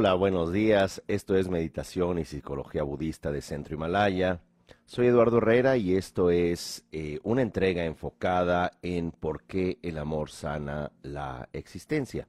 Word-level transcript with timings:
Hola, 0.00 0.14
buenos 0.14 0.50
días. 0.50 1.02
Esto 1.08 1.36
es 1.36 1.50
Meditación 1.50 2.18
y 2.18 2.24
Psicología 2.24 2.82
Budista 2.82 3.30
de 3.30 3.42
Centro 3.42 3.74
Himalaya. 3.74 4.40
Soy 4.86 5.08
Eduardo 5.08 5.36
Herrera 5.36 5.76
y 5.76 5.94
esto 5.94 6.30
es 6.30 6.86
eh, 6.90 7.20
una 7.22 7.42
entrega 7.42 7.84
enfocada 7.84 8.70
en 8.80 9.10
por 9.10 9.42
qué 9.42 9.78
el 9.82 9.98
amor 9.98 10.30
sana 10.30 10.90
la 11.02 11.50
existencia. 11.52 12.26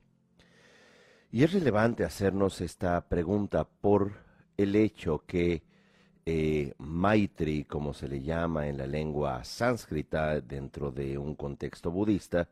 Y 1.31 1.45
es 1.45 1.53
relevante 1.53 2.03
hacernos 2.03 2.59
esta 2.59 3.07
pregunta 3.07 3.63
por 3.63 4.15
el 4.57 4.75
hecho 4.75 5.23
que 5.25 5.63
eh, 6.25 6.73
Maitri, 6.77 7.63
como 7.63 7.93
se 7.93 8.09
le 8.09 8.21
llama 8.21 8.67
en 8.67 8.79
la 8.79 8.85
lengua 8.85 9.45
sánscrita 9.45 10.41
dentro 10.41 10.91
de 10.91 11.17
un 11.17 11.35
contexto 11.35 11.89
budista, 11.89 12.49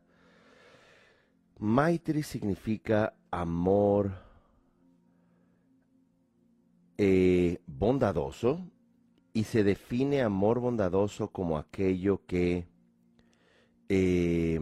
Maitri 1.57 2.23
significa 2.23 3.15
amor 3.29 4.28
eh, 7.01 7.61
bondadoso 7.65 8.59
y 9.31 9.45
se 9.45 9.63
define 9.63 10.21
amor 10.21 10.59
bondadoso 10.59 11.29
como 11.29 11.57
aquello 11.57 12.25
que 12.25 12.67
eh, 13.87 14.59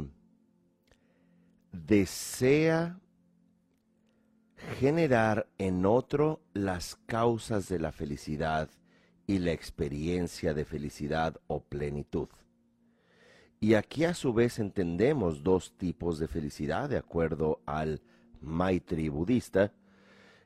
desea 1.71 2.99
generar 4.79 5.47
en 5.57 5.83
otro 5.87 6.43
las 6.53 6.95
causas 7.07 7.69
de 7.69 7.79
la 7.79 7.91
felicidad 7.91 8.69
y 9.25 9.39
la 9.39 9.51
experiencia 9.51 10.53
de 10.53 10.63
felicidad 10.63 11.41
o 11.47 11.63
plenitud. 11.63 12.29
Y 13.59 13.73
aquí 13.73 14.03
a 14.03 14.13
su 14.13 14.31
vez 14.31 14.59
entendemos 14.59 15.41
dos 15.41 15.75
tipos 15.75 16.19
de 16.19 16.27
felicidad 16.27 16.87
de 16.87 16.97
acuerdo 16.97 17.61
al 17.65 18.03
Maitri 18.41 19.09
budista. 19.09 19.73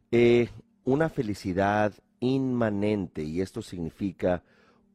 Eh, 0.09 0.47
una 0.92 1.08
felicidad 1.08 1.94
inmanente 2.20 3.23
y 3.23 3.39
esto 3.39 3.61
significa 3.61 4.44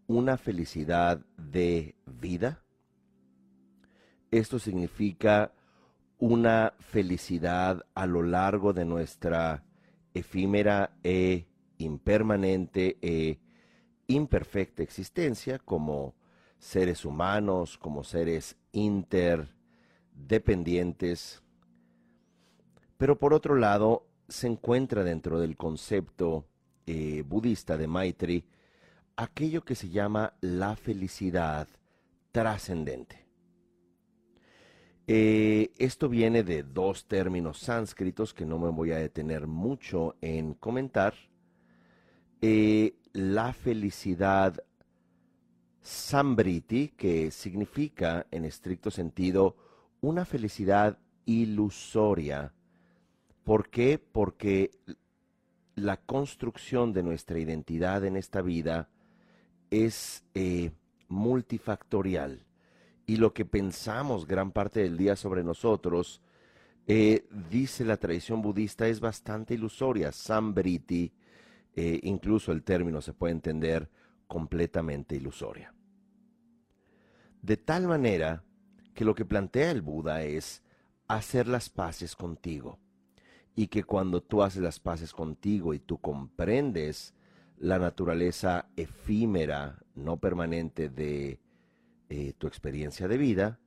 una 0.07 0.37
felicidad 0.37 1.25
de 1.39 1.95
vida. 2.05 2.63
Esto 4.31 4.59
significa 4.59 5.55
una 6.19 6.75
felicidad 6.79 7.87
a 7.95 8.05
lo 8.05 8.23
largo 8.23 8.75
de 8.75 8.85
nuestra 8.85 9.65
efímera 10.13 10.99
e 11.03 11.47
impermanente 11.79 12.99
e 13.01 13.39
imperfecta 14.07 14.83
existencia 14.83 15.59
como 15.59 16.15
seres 16.59 17.07
humanos, 17.07 17.79
como 17.79 18.05
seres 18.05 18.59
interdependientes. 18.73 21.43
Pero 22.99 23.19
por 23.19 23.33
otro 23.33 23.57
lado, 23.57 24.06
se 24.29 24.47
encuentra 24.47 25.05
dentro 25.05 25.39
del 25.39 25.57
concepto 25.57 26.47
eh, 26.87 27.23
budista 27.27 27.77
de 27.77 27.87
Maitri 27.87 28.45
aquello 29.17 29.65
que 29.65 29.75
se 29.75 29.89
llama 29.89 30.35
la 30.41 30.77
felicidad 30.77 31.69
trascendente. 32.33 33.27
Eh, 35.09 35.71
esto 35.79 36.09
viene 36.09 36.43
de 36.43 36.65
dos 36.65 37.07
términos 37.07 37.59
sánscritos 37.59 38.35
que 38.35 38.45
no 38.45 38.59
me 38.59 38.71
voy 38.71 38.91
a 38.91 38.99
detener 38.99 39.47
mucho 39.47 40.17
en 40.21 40.55
comentar. 40.55 41.15
Eh, 42.41 42.97
la 43.13 43.53
felicidad 43.53 44.63
sambriti, 45.81 46.89
que 46.89 47.31
significa 47.31 48.27
en 48.31 48.45
estricto 48.45 48.91
sentido 48.91 49.57
una 50.01 50.25
felicidad 50.25 50.99
ilusoria. 51.25 52.53
¿Por 53.47 53.71
qué? 53.71 54.01
Porque 54.01 54.73
la 55.77 55.99
construcción 55.99 56.93
de 56.93 57.05
nuestra 57.05 57.39
identidad 57.39 58.05
en 58.05 58.17
esta 58.17 58.43
vida 58.43 58.89
es 59.71 60.25
eh, 60.35 60.73
multifactorial 61.07 62.45
y 63.07 63.19
lo 63.19 63.33
que 63.33 63.45
pensamos 63.45 64.27
gran 64.27 64.51
parte 64.51 64.81
del 64.81 64.97
día 64.97 65.15
sobre 65.15 65.45
nosotros, 65.45 66.21
eh, 66.89 67.29
dice 67.49 67.85
la 67.85 67.99
tradición 67.99 68.43
budista, 68.43 68.89
es 68.89 68.99
bastante 68.99 69.55
ilusoria. 69.55 70.11
Sambriti, 70.11 71.13
eh, 71.77 72.01
incluso 72.03 72.51
el 72.51 72.65
término 72.65 73.01
se 73.01 73.13
puede 73.13 73.35
entender 73.35 73.89
completamente 74.27 75.15
ilusoria. 75.15 75.73
De 77.43 77.57
tal 77.57 77.87
manera 77.87 78.43
que 78.93 79.05
lo 79.05 79.15
que 79.15 79.25
plantea 79.25 79.71
el 79.71 79.83
Buda 79.83 80.25
es 80.25 80.65
hacer 81.07 81.47
las 81.47 81.71
paces 81.71 82.17
contigo 82.17 82.81
y 83.57 83.69
que 83.69 83.83
cuando 83.83 84.23
tú 84.23 84.43
haces 84.43 84.63
las 84.63 84.79
paces 84.79 85.15
contigo 85.15 85.73
y 85.73 85.81
tú 85.81 85.99
comprendes 85.99 87.15
la 87.59 87.79
naturaleza 87.79 88.69
efímera, 88.77 89.83
no 89.95 90.19
permanente 90.19 90.91
de 90.91 91.41
eh, 92.11 92.35
tu 92.37 92.47
experiencia 92.47 93.09
de 93.09 93.17
vida, 93.17 93.59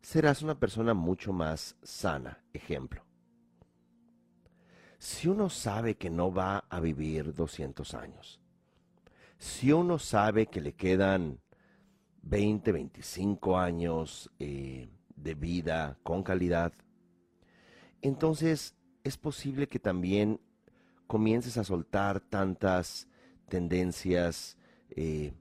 serás 0.00 0.40
una 0.40 0.58
persona 0.58 0.94
mucho 0.94 1.34
más 1.34 1.76
sana. 1.82 2.42
Ejemplo. 2.54 3.04
Si 4.98 5.28
uno 5.28 5.50
sabe 5.50 5.96
que 5.96 6.08
no 6.08 6.32
va 6.32 6.64
a 6.70 6.80
vivir 6.80 7.34
200 7.34 7.92
años, 7.92 8.40
si 9.36 9.70
uno 9.70 9.98
sabe 9.98 10.46
que 10.46 10.62
le 10.62 10.72
quedan 10.72 11.40
20, 12.22 12.72
25 12.72 13.58
años 13.58 14.30
eh, 14.38 14.88
de 15.14 15.34
vida 15.34 15.98
con 16.02 16.22
calidad, 16.22 16.72
entonces 18.00 18.74
es 19.04 19.16
posible 19.16 19.68
que 19.68 19.78
también 19.78 20.40
comiences 21.06 21.56
a 21.58 21.64
soltar 21.64 22.20
tantas 22.20 23.08
tendencias 23.48 24.56
eh, 24.90 25.32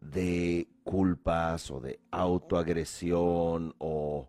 de 0.00 0.68
culpas 0.84 1.70
o 1.70 1.80
de 1.80 2.00
autoagresión 2.10 3.74
o 3.78 4.28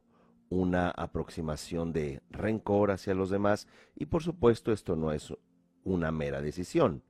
una 0.49 0.89
aproximación 0.89 1.91
de 1.91 2.21
rencor 2.29 2.91
hacia 2.91 3.13
los 3.13 3.29
demás. 3.29 3.67
Y 3.95 4.05
por 4.05 4.23
supuesto 4.23 4.71
esto 4.71 4.95
no 4.95 5.11
es 5.11 5.33
una 5.83 6.11
mera 6.11 6.41
decisión, 6.41 7.03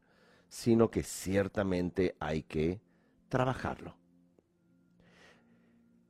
sino 0.47 0.89
que 0.89 1.03
ciertamente 1.03 2.15
hay 2.19 2.43
que 2.43 2.81
trabajarlo. 3.29 3.95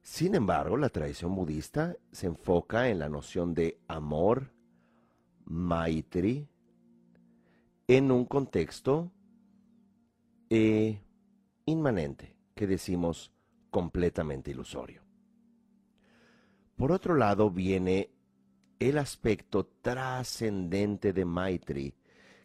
Sin 0.02 0.36
embargo, 0.36 0.78
la 0.78 0.90
tradición 0.90 1.36
budista 1.36 1.96
se 2.12 2.28
enfoca 2.28 2.90
en 2.90 3.00
la 3.00 3.10
noción 3.10 3.56
de 3.56 3.80
amor, 3.88 4.52
Maitri 5.46 6.48
en 7.88 8.12
un 8.12 8.26
contexto 8.26 9.12
eh, 10.50 11.00
inmanente, 11.66 12.36
que 12.56 12.68
decimos 12.68 13.32
completamente 13.70 14.52
ilusorio. 14.52 15.02
Por 16.76 16.92
otro 16.92 17.16
lado 17.16 17.50
viene 17.52 18.12
el 18.80 18.98
aspecto 18.98 19.66
trascendente 19.82 21.14
de 21.14 21.26
Maitri, 21.26 21.96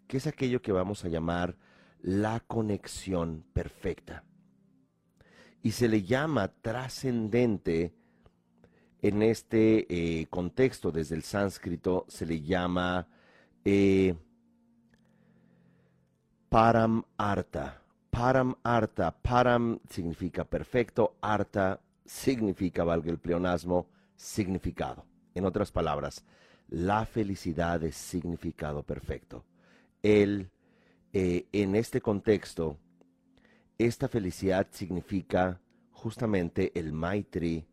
que 0.07 0.19
es 0.19 0.27
aquello 0.27 0.63
que 0.63 0.73
vamos 0.73 1.05
a 1.05 1.09
llamar 1.09 1.57
la 2.01 2.41
conexión 2.41 3.45
perfecta. 3.53 4.25
Y 5.63 5.73
se 5.73 5.89
le 5.89 6.03
llama 6.03 6.49
trascendente 6.49 7.95
en 9.03 9.23
este 9.23 9.87
eh, 9.89 10.27
contexto, 10.29 10.93
desde 10.93 11.17
el 11.17 11.23
sánscrito, 11.23 12.05
se 12.09 12.27
le 12.27 12.41
llama 12.43 13.07
eh, 13.65 14.15
param 16.49 17.05
arta. 17.17 17.83
Param 18.11 18.57
arta. 18.63 19.11
Param 19.13 19.79
significa 19.89 20.45
perfecto, 20.45 21.17
arta 21.21 21.81
significa, 22.05 22.85
valga 22.85 23.11
el 23.11 23.19
pleonasmo, 23.19 23.87
significado. 24.17 25.05
En 25.35 25.45
otras 25.45 25.71
palabras, 25.71 26.25
la 26.69 27.07
felicidad 27.07 27.83
es 27.85 27.97
significado 27.97 28.83
perfecto. 28.83 29.45
El, 30.03 30.51
eh, 31.13 31.47
en 31.53 31.75
este 31.77 32.01
contexto, 32.01 32.77
esta 33.79 34.09
felicidad 34.09 34.67
significa 34.71 35.61
justamente 35.93 36.73
el 36.79 36.93
maitri, 36.93 37.65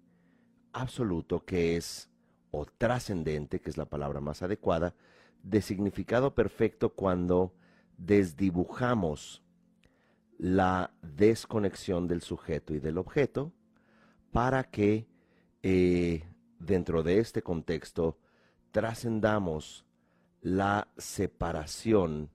absoluto 0.82 1.46
que 1.46 1.78
es, 1.78 2.10
o 2.52 2.66
trascendente, 2.66 3.60
que 3.60 3.70
es 3.70 3.78
la 3.78 3.86
palabra 3.86 4.22
más 4.22 4.42
adecuada, 4.42 4.96
de 5.44 5.62
significado 5.62 6.34
perfecto 6.34 6.94
cuando 6.94 7.54
desdibujamos 7.98 9.44
la 10.38 10.92
desconexión 11.02 12.08
del 12.08 12.22
sujeto 12.22 12.74
y 12.74 12.80
del 12.80 12.98
objeto 12.98 13.54
para 14.32 14.64
que 14.66 15.08
eh, 15.64 16.24
dentro 16.60 17.04
de 17.04 17.20
este 17.20 17.42
contexto 17.42 18.20
trascendamos 18.72 19.86
la 20.42 20.88
separación 20.98 22.30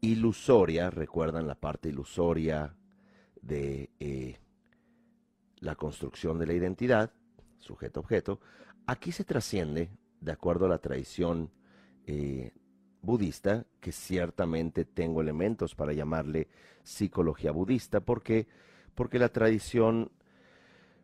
ilusoria, 0.00 0.90
recuerdan 0.90 1.46
la 1.46 1.56
parte 1.56 1.88
ilusoria 1.88 2.76
de 3.42 3.90
eh, 3.98 4.38
la 5.58 5.74
construcción 5.74 6.38
de 6.38 6.46
la 6.46 6.54
identidad, 6.54 7.12
sujeto-objeto, 7.60 8.40
aquí 8.86 9.12
se 9.12 9.24
trasciende, 9.24 9.90
de 10.20 10.32
acuerdo 10.32 10.66
a 10.66 10.68
la 10.68 10.78
tradición 10.78 11.50
eh, 12.06 12.52
budista, 13.02 13.64
que 13.80 13.92
ciertamente 13.92 14.84
tengo 14.84 15.20
elementos 15.20 15.74
para 15.74 15.92
llamarle 15.92 16.48
psicología 16.82 17.52
budista, 17.52 18.00
porque, 18.00 18.46
porque 18.94 19.18
la 19.18 19.28
tradición 19.28 20.10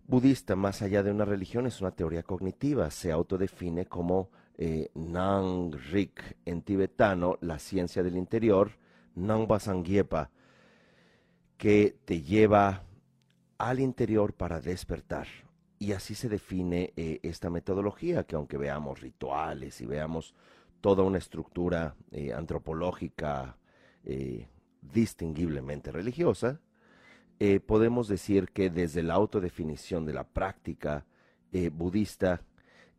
budista, 0.06 0.56
más 0.56 0.82
allá 0.82 1.03
de 1.03 1.11
una 1.11 1.25
religión, 1.25 1.67
es 1.67 1.81
una 1.81 1.91
teoría 1.91 2.23
cognitiva, 2.23 2.91
se 2.91 3.12
autodefine 3.12 3.87
como 3.87 4.31
eh, 4.58 4.91
Nang 4.94 5.73
Rik 5.91 6.37
en 6.44 6.62
tibetano, 6.62 7.38
la 7.41 7.58
ciencia 7.58 8.03
del 8.03 8.17
interior, 8.17 8.73
Nang 9.14 9.47
Basangyepa, 9.47 10.31
que 11.56 11.97
te 12.05 12.23
lleva 12.23 12.85
al 13.58 13.81
interior 13.81 14.35
para 14.35 14.61
despertar. 14.61 15.26
Y 15.78 15.93
así 15.93 16.14
se 16.14 16.28
define 16.28 16.93
eh, 16.96 17.20
esta 17.23 17.50
metodología, 17.50 18.25
que 18.25 18.37
aunque 18.37 18.56
veamos 18.56 19.00
rituales 19.00 19.81
y 19.81 19.87
veamos 19.87 20.34
toda 20.81 21.02
una 21.02 21.19
estructura 21.19 21.96
eh, 22.12 22.32
antropológica 22.32 23.58
eh, 24.05 24.49
distinguiblemente 24.81 25.90
religiosa, 25.90 26.61
podemos 27.67 28.08
decir 28.08 28.49
que 28.49 28.70
desde 28.70 29.02
la 29.02 29.12
autodefinición 29.12 30.06
de 30.06 30.14
la 30.14 30.25
práctica 30.25 31.05
budista 31.73 32.40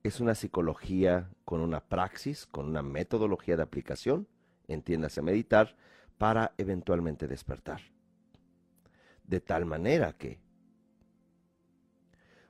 es 0.03 0.19
una 0.19 0.35
psicología 0.35 1.31
con 1.43 1.59
una 1.59 1.79
praxis, 1.79 2.45
con 2.45 2.67
una 2.67 2.83
metodología 2.83 3.57
de 3.57 3.63
aplicación, 3.63 4.27
entiéndase 4.67 5.23
meditar, 5.23 5.75
para 6.19 6.53
eventualmente 6.59 7.27
despertar. 7.27 7.81
De 9.23 9.39
tal 9.39 9.65
manera 9.65 10.13
que 10.13 10.39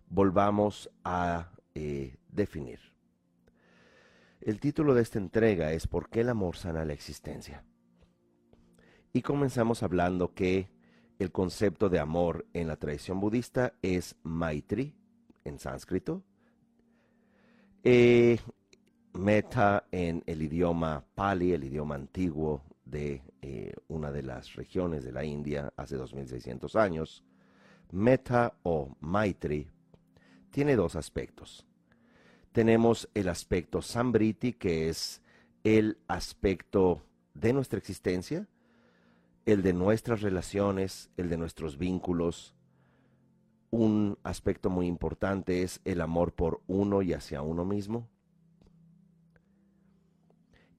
volvamos 0.10 0.90
a 1.04 1.52
eh, 1.76 2.18
definir. 2.30 2.80
El 4.42 4.60
título 4.60 4.94
de 4.94 5.02
esta 5.02 5.20
entrega 5.20 5.72
es 5.72 5.88
¿Por 5.88 6.10
qué 6.10 6.22
el 6.22 6.30
amor 6.30 6.56
sana 6.56 6.86
la 6.86 6.94
existencia? 6.94 7.64
Y 9.14 9.22
comenzamos 9.22 9.84
hablando 9.84 10.34
que 10.34 10.70
el 11.20 11.32
concepto 11.32 11.90
de 11.90 12.00
amor 12.00 12.46
en 12.54 12.68
la 12.68 12.78
tradición 12.78 13.20
budista 13.20 13.74
es 13.82 14.16
Maitri, 14.24 14.96
en 15.44 15.60
sánscrito, 15.60 16.24
eh, 17.84 18.38
Meta 19.14 19.88
en 19.92 20.24
el 20.28 20.44
idioma 20.44 21.04
Pali, 21.16 21.54
el 21.54 21.64
idioma 21.64 21.96
antiguo 21.96 22.64
de 22.86 23.24
eh, 23.42 23.74
una 23.88 24.12
de 24.12 24.22
las 24.22 24.54
regiones 24.56 25.04
de 25.04 25.12
la 25.12 25.24
India 25.24 25.74
hace 25.76 25.96
2600 25.96 26.76
años. 26.76 27.24
Meta 27.92 28.54
o 28.64 28.96
Maitri 29.00 29.68
tiene 30.58 30.76
dos 30.76 30.96
aspectos. 30.96 31.68
Tenemos 32.52 33.08
el 33.14 33.30
aspecto 33.30 33.84
Sambriti, 33.84 34.54
que 34.54 34.90
es 34.90 35.22
el 35.64 36.00
aspecto 36.08 37.04
de 37.36 37.54
nuestra 37.54 37.78
existencia, 37.78 38.48
el 39.46 39.62
de 39.62 39.74
nuestras 39.74 40.22
relaciones, 40.22 41.12
el 41.16 41.30
de 41.30 41.38
nuestros 41.38 41.78
vínculos. 41.78 42.56
Un 43.70 44.18
aspecto 44.24 44.72
muy 44.72 44.88
importante 44.88 45.62
es 45.62 45.80
el 45.86 46.02
amor 46.02 46.34
por 46.34 46.64
uno 46.66 47.04
y 47.04 47.14
hacia 47.14 47.44
uno 47.44 47.64
mismo. 47.64 48.10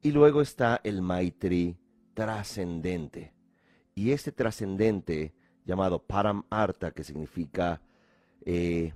Y 0.03 0.11
luego 0.11 0.43
está 0.43 0.81
el 0.83 1.03
Maitri 1.03 1.77
trascendente. 2.15 3.33
Y 3.95 4.11
este 4.11 4.33
trascendente, 4.33 5.35
llamado 5.65 6.03
Param 6.03 6.47
Arta, 6.51 6.91
que 6.91 7.05
significa 7.05 7.81
eh, 8.45 8.93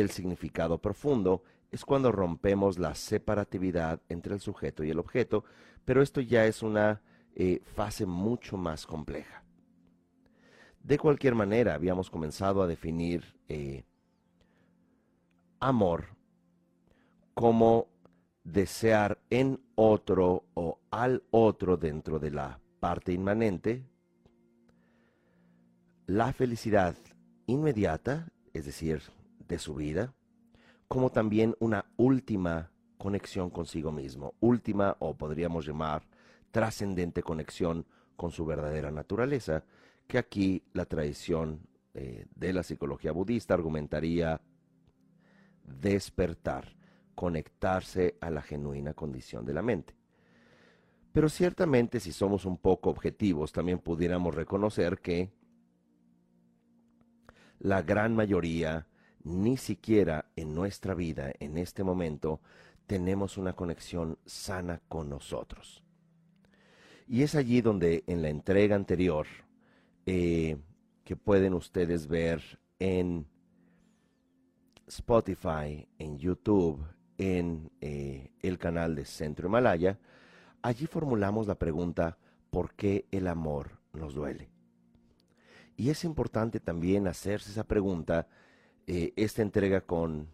el 0.00 0.10
significado 0.10 0.78
profundo 0.78 1.42
es 1.70 1.84
cuando 1.84 2.12
rompemos 2.12 2.78
la 2.78 2.94
separatividad 2.94 4.00
entre 4.08 4.34
el 4.34 4.40
sujeto 4.40 4.84
y 4.84 4.90
el 4.90 4.98
objeto, 4.98 5.44
pero 5.84 6.02
esto 6.02 6.20
ya 6.20 6.46
es 6.46 6.62
una 6.62 7.00
eh, 7.34 7.60
fase 7.74 8.06
mucho 8.06 8.56
más 8.56 8.86
compleja. 8.86 9.42
De 10.82 10.98
cualquier 10.98 11.34
manera, 11.34 11.74
habíamos 11.74 12.10
comenzado 12.10 12.62
a 12.62 12.66
definir 12.66 13.24
eh, 13.48 13.84
amor 15.58 16.06
como 17.34 17.88
desear 18.44 19.18
en 19.30 19.60
otro 19.74 20.44
o 20.54 20.78
al 20.90 21.24
otro 21.30 21.76
dentro 21.76 22.18
de 22.18 22.30
la 22.30 22.60
parte 22.80 23.12
inmanente 23.12 23.84
la 26.06 26.32
felicidad 26.32 26.96
inmediata, 27.46 28.28
es 28.52 28.64
decir, 28.64 29.02
de 29.48 29.58
su 29.58 29.74
vida, 29.74 30.14
como 30.88 31.10
también 31.10 31.54
una 31.58 31.86
última 31.96 32.70
conexión 32.98 33.50
consigo 33.50 33.92
mismo, 33.92 34.34
última 34.40 34.96
o 35.00 35.16
podríamos 35.16 35.66
llamar 35.66 36.06
trascendente 36.50 37.22
conexión 37.22 37.86
con 38.16 38.30
su 38.30 38.46
verdadera 38.46 38.90
naturaleza, 38.90 39.64
que 40.06 40.18
aquí 40.18 40.62
la 40.72 40.86
tradición 40.86 41.66
eh, 41.94 42.26
de 42.34 42.52
la 42.52 42.62
psicología 42.62 43.12
budista 43.12 43.54
argumentaría 43.54 44.40
despertar, 45.64 46.76
conectarse 47.14 48.16
a 48.20 48.30
la 48.30 48.42
genuina 48.42 48.94
condición 48.94 49.44
de 49.44 49.54
la 49.54 49.62
mente. 49.62 49.94
Pero 51.12 51.28
ciertamente 51.28 51.98
si 52.00 52.12
somos 52.12 52.44
un 52.44 52.58
poco 52.58 52.90
objetivos, 52.90 53.52
también 53.52 53.78
pudiéramos 53.78 54.34
reconocer 54.34 54.98
que 54.98 55.30
la 57.58 57.82
gran 57.82 58.14
mayoría 58.14 58.86
ni 59.26 59.56
siquiera 59.56 60.30
en 60.36 60.54
nuestra 60.54 60.94
vida, 60.94 61.32
en 61.40 61.58
este 61.58 61.82
momento, 61.82 62.40
tenemos 62.86 63.36
una 63.36 63.54
conexión 63.54 64.18
sana 64.24 64.80
con 64.88 65.10
nosotros. 65.10 65.82
Y 67.08 67.22
es 67.22 67.34
allí 67.34 67.60
donde 67.60 68.04
en 68.06 68.22
la 68.22 68.28
entrega 68.28 68.76
anterior, 68.76 69.26
eh, 70.06 70.56
que 71.02 71.16
pueden 71.16 71.54
ustedes 71.54 72.06
ver 72.06 72.60
en 72.78 73.26
Spotify, 74.86 75.88
en 75.98 76.18
YouTube, 76.18 76.86
en 77.18 77.72
eh, 77.80 78.30
el 78.42 78.58
canal 78.58 78.94
de 78.94 79.04
Centro 79.06 79.48
Himalaya, 79.48 79.98
allí 80.62 80.86
formulamos 80.86 81.48
la 81.48 81.56
pregunta, 81.56 82.16
¿por 82.50 82.74
qué 82.74 83.06
el 83.10 83.26
amor 83.26 83.80
nos 83.92 84.14
duele? 84.14 84.50
Y 85.76 85.90
es 85.90 86.04
importante 86.04 86.60
también 86.60 87.08
hacerse 87.08 87.50
esa 87.50 87.64
pregunta 87.64 88.28
eh, 88.86 89.12
esta 89.16 89.42
entrega 89.42 89.80
con, 89.80 90.28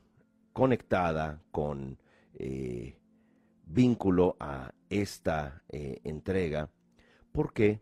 conectada 0.53 1.43
con 1.51 1.99
eh, 2.35 2.99
vínculo 3.65 4.37
a 4.39 4.73
esta 4.91 5.63
eh, 5.71 6.01
entrega. 6.05 6.69
¿Por 7.33 7.53
qué? 7.55 7.81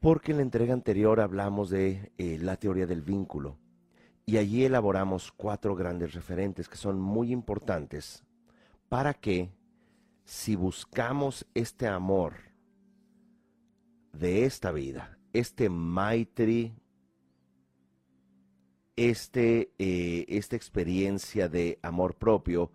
Porque 0.00 0.32
en 0.32 0.38
la 0.38 0.42
entrega 0.42 0.74
anterior 0.74 1.20
hablamos 1.20 1.70
de 1.70 2.10
la 2.18 2.56
teoría 2.56 2.86
del 2.86 3.02
vínculo 3.02 3.56
y 4.26 4.38
allí 4.38 4.64
elaboramos 4.64 5.30
cuatro 5.30 5.76
grandes 5.76 6.12
referentes 6.12 6.68
que 6.68 6.76
son 6.76 7.00
muy 7.00 7.30
importantes 7.30 8.24
para 8.88 9.14
que 9.14 9.52
si 10.24 10.56
buscamos 10.56 11.46
este 11.54 11.86
amor 11.86 12.34
de 14.12 14.44
esta 14.44 14.72
vida, 14.72 15.18
este 15.32 15.68
Maitri 15.68 16.74
este, 18.96 19.72
eh, 19.78 20.26
esta 20.28 20.56
experiencia 20.56 21.48
de 21.48 21.78
amor 21.82 22.16
propio 22.16 22.72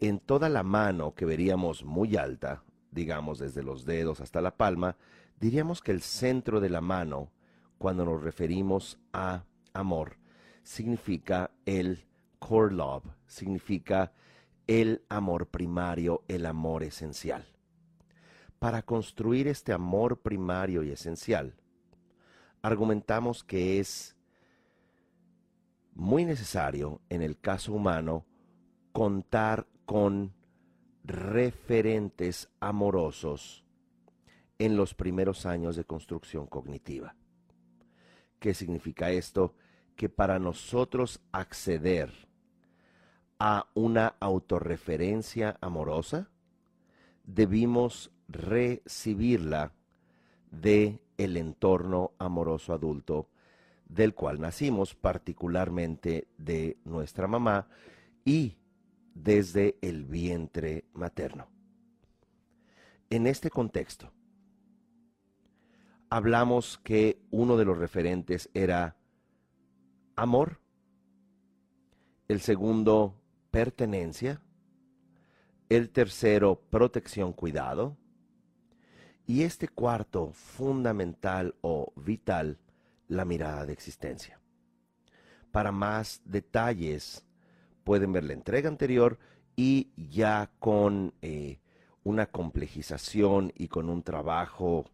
en 0.00 0.18
toda 0.18 0.48
la 0.48 0.62
mano 0.62 1.14
que 1.14 1.24
veríamos 1.24 1.84
muy 1.84 2.16
alta, 2.16 2.64
digamos 2.90 3.38
desde 3.38 3.62
los 3.62 3.84
dedos 3.84 4.20
hasta 4.20 4.40
la 4.40 4.56
palma, 4.56 4.96
diríamos 5.40 5.80
que 5.80 5.92
el 5.92 6.02
centro 6.02 6.60
de 6.60 6.68
la 6.68 6.80
mano, 6.80 7.32
cuando 7.78 8.04
nos 8.04 8.22
referimos 8.22 8.98
a 9.12 9.44
amor, 9.72 10.18
significa 10.62 11.50
el 11.64 12.06
core 12.38 12.74
love, 12.74 13.04
significa 13.26 14.12
el 14.66 15.04
amor 15.08 15.48
primario, 15.48 16.24
el 16.28 16.46
amor 16.46 16.82
esencial. 16.82 17.44
Para 18.58 18.82
construir 18.82 19.48
este 19.48 19.72
amor 19.72 20.20
primario 20.20 20.82
y 20.82 20.90
esencial, 20.90 21.54
argumentamos 22.62 23.44
que 23.44 23.78
es 23.78 24.13
muy 25.94 26.24
necesario 26.24 27.00
en 27.08 27.22
el 27.22 27.38
caso 27.38 27.72
humano 27.72 28.26
contar 28.92 29.66
con 29.86 30.34
referentes 31.04 32.48
amorosos 32.60 33.64
en 34.58 34.76
los 34.76 34.94
primeros 34.94 35.46
años 35.46 35.76
de 35.76 35.84
construcción 35.84 36.46
cognitiva. 36.46 37.14
¿Qué 38.38 38.54
significa 38.54 39.10
esto? 39.10 39.54
Que 39.96 40.08
para 40.08 40.38
nosotros 40.38 41.20
acceder 41.32 42.12
a 43.38 43.68
una 43.74 44.14
autorreferencia 44.20 45.58
amorosa, 45.60 46.30
debimos 47.24 48.10
recibirla 48.28 49.72
de 50.50 51.00
el 51.18 51.36
entorno 51.36 52.12
amoroso 52.18 52.72
adulto 52.72 53.28
del 53.88 54.14
cual 54.14 54.40
nacimos, 54.40 54.94
particularmente 54.94 56.28
de 56.38 56.78
nuestra 56.84 57.26
mamá 57.26 57.68
y 58.24 58.56
desde 59.14 59.78
el 59.80 60.04
vientre 60.04 60.84
materno. 60.92 61.48
En 63.10 63.26
este 63.26 63.50
contexto, 63.50 64.12
hablamos 66.10 66.78
que 66.78 67.20
uno 67.30 67.56
de 67.56 67.64
los 67.64 67.78
referentes 67.78 68.50
era 68.54 68.96
amor, 70.16 70.60
el 72.28 72.40
segundo 72.40 73.20
pertenencia, 73.50 74.40
el 75.68 75.90
tercero 75.90 76.60
protección, 76.70 77.32
cuidado, 77.32 77.96
y 79.26 79.42
este 79.42 79.68
cuarto 79.68 80.32
fundamental 80.32 81.54
o 81.62 81.92
vital, 81.96 82.58
la 83.08 83.24
mirada 83.24 83.66
de 83.66 83.72
existencia. 83.72 84.40
Para 85.50 85.72
más 85.72 86.20
detalles 86.24 87.24
pueden 87.84 88.12
ver 88.12 88.24
la 88.24 88.32
entrega 88.32 88.68
anterior 88.68 89.18
y 89.56 89.92
ya 89.96 90.50
con 90.58 91.14
eh, 91.22 91.58
una 92.02 92.26
complejización 92.26 93.52
y 93.56 93.68
con 93.68 93.88
un 93.88 94.02
trabajo 94.02 94.84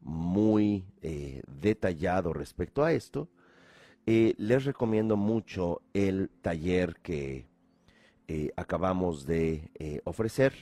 muy 0.00 0.86
eh, 1.02 1.42
detallado 1.46 2.32
respecto 2.32 2.84
a 2.84 2.92
esto, 2.92 3.28
eh, 4.06 4.34
les 4.38 4.64
recomiendo 4.64 5.16
mucho 5.16 5.82
el 5.92 6.30
taller 6.40 6.96
que 7.02 7.46
acabamos 8.56 9.24
de 9.24 10.02
ofrecer, 10.04 10.52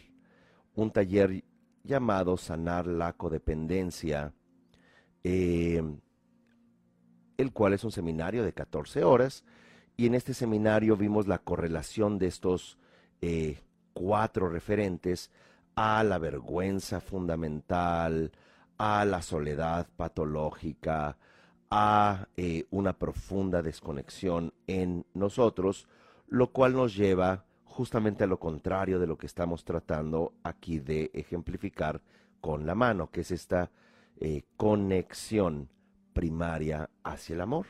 un 0.74 0.90
taller 0.90 1.44
llamado 1.82 2.36
Sanar 2.36 2.86
la 2.86 3.14
Codependencia, 3.14 4.34
el 7.36 7.52
cual 7.52 7.72
es 7.72 7.84
un 7.84 7.92
seminario 7.92 8.44
de 8.44 8.52
14 8.52 9.04
horas, 9.04 9.44
y 9.96 10.06
en 10.06 10.14
este 10.14 10.34
seminario 10.34 10.96
vimos 10.96 11.28
la 11.28 11.38
correlación 11.38 12.18
de 12.18 12.26
estos 12.26 12.78
eh, 13.20 13.60
cuatro 13.92 14.48
referentes 14.48 15.30
a 15.76 16.02
la 16.04 16.18
vergüenza 16.18 17.00
fundamental, 17.00 18.32
a 18.78 19.04
la 19.04 19.22
soledad 19.22 19.88
patológica, 19.96 21.16
a 21.70 22.28
eh, 22.36 22.66
una 22.70 22.92
profunda 22.92 23.62
desconexión 23.62 24.52
en 24.66 25.06
nosotros, 25.14 25.88
lo 26.28 26.52
cual 26.52 26.74
nos 26.74 26.94
lleva 26.94 27.44
justamente 27.64 28.24
a 28.24 28.28
lo 28.28 28.38
contrario 28.38 28.98
de 28.98 29.06
lo 29.06 29.18
que 29.18 29.26
estamos 29.26 29.64
tratando 29.64 30.34
aquí 30.44 30.78
de 30.78 31.10
ejemplificar 31.14 32.00
con 32.40 32.66
la 32.66 32.74
mano, 32.74 33.10
que 33.10 33.22
es 33.22 33.30
esta 33.30 33.70
eh, 34.20 34.42
conexión 34.56 35.68
primaria 36.14 36.88
hacia 37.02 37.34
el 37.34 37.42
amor. 37.42 37.66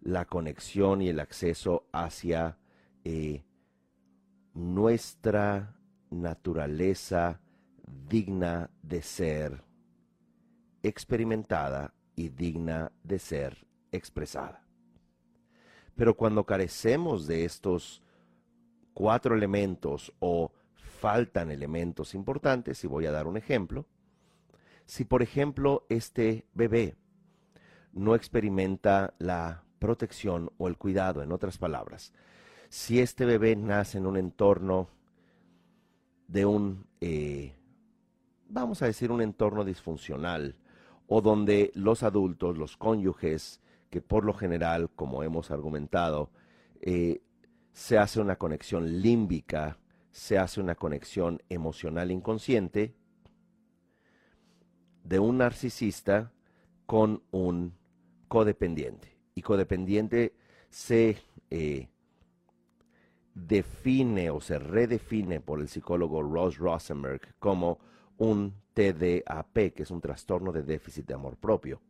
La 0.00 0.26
conexión 0.26 1.02
y 1.02 1.08
el 1.08 1.18
acceso 1.18 1.88
hacia 1.92 2.58
nuestra 4.54 5.74
naturaleza 6.10 7.40
digna 8.08 8.70
de 8.82 9.02
ser 9.02 9.64
experimentada 10.82 11.92
y 12.14 12.28
digna 12.28 12.92
de 13.02 13.18
ser 13.18 13.66
expresada. 13.92 14.64
Pero 15.96 16.16
cuando 16.16 16.44
carecemos 16.44 17.26
de 17.26 17.44
estos 17.44 18.02
cuatro 18.94 19.34
elementos 19.34 20.12
o 20.18 20.52
faltan 20.74 21.50
elementos 21.50 22.14
importantes, 22.14 22.82
y 22.84 22.86
voy 22.86 23.06
a 23.06 23.12
dar 23.12 23.26
un 23.26 23.36
ejemplo, 23.36 23.86
si 24.90 25.04
por 25.04 25.22
ejemplo 25.22 25.86
este 25.88 26.46
bebé 26.52 26.96
no 27.92 28.16
experimenta 28.16 29.14
la 29.18 29.62
protección 29.78 30.50
o 30.58 30.66
el 30.66 30.78
cuidado, 30.78 31.22
en 31.22 31.30
otras 31.30 31.58
palabras, 31.58 32.12
si 32.70 32.98
este 32.98 33.24
bebé 33.24 33.54
nace 33.54 33.98
en 33.98 34.06
un 34.06 34.16
entorno 34.16 34.88
de 36.26 36.44
un, 36.44 36.88
eh, 37.00 37.54
vamos 38.48 38.82
a 38.82 38.86
decir, 38.86 39.12
un 39.12 39.22
entorno 39.22 39.64
disfuncional, 39.64 40.56
o 41.06 41.20
donde 41.20 41.70
los 41.76 42.02
adultos, 42.02 42.58
los 42.58 42.76
cónyuges, 42.76 43.60
que 43.90 44.00
por 44.00 44.24
lo 44.24 44.34
general, 44.34 44.90
como 44.96 45.22
hemos 45.22 45.52
argumentado, 45.52 46.32
eh, 46.80 47.22
se 47.72 47.96
hace 47.96 48.20
una 48.20 48.34
conexión 48.34 49.00
límbica, 49.00 49.78
se 50.10 50.36
hace 50.36 50.60
una 50.60 50.74
conexión 50.74 51.40
emocional 51.48 52.10
inconsciente 52.10 52.96
de 55.04 55.18
un 55.18 55.38
narcisista 55.38 56.32
con 56.86 57.22
un 57.30 57.74
codependiente. 58.28 59.16
Y 59.34 59.42
codependiente 59.42 60.34
se 60.68 61.16
eh, 61.50 61.88
define 63.34 64.30
o 64.30 64.40
se 64.40 64.58
redefine 64.58 65.40
por 65.40 65.60
el 65.60 65.68
psicólogo 65.68 66.22
Ross 66.22 66.58
Rosenberg 66.58 67.20
como 67.38 67.78
un 68.18 68.54
TDAP, 68.74 69.74
que 69.74 69.82
es 69.82 69.90
un 69.90 70.00
trastorno 70.00 70.52
de 70.52 70.62
déficit 70.62 71.06
de 71.06 71.14
amor 71.14 71.36
propio. 71.36 71.80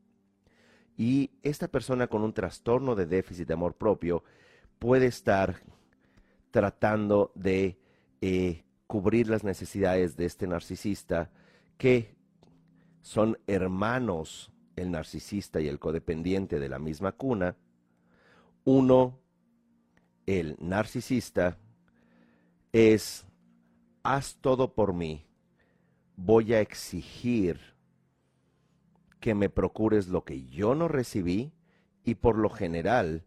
Y 0.96 1.30
esta 1.42 1.68
persona 1.68 2.06
con 2.06 2.22
un 2.22 2.32
trastorno 2.32 2.94
de 2.94 3.06
déficit 3.06 3.48
de 3.48 3.54
amor 3.54 3.74
propio 3.74 4.22
puede 4.78 5.06
estar 5.06 5.56
tratando 6.50 7.32
de 7.34 7.78
eh, 8.20 8.64
cubrir 8.86 9.28
las 9.28 9.44
necesidades 9.44 10.16
de 10.16 10.26
este 10.26 10.46
narcisista 10.46 11.30
que 11.78 12.14
son 13.02 13.38
hermanos, 13.46 14.52
el 14.76 14.90
narcisista 14.90 15.60
y 15.60 15.68
el 15.68 15.78
codependiente 15.78 16.58
de 16.58 16.68
la 16.68 16.78
misma 16.78 17.12
cuna, 17.12 17.56
uno 18.64 19.18
el 20.26 20.56
narcisista 20.60 21.58
es, 22.72 23.26
haz 24.02 24.36
todo 24.40 24.74
por 24.74 24.92
mí, 24.92 25.26
voy 26.16 26.54
a 26.54 26.60
exigir 26.60 27.58
que 29.18 29.34
me 29.34 29.50
procures 29.50 30.08
lo 30.08 30.24
que 30.24 30.46
yo 30.46 30.74
no 30.74 30.88
recibí 30.88 31.52
y 32.04 32.14
por 32.14 32.38
lo 32.38 32.48
general 32.48 33.24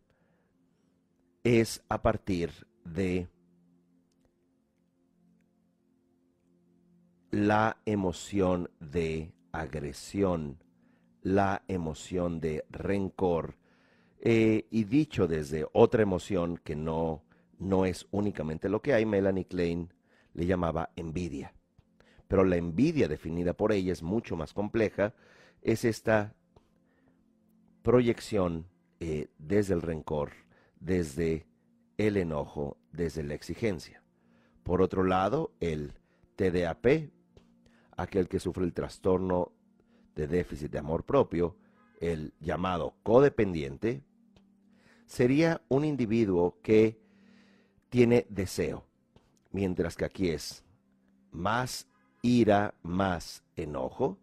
es 1.44 1.84
a 1.90 2.02
partir 2.02 2.52
de 2.84 3.28
la 7.32 7.78
emoción 7.86 8.70
de 8.80 9.34
agresión, 9.54 10.58
la 11.22 11.64
emoción 11.70 12.42
de 12.42 12.66
rencor, 12.70 13.56
eh, 14.20 14.68
y 14.70 14.84
dicho 14.84 15.28
desde 15.28 15.66
otra 15.72 16.02
emoción 16.02 16.58
que 16.58 16.76
no, 16.76 17.24
no 17.60 17.86
es 17.86 18.08
únicamente 18.12 18.68
lo 18.68 18.82
que 18.82 18.94
hay, 18.94 19.06
Melanie 19.06 19.46
Klein 19.46 19.94
le 20.34 20.46
llamaba 20.46 20.92
envidia. 20.96 21.54
Pero 22.28 22.44
la 22.44 22.58
envidia 22.58 23.08
definida 23.08 23.54
por 23.54 23.72
ella 23.72 23.94
es 23.94 24.02
mucho 24.02 24.36
más 24.36 24.54
compleja, 24.54 25.14
es 25.62 25.86
esta 25.86 26.36
proyección 27.84 28.68
eh, 29.00 29.28
desde 29.38 29.74
el 29.74 29.82
rencor, 29.82 30.32
desde 30.80 31.46
el 31.98 32.18
enojo, 32.18 32.78
desde 32.92 33.24
la 33.24 33.34
exigencia. 33.34 34.02
Por 34.64 34.82
otro 34.82 35.04
lado, 35.04 35.52
el 35.60 35.94
TDAP, 36.38 37.12
aquel 37.98 38.28
que 38.28 38.40
sufre 38.40 38.64
el 38.64 38.74
trastorno 38.74 39.52
de 40.16 40.28
déficit 40.28 40.72
de 40.72 40.80
amor 40.80 41.04
propio, 41.04 41.56
el 42.00 42.34
llamado 42.40 42.96
codependiente, 43.04 44.04
sería 45.06 45.62
un 45.70 45.86
individuo 45.86 46.60
que 46.62 47.00
tiene 47.90 48.26
deseo, 48.30 48.86
mientras 49.52 49.96
que 49.96 50.06
aquí 50.06 50.30
es 50.30 50.64
más 51.32 51.88
ira, 52.22 52.74
más 52.82 53.44
enojo. 53.56 54.18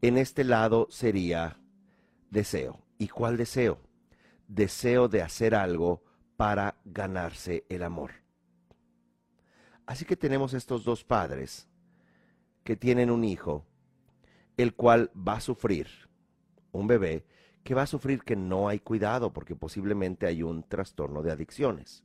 En 0.00 0.18
este 0.18 0.44
lado 0.44 0.86
sería 0.90 1.58
deseo. 2.30 2.80
¿Y 2.98 3.08
cuál 3.08 3.36
deseo? 3.36 3.78
Deseo 4.48 5.08
de 5.08 5.22
hacer 5.22 5.54
algo 5.54 6.02
para 6.36 6.76
ganarse 6.84 7.64
el 7.68 7.82
amor. 7.82 8.12
Así 9.86 10.04
que 10.04 10.16
tenemos 10.16 10.54
estos 10.54 10.84
dos 10.84 11.04
padres 11.04 11.68
que 12.64 12.76
tienen 12.76 13.10
un 13.10 13.24
hijo, 13.24 13.66
el 14.56 14.74
cual 14.74 15.10
va 15.16 15.34
a 15.34 15.40
sufrir, 15.40 15.86
un 16.72 16.86
bebé, 16.86 17.24
que 17.62 17.74
va 17.74 17.82
a 17.82 17.86
sufrir 17.86 18.22
que 18.22 18.36
no 18.36 18.68
hay 18.68 18.78
cuidado 18.78 19.32
porque 19.32 19.54
posiblemente 19.54 20.26
hay 20.26 20.42
un 20.42 20.62
trastorno 20.62 21.22
de 21.22 21.32
adicciones. 21.32 22.02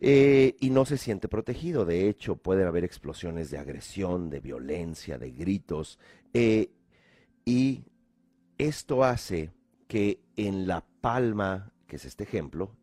Eh, 0.00 0.56
y 0.60 0.70
no 0.70 0.84
se 0.84 0.98
siente 0.98 1.28
protegido. 1.28 1.84
De 1.84 2.08
hecho, 2.08 2.36
pueden 2.36 2.66
haber 2.66 2.84
explosiones 2.84 3.50
de 3.50 3.58
agresión, 3.58 4.30
de 4.30 4.40
violencia, 4.40 5.18
de 5.18 5.30
gritos. 5.30 5.98
Eh, 6.32 6.70
y 7.44 7.84
esto 8.58 9.04
hace 9.04 9.52
que 9.86 10.20
en 10.36 10.66
la 10.66 10.84
palma, 11.00 11.72
que 11.86 11.96
es 11.96 12.04
este 12.04 12.24
ejemplo, 12.24 12.74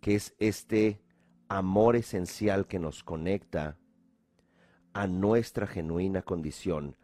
que 0.00 0.14
es 0.14 0.34
este 0.38 1.00
amor 1.48 1.96
esencial 1.96 2.66
que 2.66 2.78
nos 2.78 3.02
conecta 3.02 3.78
a 4.92 5.06
nuestra 5.06 5.66
genuina 5.66 6.22
condición, 6.22 6.96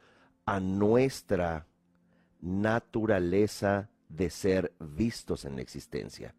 a 0.44 0.60
nuestra 0.60 1.66
naturaleza 2.40 3.90
de 4.08 4.30
ser 4.30 4.72
vistos 4.78 5.44
en 5.44 5.56
la 5.56 5.62
existencia, 5.62 6.34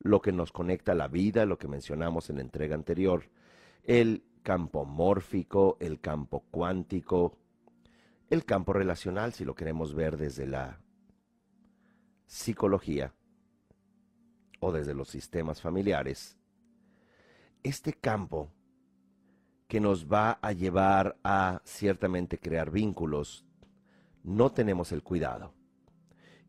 lo 0.00 0.20
que 0.20 0.32
nos 0.32 0.52
conecta 0.52 0.92
a 0.92 0.96
la 0.96 1.08
vida, 1.08 1.46
lo 1.46 1.58
que 1.58 1.68
mencionamos 1.68 2.28
en 2.30 2.36
la 2.36 2.42
entrega 2.42 2.74
anterior, 2.74 3.30
el 3.84 4.24
campo 4.42 4.84
mórfico, 4.84 5.76
el 5.80 6.00
campo 6.00 6.44
cuántico, 6.50 7.38
el 8.28 8.44
campo 8.44 8.72
relacional, 8.72 9.32
si 9.32 9.44
lo 9.44 9.54
queremos 9.54 9.94
ver 9.94 10.16
desde 10.16 10.46
la 10.46 10.80
psicología 12.26 13.14
o 14.60 14.72
desde 14.72 14.94
los 14.94 15.08
sistemas 15.08 15.60
familiares, 15.60 16.36
este 17.62 17.94
campo 17.94 18.50
que 19.74 19.80
nos 19.80 20.06
va 20.06 20.38
a 20.40 20.52
llevar 20.52 21.18
a 21.24 21.60
ciertamente 21.64 22.38
crear 22.38 22.70
vínculos, 22.70 23.44
no 24.22 24.52
tenemos 24.52 24.92
el 24.92 25.02
cuidado. 25.02 25.52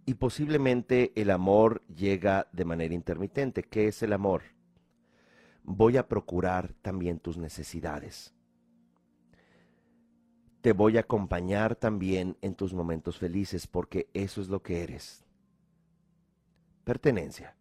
Y 0.05 0.13
posiblemente 0.13 1.11
el 1.19 1.31
amor 1.31 1.81
llega 1.87 2.47
de 2.51 2.65
manera 2.65 2.93
intermitente. 2.93 3.63
¿Qué 3.63 3.87
es 3.87 4.03
el 4.03 4.13
amor? 4.13 4.43
Voy 5.63 5.97
a 5.97 6.07
procurar 6.07 6.75
también 6.83 7.17
tus 7.17 7.39
necesidades. 7.39 8.31
Te 10.61 10.73
voy 10.73 10.97
a 10.97 10.99
acompañar 10.99 11.75
también 11.75 12.37
en 12.43 12.53
tus 12.53 12.75
momentos 12.75 13.17
felices 13.17 13.65
porque 13.65 14.07
eso 14.13 14.39
es 14.39 14.49
lo 14.49 14.61
que 14.61 14.83
eres. 14.83 15.25
Pertenencia. 16.83 17.55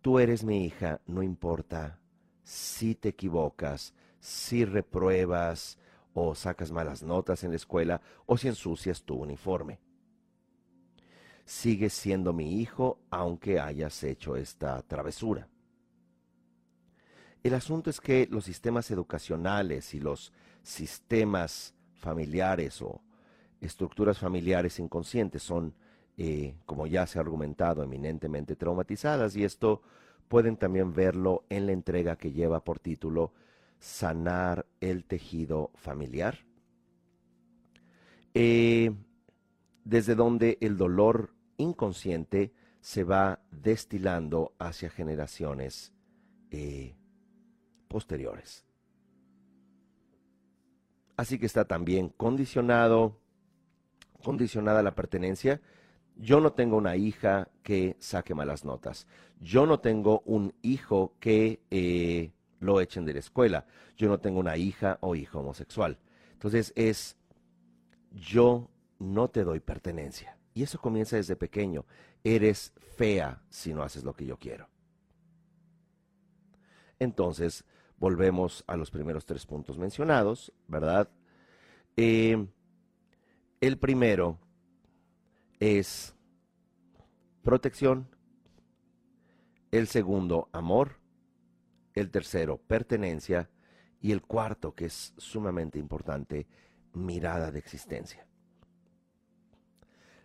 Tú 0.00 0.18
eres 0.18 0.42
mi 0.42 0.64
hija, 0.64 1.02
no 1.04 1.22
importa 1.22 2.00
si 2.44 2.94
te 2.94 3.10
equivocas, 3.10 3.92
si 4.26 4.64
repruebas 4.64 5.78
o 6.12 6.34
sacas 6.34 6.72
malas 6.72 7.00
notas 7.00 7.44
en 7.44 7.50
la 7.50 7.56
escuela 7.56 8.00
o 8.26 8.36
si 8.36 8.48
ensucias 8.48 9.04
tu 9.04 9.14
uniforme. 9.14 9.78
Sigues 11.44 11.92
siendo 11.92 12.32
mi 12.32 12.60
hijo 12.60 12.98
aunque 13.08 13.60
hayas 13.60 14.02
hecho 14.02 14.34
esta 14.34 14.82
travesura. 14.82 15.46
El 17.44 17.54
asunto 17.54 17.88
es 17.88 18.00
que 18.00 18.26
los 18.28 18.44
sistemas 18.44 18.90
educacionales 18.90 19.94
y 19.94 20.00
los 20.00 20.32
sistemas 20.60 21.76
familiares 21.94 22.82
o 22.82 23.00
estructuras 23.60 24.18
familiares 24.18 24.80
inconscientes 24.80 25.44
son, 25.44 25.72
eh, 26.16 26.56
como 26.66 26.88
ya 26.88 27.06
se 27.06 27.20
ha 27.20 27.22
argumentado, 27.22 27.84
eminentemente 27.84 28.56
traumatizadas 28.56 29.36
y 29.36 29.44
esto 29.44 29.82
pueden 30.26 30.56
también 30.56 30.92
verlo 30.92 31.44
en 31.48 31.66
la 31.66 31.72
entrega 31.72 32.16
que 32.16 32.32
lleva 32.32 32.64
por 32.64 32.80
título 32.80 33.32
Sanar 33.78 34.66
el 34.80 35.04
tejido 35.04 35.70
familiar. 35.74 36.38
Eh, 38.34 38.92
desde 39.84 40.14
donde 40.14 40.58
el 40.60 40.76
dolor 40.76 41.34
inconsciente 41.56 42.52
se 42.80 43.04
va 43.04 43.40
destilando 43.50 44.54
hacia 44.58 44.90
generaciones 44.90 45.92
eh, 46.50 46.94
posteriores. 47.88 48.64
Así 51.16 51.38
que 51.38 51.46
está 51.46 51.64
también 51.64 52.10
condicionado, 52.10 53.18
condicionada 54.22 54.82
la 54.82 54.94
pertenencia. 54.94 55.60
Yo 56.16 56.40
no 56.40 56.52
tengo 56.52 56.76
una 56.76 56.96
hija 56.96 57.48
que 57.62 57.96
saque 57.98 58.34
malas 58.34 58.64
notas. 58.64 59.06
Yo 59.40 59.66
no 59.66 59.80
tengo 59.80 60.20
un 60.26 60.54
hijo 60.62 61.14
que 61.20 61.60
eh, 61.70 62.32
lo 62.60 62.80
echen 62.80 63.04
de 63.04 63.14
la 63.14 63.20
escuela. 63.20 63.66
Yo 63.96 64.08
no 64.08 64.18
tengo 64.18 64.40
una 64.40 64.56
hija 64.56 64.98
o 65.00 65.14
hijo 65.14 65.40
homosexual. 65.40 65.98
Entonces 66.32 66.72
es, 66.76 67.16
yo 68.12 68.70
no 68.98 69.28
te 69.28 69.44
doy 69.44 69.60
pertenencia. 69.60 70.36
Y 70.54 70.62
eso 70.62 70.80
comienza 70.80 71.16
desde 71.16 71.36
pequeño. 71.36 71.84
Eres 72.24 72.72
fea 72.96 73.42
si 73.50 73.74
no 73.74 73.82
haces 73.82 74.04
lo 74.04 74.14
que 74.14 74.26
yo 74.26 74.38
quiero. 74.38 74.68
Entonces, 76.98 77.64
volvemos 77.98 78.64
a 78.66 78.76
los 78.76 78.90
primeros 78.90 79.26
tres 79.26 79.44
puntos 79.46 79.78
mencionados, 79.78 80.52
¿verdad? 80.66 81.10
Eh, 81.96 82.46
el 83.60 83.78
primero 83.78 84.38
es 85.60 86.14
protección, 87.42 88.08
el 89.70 89.88
segundo 89.88 90.48
amor, 90.52 90.98
el 91.96 92.10
tercero 92.10 92.58
pertenencia 92.58 93.50
y 94.00 94.12
el 94.12 94.22
cuarto, 94.22 94.74
que 94.74 94.84
es 94.84 95.14
sumamente 95.16 95.80
importante, 95.80 96.46
mirada 96.92 97.50
de 97.50 97.58
existencia. 97.58 98.26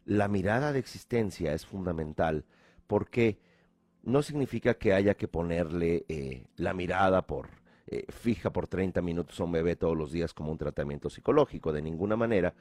La 0.05 0.27
mirada 0.27 0.73
de 0.73 0.79
existencia 0.79 1.53
es 1.53 1.65
fundamental 1.65 2.45
porque 2.85 3.39
no 4.03 4.21
significa 4.21 4.75
que 4.75 4.93
haya 4.93 5.15
que 5.15 5.27
ponerle 5.27 6.05
eh, 6.07 6.45
la 6.57 6.73
mirada 6.73 7.25
por 7.25 7.61
eh, 7.87 8.05
fija 8.09 8.51
por 8.51 8.67
30 8.67 9.01
minutos 9.01 9.39
a 9.39 9.43
un 9.43 9.51
bebé 9.51 9.75
todos 9.75 9.97
los 9.97 10.11
días 10.11 10.33
como 10.33 10.51
un 10.51 10.57
tratamiento 10.57 11.09
psicológico, 11.09 11.71
de 11.71 11.81
ninguna 11.81 12.15
manera. 12.15 12.53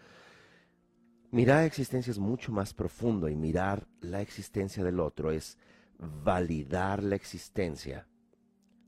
Mirar 1.31 1.59
la 1.59 1.67
existencia 1.67 2.11
es 2.11 2.19
mucho 2.19 2.53
más 2.53 2.75
profundo 2.75 3.29
y 3.29 3.37
mirar 3.37 3.87
la 4.01 4.21
existencia 4.21 4.83
del 4.83 5.01
otro 5.01 5.31
es 5.31 5.59
validar 5.99 7.03
la 7.03 7.15
existencia. 7.15 8.07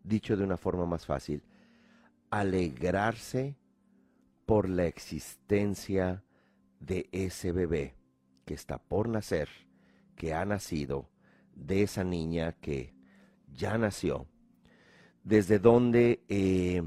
Dicho 0.02 0.36
de 0.36 0.44
una 0.44 0.56
forma 0.56 0.86
más 0.86 1.06
fácil, 1.06 1.42
alegrarse 2.30 3.56
por 4.46 4.68
la 4.68 4.86
existencia 4.86 6.24
de 6.80 7.08
ese 7.12 7.52
bebé 7.52 7.94
que 8.44 8.54
está 8.54 8.78
por 8.78 9.08
nacer, 9.08 9.48
que 10.16 10.34
ha 10.34 10.44
nacido, 10.44 11.08
de 11.54 11.82
esa 11.82 12.02
niña 12.02 12.52
que 12.60 12.94
ya 13.52 13.78
nació, 13.78 14.26
desde 15.22 15.58
donde 15.58 16.24
eh, 16.28 16.82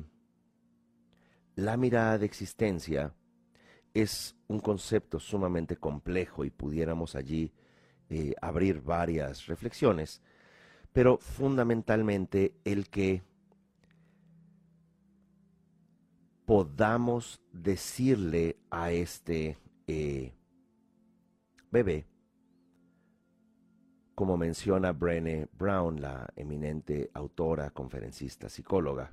la 1.56 1.78
mirada 1.78 2.17
de 2.17 2.25
existencia 2.25 3.13
es 3.93 4.36
un 4.47 4.60
concepto 4.60 5.19
sumamente 5.19 5.78
complejo 5.78 6.43
y 6.43 6.49
pudiéramos 6.49 7.15
allí 7.15 7.54
eh, 8.10 8.34
abrir 8.41 8.82
varias 8.82 9.47
reflexiones, 9.47 10.21
pero 10.96 11.18
fundamentalmente 11.18 12.56
el 12.64 12.90
que 12.90 13.22
podamos 16.46 17.42
decirle 17.52 18.56
a 18.70 18.94
este 18.94 19.58
eh, 19.88 20.34
bebé, 21.70 22.08
como 24.16 24.38
menciona 24.38 24.94
Brené 24.94 25.50
Brown, 25.52 26.00
la 26.00 26.30
eminente 26.38 27.12
autora, 27.14 27.72
conferencista, 27.72 28.48
psicóloga, 28.48 29.12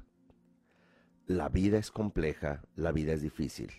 la 1.27 1.49
vida 1.49 1.79
es 1.79 1.91
compleja, 1.91 2.63
la 2.77 2.93
vida 2.93 3.13
es 3.13 3.23
difícil. 3.23 3.73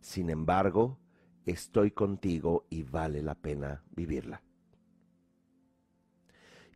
Sin 0.00 0.28
embargo, 0.28 0.98
estoy 1.46 1.92
contigo 1.92 2.66
y 2.68 2.82
vale 2.82 3.22
la 3.22 3.36
pena 3.36 3.82
vivirla. 3.90 4.42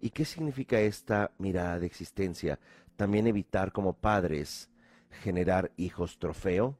¿Y 0.04 0.10
qué 0.10 0.26
significa 0.26 0.78
esta 0.80 1.32
mirada 1.38 1.78
de 1.78 1.86
existencia? 1.86 2.60
También 2.94 3.26
evitar 3.26 3.72
como 3.72 3.94
padres 3.94 4.70
generar 5.22 5.72
hijos 5.78 6.18
trofeo, 6.18 6.76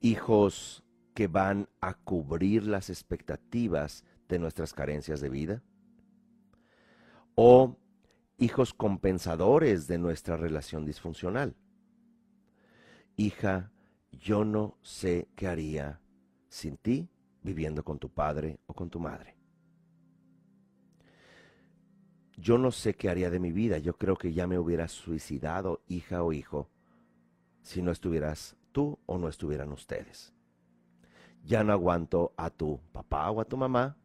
hijos 0.00 0.84
que 1.12 1.26
van 1.26 1.68
a 1.80 1.94
cubrir 1.94 2.62
las 2.68 2.88
expectativas 2.88 4.04
de 4.28 4.38
nuestras 4.38 4.72
carencias 4.72 5.20
de 5.20 5.28
vida? 5.28 5.62
¿O 7.34 7.76
hijos 8.38 8.72
compensadores 8.72 9.88
de 9.88 9.98
nuestra 9.98 10.36
relación 10.36 10.86
disfuncional? 10.86 11.56
Hija, 13.16 13.72
yo 14.12 14.44
no 14.44 14.78
sé 14.82 15.26
qué 15.34 15.48
haría 15.48 16.00
sin 16.48 16.76
ti 16.76 17.08
viviendo 17.42 17.82
con 17.82 17.98
tu 17.98 18.08
padre 18.08 18.60
o 18.66 18.72
con 18.72 18.88
tu 18.88 19.00
madre. 19.00 19.39
Yo 22.36 22.58
no 22.58 22.70
sé 22.70 22.94
qué 22.94 23.08
haría 23.08 23.30
de 23.30 23.40
mi 23.40 23.52
vida. 23.52 23.78
Yo 23.78 23.96
creo 23.96 24.16
que 24.16 24.32
ya 24.32 24.46
me 24.46 24.58
hubiera 24.58 24.88
suicidado, 24.88 25.82
hija 25.88 26.22
o 26.22 26.32
hijo, 26.32 26.68
si 27.62 27.82
no 27.82 27.90
estuvieras 27.90 28.56
tú 28.72 28.98
o 29.06 29.18
no 29.18 29.28
estuvieran 29.28 29.72
ustedes. 29.72 30.32
Ya 31.44 31.64
no 31.64 31.72
aguanto 31.72 32.32
a 32.36 32.50
tu 32.50 32.80
papá 32.92 33.30
o 33.30 33.40
a 33.40 33.44
tu 33.44 33.56
mamá 33.56 33.96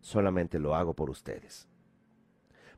solamente 0.00 0.58
lo 0.58 0.74
hago 0.74 0.94
por 0.94 1.10
ustedes. 1.10 1.68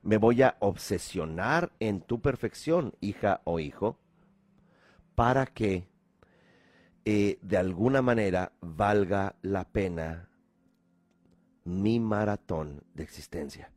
Me 0.03 0.17
voy 0.17 0.43
a 0.43 0.57
obsesionar 0.61 1.73
en 1.81 2.01
tu 2.01 2.21
perfección, 2.21 2.95
hija 3.01 3.43
o 3.45 3.61
hijo, 3.61 3.99
para 5.15 5.47
que 5.47 5.89
eh, 7.05 7.39
de 7.43 7.57
alguna 7.57 8.01
manera 8.01 8.53
valga 8.61 9.37
la 9.43 9.65
pena 9.65 10.29
mi 11.65 12.01
maratón 12.01 12.85
de 12.95 13.03
existencia. 13.03 13.71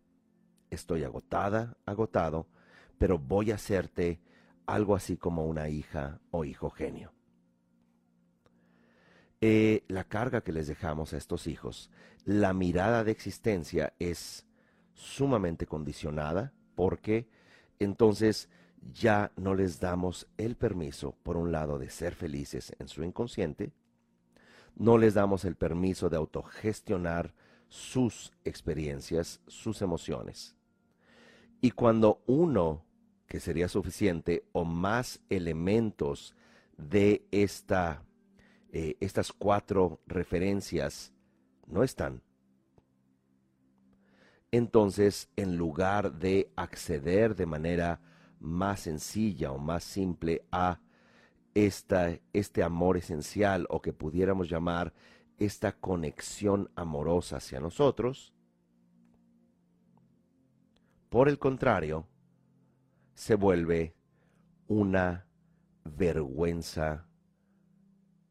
Estoy 0.72 1.04
agotada, 1.04 1.78
agotado, 1.86 2.48
pero 2.98 3.20
voy 3.20 3.52
a 3.52 3.56
hacerte 3.56 4.20
algo 4.66 4.96
así 4.96 5.18
como 5.18 5.46
una 5.46 5.70
hija 5.70 6.20
o 6.32 6.46
hijo 6.46 6.72
genio. 6.72 7.14
Eh, 9.42 9.84
la 9.88 10.04
carga 10.04 10.42
que 10.42 10.52
les 10.52 10.68
dejamos 10.68 11.14
a 11.14 11.18
estos 11.18 11.48
hijos, 11.48 11.92
la 12.26 12.54
mirada 12.54 13.04
de 13.04 13.12
existencia 13.12 13.94
es 14.00 14.46
sumamente 14.94 15.66
condicionada 15.66 16.54
porque 16.76 17.28
entonces 17.80 18.50
ya 18.94 19.32
no 19.36 19.56
les 19.56 19.80
damos 19.80 20.28
el 20.38 20.56
permiso, 20.56 21.16
por 21.24 21.38
un 21.38 21.52
lado, 21.52 21.80
de 21.80 21.90
ser 21.90 22.16
felices 22.16 22.76
en 22.80 22.88
su 22.88 23.04
inconsciente, 23.04 23.74
no 24.76 24.98
les 24.98 25.14
damos 25.16 25.46
el 25.46 25.56
permiso 25.56 26.10
de 26.10 26.18
autogestionar 26.18 27.34
sus 27.68 28.32
experiencias, 28.44 29.42
sus 29.48 29.82
emociones. 29.82 30.56
Y 31.62 31.72
cuando 31.72 32.24
uno, 32.26 32.84
que 33.28 33.40
sería 33.40 33.68
suficiente, 33.68 34.46
o 34.52 34.66
más 34.66 35.22
elementos 35.30 36.36
de 36.78 37.28
esta, 37.32 38.04
eh, 38.72 38.98
estas 39.00 39.32
cuatro 39.32 40.02
referencias 40.08 41.14
no 41.68 41.84
están, 41.84 42.24
entonces 44.52 45.30
en 45.38 45.56
lugar 45.56 46.14
de 46.14 46.52
acceder 46.56 47.36
de 47.36 47.46
manera 47.46 48.02
más 48.40 48.82
sencilla 48.82 49.52
o 49.52 49.58
más 49.58 49.84
simple 49.84 50.44
a 50.52 50.82
esta, 51.54 52.18
este 52.34 52.64
amor 52.64 52.98
esencial 52.98 53.68
o 53.70 53.82
que 53.82 53.94
pudiéramos 53.94 54.50
llamar 54.50 54.94
esta 55.38 55.74
conexión 55.74 56.70
amorosa 56.76 57.38
hacia 57.38 57.60
nosotros, 57.60 58.34
por 61.12 61.28
el 61.28 61.40
contrario, 61.40 62.08
se 63.16 63.36
vuelve 63.36 63.94
una 64.70 65.28
vergüenza 65.84 67.06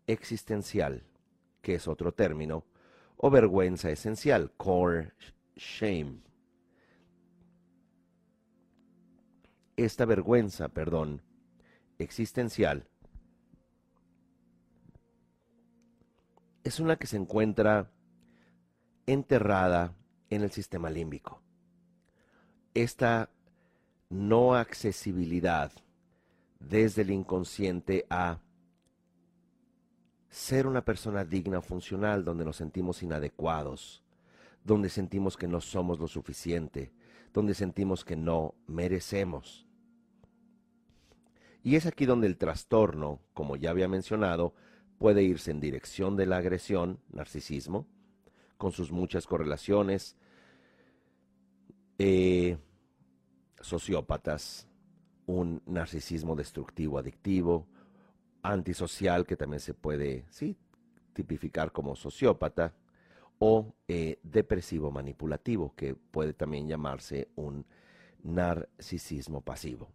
existencial, 0.06 1.04
que 1.60 1.74
es 1.74 1.86
otro 1.86 2.12
término, 2.12 2.64
o 3.18 3.28
vergüenza 3.30 3.90
esencial, 3.90 4.52
core 4.56 5.12
shame. 5.56 6.22
Esta 9.76 10.06
vergüenza, 10.06 10.70
perdón, 10.70 11.20
existencial, 11.98 12.88
es 16.64 16.80
una 16.80 16.96
que 16.96 17.06
se 17.06 17.18
encuentra 17.18 17.92
enterrada 19.04 19.94
en 20.30 20.40
el 20.40 20.50
sistema 20.50 20.88
límbico. 20.88 21.42
Esta 22.74 23.30
no 24.10 24.54
accesibilidad 24.54 25.72
desde 26.60 27.02
el 27.02 27.10
inconsciente 27.10 28.06
a 28.10 28.38
ser 30.28 30.68
una 30.68 30.84
persona 30.84 31.24
digna 31.24 31.58
o 31.58 31.62
funcional 31.62 32.24
donde 32.24 32.44
nos 32.44 32.56
sentimos 32.56 33.02
inadecuados, 33.02 34.04
donde 34.64 34.88
sentimos 34.88 35.36
que 35.36 35.48
no 35.48 35.60
somos 35.60 35.98
lo 35.98 36.06
suficiente, 36.06 36.92
donde 37.32 37.54
sentimos 37.54 38.04
que 38.04 38.14
no 38.14 38.54
merecemos. 38.68 39.66
Y 41.64 41.74
es 41.74 41.86
aquí 41.86 42.06
donde 42.06 42.28
el 42.28 42.36
trastorno, 42.36 43.20
como 43.34 43.56
ya 43.56 43.70
había 43.70 43.88
mencionado, 43.88 44.54
puede 44.98 45.24
irse 45.24 45.50
en 45.50 45.60
dirección 45.60 46.16
de 46.16 46.26
la 46.26 46.36
agresión, 46.36 47.00
narcisismo, 47.10 47.86
con 48.58 48.70
sus 48.70 48.92
muchas 48.92 49.26
correlaciones, 49.26 50.16
eh, 52.02 52.56
sociópatas, 53.60 54.66
un 55.26 55.62
narcisismo 55.66 56.34
destructivo 56.34 56.96
adictivo, 56.96 57.66
antisocial 58.40 59.26
que 59.26 59.36
también 59.36 59.60
se 59.60 59.74
puede 59.74 60.24
sí, 60.30 60.56
tipificar 61.12 61.72
como 61.72 61.94
sociópata, 61.94 62.72
o 63.38 63.74
eh, 63.86 64.18
depresivo 64.22 64.90
manipulativo, 64.90 65.74
que 65.76 65.94
puede 65.94 66.32
también 66.32 66.66
llamarse 66.68 67.28
un 67.36 67.66
narcisismo 68.22 69.42
pasivo. 69.42 69.90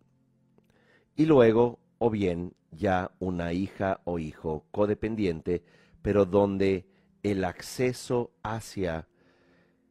Y 1.15 1.25
luego, 1.25 1.79
o 1.97 2.11
bien 2.11 2.53
ya 2.69 3.15
una 3.17 3.51
hija 3.51 4.01
o 4.03 4.19
hijo 4.19 4.67
codependiente, 4.69 5.63
pero 6.03 6.25
donde 6.25 6.85
el 7.23 7.43
acceso 7.45 8.31
hacia 8.43 9.07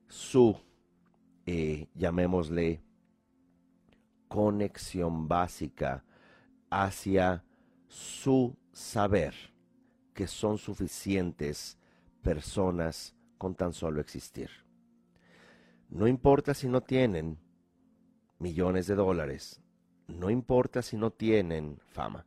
su, 0.09 0.57
eh, 1.47 1.89
llamémosle, 1.95 2.83
conexión 4.29 5.29
básica, 5.29 6.05
hacia 6.71 7.45
su 7.87 8.57
saber, 8.73 9.35
que 10.15 10.27
son 10.27 10.59
suficientes 10.59 11.79
personas 12.23 13.15
con 13.39 13.55
tan 13.55 13.73
solo 13.73 14.01
existir. 14.01 14.51
No 15.91 16.09
importa 16.09 16.55
si 16.55 16.69
no 16.69 16.81
tienen 16.81 17.39
millones 18.39 18.87
de 18.87 18.95
dólares, 18.95 19.61
no 20.09 20.31
importa 20.31 20.83
si 20.83 20.97
no 20.97 21.11
tienen 21.11 21.79
fama, 21.87 22.27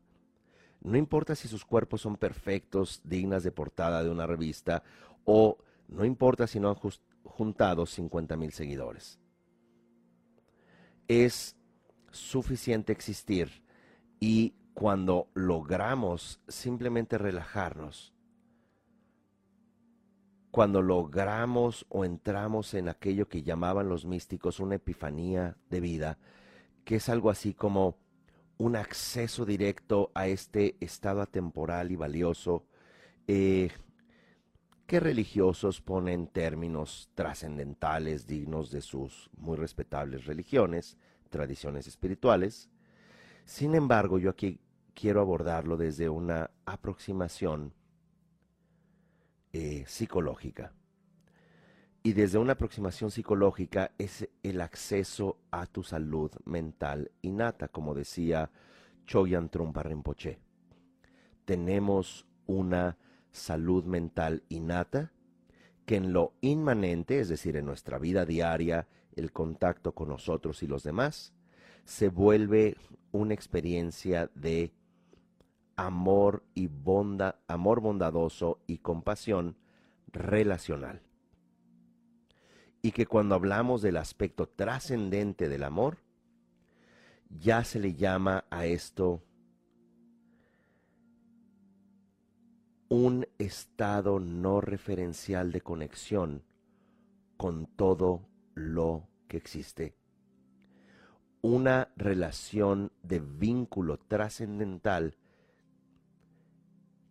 no 0.82 0.98
importa 0.98 1.36
si 1.36 1.48
sus 1.48 1.66
cuerpos 1.66 2.02
son 2.02 2.16
perfectos, 2.16 3.02
dignas 3.04 3.44
de 3.44 3.52
portada 3.52 4.04
de 4.04 4.10
una 4.10 4.28
revista, 4.28 4.84
o 5.26 5.58
no 5.88 6.06
importa 6.06 6.48
si 6.48 6.60
no 6.60 6.70
han 6.70 6.76
juntado 7.38 7.86
50 7.86 8.36
mil 8.36 8.52
seguidores. 8.52 9.19
Es 11.08 11.56
suficiente 12.12 12.91
existir 12.91 13.63
y 14.19 14.56
cuando 14.73 15.30
logramos 15.36 16.41
simplemente 16.47 17.19
relajarnos, 17.19 18.12
cuando 20.50 20.82
logramos 20.82 21.86
o 21.89 22.06
entramos 22.06 22.73
en 22.73 22.89
aquello 22.89 23.30
que 23.30 23.43
llamaban 23.43 23.88
los 23.88 24.06
místicos 24.06 24.60
una 24.60 24.76
epifanía 24.76 25.58
de 25.69 25.80
vida, 25.80 26.17
que 26.86 26.95
es 26.95 27.08
algo 27.08 27.30
así 27.30 27.54
como 27.54 28.00
un 28.58 28.76
acceso 28.76 29.45
directo 29.45 30.10
a 30.15 30.28
este 30.28 30.76
estado 30.80 31.21
atemporal 31.21 31.91
y 31.91 31.95
valioso, 31.95 32.65
eh, 33.28 33.69
que 34.88 35.02
religiosos 35.02 35.82
ponen 35.82 36.28
términos 36.28 37.12
trascendentales 37.13 38.26
dignos 38.26 38.71
de 38.71 38.82
sus 38.82 39.30
muy 39.36 39.58
respetables 39.58 40.26
religiones, 40.26 40.97
tradiciones 41.30 41.88
espirituales. 41.88 42.69
Sin 43.43 43.76
embargo, 43.76 44.17
yo 44.17 44.30
aquí 44.30 44.62
quiero 44.93 45.19
abordarlo 45.19 45.76
desde 45.76 46.08
una 46.08 46.52
aproximación 46.65 47.73
eh, 49.52 49.84
psicológica. 49.88 50.71
Y 52.02 52.13
desde 52.13 52.38
una 52.38 52.54
aproximación 52.54 53.12
psicológica 53.12 53.91
es 53.97 54.30
el 54.41 54.62
acceso 54.62 55.38
a 55.52 55.65
tu 55.65 55.84
salud 55.84 56.32
mental 56.45 57.12
innata, 57.21 57.67
como 57.67 57.93
decía 57.93 58.50
Choyan 59.06 59.50
Trumpa 59.50 59.84
Rinpoche. 59.84 60.39
Tenemos 61.43 62.26
una 62.45 62.97
salud 63.32 63.84
mental 63.86 64.44
innata 64.50 65.12
que 65.86 65.96
en 65.96 66.12
lo 66.12 66.34
inmanente, 66.42 67.20
es 67.20 67.30
decir, 67.30 67.56
en 67.56 67.66
nuestra 67.66 67.98
vida 67.98 68.26
diaria, 68.26 68.88
el 69.16 69.32
contacto 69.32 69.94
con 69.94 70.10
nosotros 70.10 70.62
y 70.62 70.68
los 70.68 70.84
demás, 70.84 71.34
se 71.86 72.10
vuelve 72.10 72.76
una 73.13 73.34
experiencia 73.34 74.30
de 74.36 74.74
amor 75.78 76.44
y 76.56 76.68
bonda, 76.68 77.40
amor 77.48 77.80
bondadoso 77.80 78.60
y 78.68 78.80
compasión 78.80 79.56
relacional. 80.12 81.02
Y 82.82 82.92
que 82.92 83.06
cuando 83.06 83.36
hablamos 83.36 83.82
del 83.82 83.96
aspecto 83.96 84.50
trascendente 84.50 85.48
del 85.48 85.63
amor, 85.63 86.00
ya 87.30 87.63
se 87.63 87.80
le 87.80 87.94
llama 87.94 88.44
a 88.50 88.66
esto 88.66 89.24
un 92.89 93.28
estado 93.38 94.19
no 94.19 94.62
referencial 94.62 95.52
de 95.52 95.62
conexión 95.62 96.43
con 97.36 97.67
todo 97.67 98.28
lo 98.54 99.08
que 99.28 99.38
existe. 99.38 99.95
Una 101.41 101.91
relación 101.95 102.91
de 103.04 103.19
vínculo 103.19 103.97
trascendental 103.97 105.15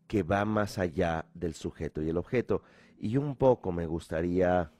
que 0.09 0.23
va 0.23 0.45
más 0.45 0.79
allá 0.79 1.27
del 1.35 1.55
sujeto 1.55 2.03
y 2.03 2.09
el 2.09 2.17
objeto. 2.17 2.63
Y 2.99 3.17
un 3.17 3.37
poco 3.37 3.73
me 3.73 3.87
gustaría 3.87 4.71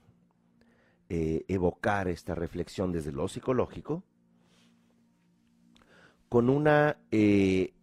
eh, 1.09 1.45
evocar 1.47 2.07
esta 2.07 2.35
reflexión 2.35 2.91
desde 2.91 3.11
lo 3.11 3.27
psicológico 3.27 4.03
con 6.29 6.49
una 6.49 6.97
eh, 7.11 7.73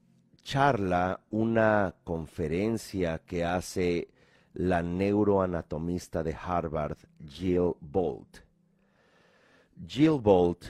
charla, 0.44 1.20
una 1.30 1.94
conferencia 2.04 3.18
que 3.18 3.44
hace 3.44 4.08
la 4.52 4.82
neuroanatomista 4.82 6.22
de 6.22 6.34
Harvard, 6.34 6.98
Jill 7.26 7.72
Bolt. 7.80 8.44
Jill 9.86 10.20
Bolt, 10.20 10.66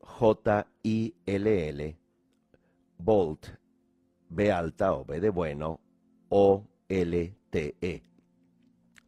J-I-L-L, 0.00 1.96
Bolt, 2.98 3.46
B 4.30 4.50
alta 4.50 4.92
o 4.94 5.04
B 5.04 5.20
de 5.20 5.30
bueno, 5.30 5.80
o-L-T-E. 6.30 8.02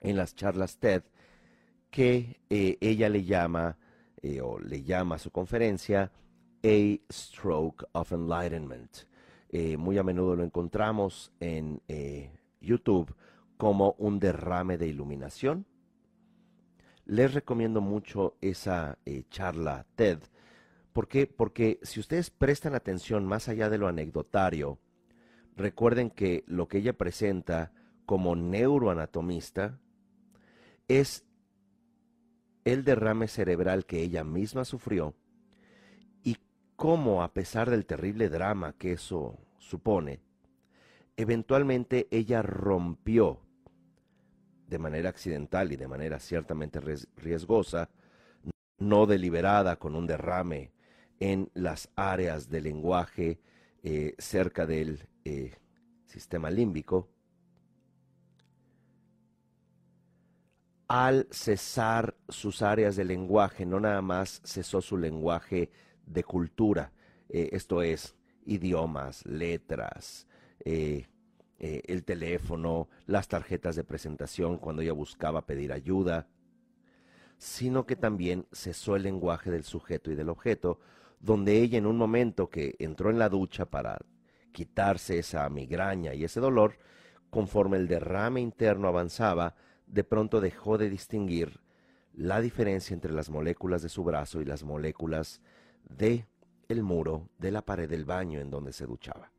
En 0.02 0.16
las 0.16 0.34
charlas 0.34 0.78
TED, 0.78 1.02
que 1.90 2.40
eh, 2.48 2.78
ella 2.80 3.08
le 3.08 3.24
llama, 3.24 3.76
eh, 4.22 4.40
o 4.40 4.58
le 4.58 4.82
llama 4.82 5.16
a 5.16 5.18
su 5.18 5.30
conferencia, 5.30 6.12
a 6.62 7.00
stroke 7.10 7.88
of 7.92 8.12
enlightenment. 8.12 9.09
Eh, 9.52 9.76
muy 9.76 9.98
a 9.98 10.04
menudo 10.04 10.36
lo 10.36 10.44
encontramos 10.44 11.32
en 11.40 11.82
eh, 11.88 12.30
YouTube 12.60 13.14
como 13.56 13.96
un 13.98 14.20
derrame 14.20 14.78
de 14.78 14.86
iluminación. 14.86 15.66
Les 17.04 17.34
recomiendo 17.34 17.80
mucho 17.80 18.36
esa 18.40 18.98
eh, 19.04 19.24
charla 19.28 19.86
TED. 19.96 20.20
¿Por 20.92 21.08
qué? 21.08 21.26
Porque 21.26 21.80
si 21.82 21.98
ustedes 21.98 22.30
prestan 22.30 22.76
atención 22.76 23.26
más 23.26 23.48
allá 23.48 23.68
de 23.68 23.78
lo 23.78 23.88
anecdotario, 23.88 24.78
recuerden 25.56 26.10
que 26.10 26.44
lo 26.46 26.68
que 26.68 26.78
ella 26.78 26.92
presenta 26.92 27.72
como 28.06 28.36
neuroanatomista 28.36 29.80
es 30.86 31.24
el 32.64 32.84
derrame 32.84 33.26
cerebral 33.26 33.84
que 33.84 34.02
ella 34.02 34.22
misma 34.22 34.64
sufrió 34.64 35.14
cómo, 36.80 37.22
a 37.22 37.34
pesar 37.34 37.68
del 37.68 37.84
terrible 37.84 38.30
drama 38.30 38.72
que 38.72 38.92
eso 38.92 39.36
supone, 39.58 40.18
eventualmente 41.14 42.08
ella 42.10 42.40
rompió 42.40 43.38
de 44.66 44.78
manera 44.78 45.10
accidental 45.10 45.72
y 45.72 45.76
de 45.76 45.86
manera 45.86 46.18
ciertamente 46.18 46.80
riesgosa, 47.16 47.90
no 48.78 49.04
deliberada 49.04 49.76
con 49.76 49.94
un 49.94 50.06
derrame 50.06 50.72
en 51.18 51.50
las 51.52 51.90
áreas 51.96 52.48
del 52.48 52.64
lenguaje 52.64 53.40
eh, 53.82 54.14
cerca 54.16 54.64
del 54.64 55.06
eh, 55.26 55.52
sistema 56.06 56.48
límbico, 56.48 57.10
al 60.88 61.28
cesar 61.30 62.16
sus 62.30 62.62
áreas 62.62 62.96
de 62.96 63.04
lenguaje, 63.04 63.66
no 63.66 63.80
nada 63.80 64.00
más 64.00 64.40
cesó 64.46 64.80
su 64.80 64.96
lenguaje 64.96 65.70
de 66.10 66.24
cultura, 66.24 66.92
eh, 67.28 67.50
esto 67.52 67.82
es, 67.82 68.16
idiomas, 68.44 69.24
letras, 69.26 70.26
eh, 70.64 71.06
eh, 71.58 71.82
el 71.86 72.04
teléfono, 72.04 72.88
las 73.06 73.28
tarjetas 73.28 73.76
de 73.76 73.84
presentación 73.84 74.58
cuando 74.58 74.82
ella 74.82 74.92
buscaba 74.92 75.46
pedir 75.46 75.72
ayuda, 75.72 76.26
sino 77.38 77.86
que 77.86 77.96
también 77.96 78.46
cesó 78.52 78.96
el 78.96 79.04
lenguaje 79.04 79.50
del 79.50 79.64
sujeto 79.64 80.10
y 80.10 80.14
del 80.14 80.28
objeto, 80.28 80.80
donde 81.20 81.58
ella 81.58 81.78
en 81.78 81.86
un 81.86 81.96
momento 81.96 82.50
que 82.50 82.76
entró 82.78 83.10
en 83.10 83.18
la 83.18 83.28
ducha 83.28 83.66
para 83.66 83.98
quitarse 84.52 85.18
esa 85.18 85.48
migraña 85.48 86.14
y 86.14 86.24
ese 86.24 86.40
dolor, 86.40 86.78
conforme 87.30 87.76
el 87.76 87.88
derrame 87.88 88.40
interno 88.40 88.88
avanzaba, 88.88 89.54
de 89.86 90.02
pronto 90.02 90.40
dejó 90.40 90.78
de 90.78 90.90
distinguir 90.90 91.60
la 92.12 92.40
diferencia 92.40 92.94
entre 92.94 93.12
las 93.12 93.30
moléculas 93.30 93.82
de 93.82 93.88
su 93.88 94.02
brazo 94.02 94.40
y 94.40 94.44
las 94.44 94.64
moléculas 94.64 95.40
de 95.96 96.26
el 96.68 96.82
muro 96.82 97.28
de 97.38 97.50
la 97.50 97.62
pared 97.62 97.88
del 97.88 98.04
baño 98.04 98.40
en 98.40 98.50
donde 98.50 98.72
se 98.72 98.86
duchaba. 98.86 99.32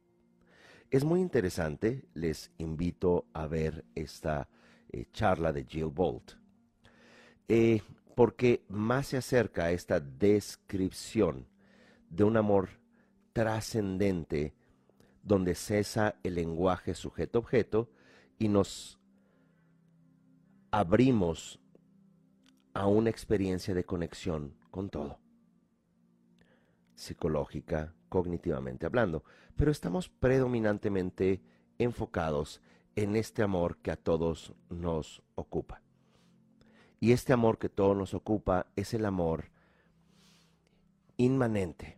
Es 0.90 1.06
muy 1.06 1.22
interesante, 1.22 2.06
les 2.14 2.52
invito 2.58 3.26
a 3.34 3.48
ver 3.48 3.86
esta 3.96 4.50
eh, 4.90 5.06
charla 5.14 5.54
de 5.54 5.64
Jill 5.64 5.86
Bolt, 5.86 6.34
eh, 7.48 7.82
porque 8.16 8.66
más 8.68 9.08
se 9.08 9.18
acerca 9.18 9.66
a 9.66 9.72
esta 9.72 10.00
descripción 10.02 11.48
de 12.10 12.26
un 12.26 12.36
amor 12.36 12.70
trascendente 13.32 14.54
donde 15.24 15.56
cesa 15.56 16.16
el 16.24 16.36
lenguaje 16.36 16.94
sujeto-objeto 16.94 17.90
y 18.38 18.50
nos 18.50 19.00
abrimos 20.72 21.60
a 22.74 22.88
una 22.88 23.10
experiencia 23.10 23.74
de 23.74 23.84
conexión 23.84 24.56
con 24.72 24.90
todo, 24.90 25.20
psicológica, 27.02 27.94
cognitivamente 28.10 28.86
hablando, 28.86 29.24
pero 29.56 29.72
estamos 29.72 30.08
predominantemente 30.08 31.42
enfocados 31.80 32.62
en 32.96 33.16
este 33.16 33.42
amor 33.42 33.78
que 33.78 33.92
a 33.92 33.96
todos 33.96 34.54
nos 34.70 35.24
ocupa. 35.36 35.82
Y 37.00 37.14
este 37.14 37.34
amor 37.34 37.58
que 37.58 37.70
todos 37.70 37.98
nos 37.98 38.14
ocupa 38.14 38.68
es 38.76 38.94
el 38.94 39.06
amor 39.06 39.50
inmanente. 41.18 41.98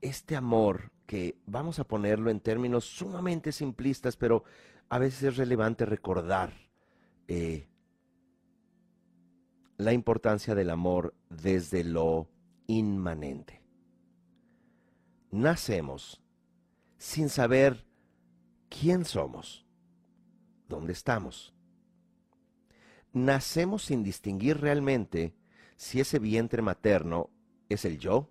Este 0.00 0.34
amor 0.34 0.90
que 1.06 1.38
vamos 1.46 1.78
a 1.78 1.84
ponerlo 1.84 2.30
en 2.30 2.40
términos 2.40 2.84
sumamente 2.84 3.52
simplistas, 3.52 4.16
pero 4.16 4.42
a 4.88 4.98
veces 4.98 5.22
es 5.22 5.36
relevante 5.36 5.86
recordar 5.86 6.52
eh, 7.28 7.68
la 9.76 9.92
importancia 9.92 10.56
del 10.56 10.70
amor 10.70 11.14
desde 11.28 11.84
lo 11.84 12.28
inmanente. 12.66 13.65
Nacemos 15.36 16.22
sin 16.96 17.28
saber 17.28 17.84
quién 18.70 19.04
somos, 19.04 19.66
dónde 20.66 20.94
estamos. 20.94 21.52
Nacemos 23.12 23.82
sin 23.84 24.02
distinguir 24.02 24.58
realmente 24.62 25.34
si 25.76 26.00
ese 26.00 26.18
vientre 26.18 26.62
materno 26.62 27.28
es 27.68 27.84
el 27.84 27.98
yo, 27.98 28.30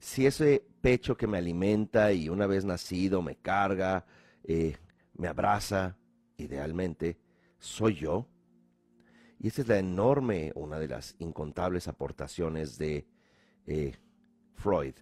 si 0.00 0.26
ese 0.26 0.66
pecho 0.80 1.16
que 1.16 1.28
me 1.28 1.38
alimenta 1.38 2.12
y 2.12 2.28
una 2.28 2.48
vez 2.48 2.64
nacido 2.64 3.22
me 3.22 3.36
carga, 3.36 4.04
eh, 4.42 4.76
me 5.14 5.28
abraza, 5.28 5.96
idealmente, 6.36 7.16
soy 7.60 7.94
yo 7.94 8.26
y 9.38 9.46
esta 9.46 9.62
es 9.62 9.68
la 9.68 9.78
enorme, 9.78 10.50
una 10.56 10.80
de 10.80 10.88
las 10.88 11.14
incontables 11.20 11.86
aportaciones 11.86 12.76
de 12.76 13.06
eh, 13.68 13.94
Freud. 14.56 14.94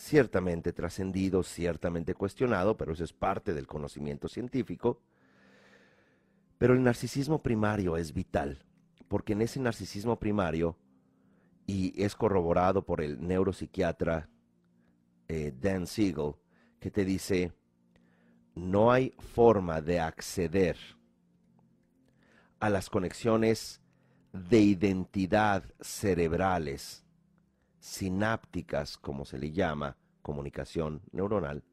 Ciertamente 0.00 0.72
trascendido, 0.72 1.42
ciertamente 1.42 2.14
cuestionado, 2.14 2.74
pero 2.74 2.94
eso 2.94 3.04
es 3.04 3.12
parte 3.12 3.52
del 3.52 3.66
conocimiento 3.66 4.28
científico. 4.28 5.02
Pero 6.56 6.72
el 6.72 6.82
narcisismo 6.82 7.42
primario 7.42 7.98
es 7.98 8.14
vital, 8.14 8.64
porque 9.08 9.34
en 9.34 9.42
ese 9.42 9.60
narcisismo 9.60 10.18
primario, 10.18 10.78
y 11.66 12.02
es 12.02 12.16
corroborado 12.16 12.82
por 12.82 13.02
el 13.02 13.20
neuropsiquiatra 13.20 14.30
eh, 15.28 15.52
Dan 15.60 15.86
Siegel, 15.86 16.32
que 16.80 16.90
te 16.90 17.04
dice, 17.04 17.52
no 18.54 18.90
hay 18.90 19.12
forma 19.18 19.82
de 19.82 20.00
acceder 20.00 20.78
a 22.58 22.70
las 22.70 22.88
conexiones 22.88 23.82
de 24.32 24.60
identidad 24.60 25.62
cerebrales, 25.78 27.04
sinápticas, 27.80 28.96
como 28.98 29.24
se 29.24 29.38
le 29.38 29.50
llama, 29.50 29.96
comunicación 30.22 31.02
neuronal, 31.12 31.64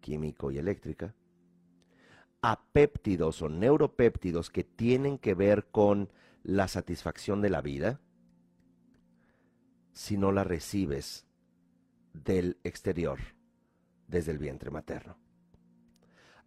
químico 0.00 0.50
y 0.50 0.58
eléctrica, 0.58 1.14
a 2.40 2.64
péptidos 2.72 3.42
o 3.42 3.48
neuropéptidos 3.48 4.50
que 4.50 4.64
tienen 4.64 5.18
que 5.18 5.34
ver 5.34 5.66
con 5.70 6.10
la 6.42 6.68
satisfacción 6.68 7.40
de 7.40 7.50
la 7.50 7.60
vida, 7.60 8.00
si 9.92 10.16
no 10.16 10.32
la 10.32 10.42
recibes 10.42 11.26
del 12.14 12.58
exterior, 12.64 13.18
desde 14.08 14.32
el 14.32 14.38
vientre 14.38 14.70
materno. 14.70 15.16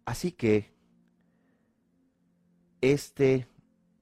Así 0.04 0.32
que 0.32 0.74
este 2.80 3.48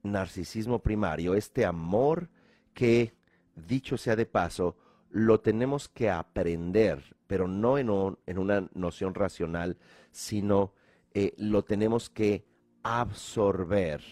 narcisismo 0.03 0.79
primario, 0.79 1.33
este 1.33 1.65
amor 1.65 2.29
que, 2.73 3.13
dicho 3.55 3.97
sea 3.97 4.15
de 4.15 4.25
paso, 4.25 4.77
lo 5.15 5.39
tenemos 5.39 5.87
que 5.87 6.09
aprender, 6.09 7.15
pero 7.25 7.47
no 7.47 7.77
en, 7.77 7.89
una 7.89 8.69
noción 8.73 9.15
racional, 9.15 9.77
sino 10.11 10.73
eh, 11.13 11.33
lo 11.37 11.63
tenemos 11.63 12.09
que 12.09 12.45
absorber. 12.83 14.03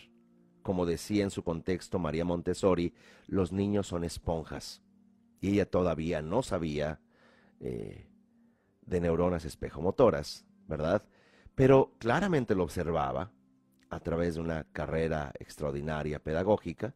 Como 0.62 0.86
decía 0.86 1.26
en 1.26 1.30
su 1.30 1.44
contexto 1.44 2.00
María 2.00 2.24
Montessori, 2.24 2.94
los 3.28 3.52
niños 3.52 3.88
son 3.88 4.06
esponjas. 4.06 4.82
Y 5.42 5.50
ella 5.50 5.70
todavía 5.70 6.22
no 6.22 6.42
sabía 6.42 7.02
eh, 7.60 8.08
de 8.86 9.02
neuronas 9.02 9.44
espejomotoras, 9.44 10.46
¿verdad? 10.70 11.04
Pero 11.54 11.96
claramente 12.00 12.56
lo 12.56 12.64
observaba 12.64 13.34
a 13.90 14.00
través 14.00 14.36
de 14.36 14.42
una 14.42 14.64
carrera 14.72 15.34
extraordinaria 15.38 16.20
pedagógica, 16.24 16.96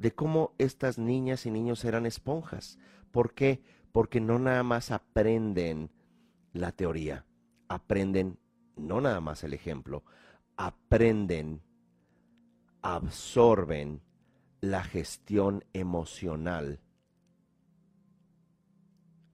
de 0.00 0.12
cómo 0.14 0.54
estas 0.56 0.96
niñas 0.98 1.44
y 1.44 1.50
niños 1.50 1.84
eran 1.84 2.06
esponjas. 2.06 2.78
¿Por 3.10 3.34
qué? 3.34 3.62
Porque 3.92 4.18
no 4.18 4.38
nada 4.38 4.62
más 4.62 4.92
aprenden 4.92 5.90
la 6.54 6.72
teoría, 6.72 7.26
aprenden 7.68 8.38
no 8.76 9.02
nada 9.02 9.20
más 9.20 9.44
el 9.44 9.52
ejemplo, 9.52 10.02
aprenden, 10.56 11.60
absorben 12.80 14.00
la 14.62 14.82
gestión 14.82 15.64
emocional 15.74 16.80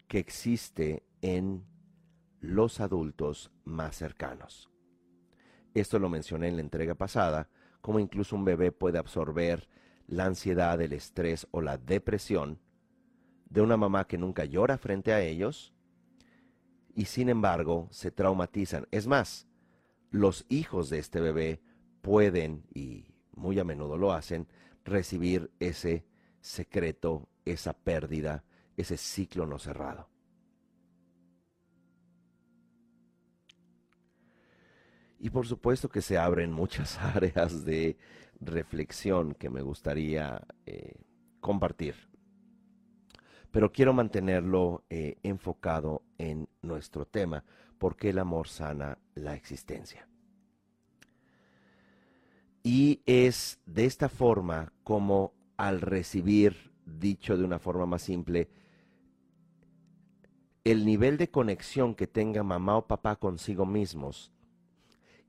que 0.09 0.19
existe 0.19 1.07
en 1.23 1.65
los 2.41 2.81
adultos 2.81 3.53
más 3.65 3.95
cercanos. 3.95 4.69
Esto 5.75 6.01
lo 6.01 6.09
mencioné 6.09 6.49
en 6.49 6.57
la 6.57 6.63
entrega 6.63 6.97
pasada, 6.97 7.51
como 7.81 8.01
incluso 8.01 8.35
un 8.35 8.45
bebé 8.45 8.73
puede 8.73 8.99
absorber 8.99 9.69
la 10.07 10.27
ansiedad, 10.27 10.81
el 10.81 10.93
estrés 10.93 11.47
o 11.51 11.61
la 11.61 11.79
depresión 11.79 12.61
de 13.51 13.61
una 13.61 13.77
mamá 13.77 14.07
que 14.07 14.19
nunca 14.19 14.45
llora 14.45 14.79
frente 14.79 15.13
a 15.13 15.21
ellos 15.21 15.73
y 16.95 17.07
sin 17.07 17.29
embargo 17.29 17.89
se 17.91 18.11
traumatizan. 18.11 18.87
Es 18.91 19.07
más, 19.07 19.47
los 20.11 20.47
hijos 20.49 20.91
de 20.91 20.99
este 20.99 21.21
bebé 21.21 21.61
pueden, 22.01 22.65
y 22.75 23.07
muy 23.35 23.59
a 23.59 23.65
menudo 23.65 23.97
lo 23.97 24.13
hacen, 24.13 24.49
recibir 24.85 25.51
ese 25.61 26.07
secreto, 26.41 27.29
esa 27.45 27.75
pérdida, 27.75 28.45
ese 28.77 28.97
ciclo 28.97 29.47
no 29.47 29.59
cerrado. 29.59 30.09
Y 35.19 35.31
por 35.31 35.47
supuesto 35.47 35.89
que 35.89 36.03
se 36.03 36.19
abren 36.19 36.53
muchas 36.53 36.99
áreas 37.01 37.65
de 37.65 37.97
reflexión 38.41 39.35
que 39.35 39.51
me 39.51 39.63
gustaría 39.63 40.47
eh, 40.67 40.97
compartir. 41.41 41.95
Pero 43.51 43.73
quiero 43.73 43.93
mantenerlo 43.93 44.85
eh, 44.91 45.19
enfocado 45.23 46.03
en 46.19 46.49
nuestro 46.63 47.07
tema, 47.07 47.45
porque 47.79 48.11
el 48.11 48.19
amor 48.19 48.49
sana 48.49 48.99
la 49.15 49.35
existencia. 49.35 50.09
Y 52.63 53.03
es 53.07 53.61
de 53.65 53.85
esta 53.85 54.09
forma 54.09 54.73
como 54.83 55.33
al 55.57 55.81
recibir, 55.81 56.73
dicho 56.85 57.37
de 57.37 57.45
una 57.45 57.59
forma 57.59 57.87
más 57.87 58.03
simple, 58.03 58.51
el 60.65 60.85
nivel 60.85 61.17
de 61.17 61.31
conexión 61.31 61.95
que 61.95 62.09
tenga 62.09 62.43
mamá 62.43 62.77
o 62.77 62.87
papá 62.89 63.17
consigo 63.17 63.65
mismos 63.65 64.33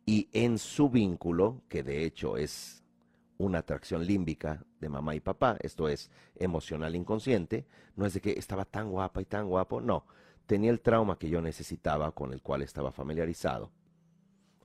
y 0.04 0.30
en 0.34 0.58
su 0.58 0.90
vínculo, 0.90 1.62
que 1.70 1.84
de 1.84 2.06
hecho 2.06 2.38
es 2.38 2.84
una 3.38 3.60
atracción 3.60 4.06
límbica 4.06 4.64
de 4.80 4.90
mamá 4.90 5.16
y 5.16 5.20
papá, 5.20 5.58
esto 5.60 5.88
es 5.88 6.10
emocional 6.36 6.96
inconsciente, 6.96 7.66
no 7.96 8.06
es 8.06 8.14
de 8.14 8.22
que 8.22 8.32
estaba 8.32 8.66
tan 8.66 8.90
guapa 8.90 9.22
y 9.22 9.26
tan 9.26 9.48
guapo, 9.48 9.82
no, 9.82 10.06
tenía 10.46 10.72
el 10.72 10.82
trauma 10.82 11.18
que 11.18 11.30
yo 11.30 11.42
necesitaba, 11.42 12.12
con 12.12 12.34
el 12.34 12.42
cual 12.42 12.62
estaba 12.62 12.92
familiarizado, 12.92 13.72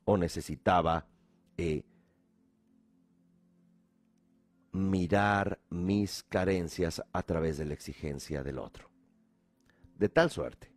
o 0.05 0.17
necesitaba 0.17 1.07
eh, 1.57 1.85
mirar 4.73 5.61
mis 5.69 6.23
carencias 6.23 7.03
a 7.13 7.23
través 7.23 7.59
de 7.59 7.67
la 7.67 7.75
exigencia 7.75 8.43
del 8.43 8.59
otro. 8.59 8.91
De 9.99 10.09
tal 10.09 10.31
suerte, 10.31 10.73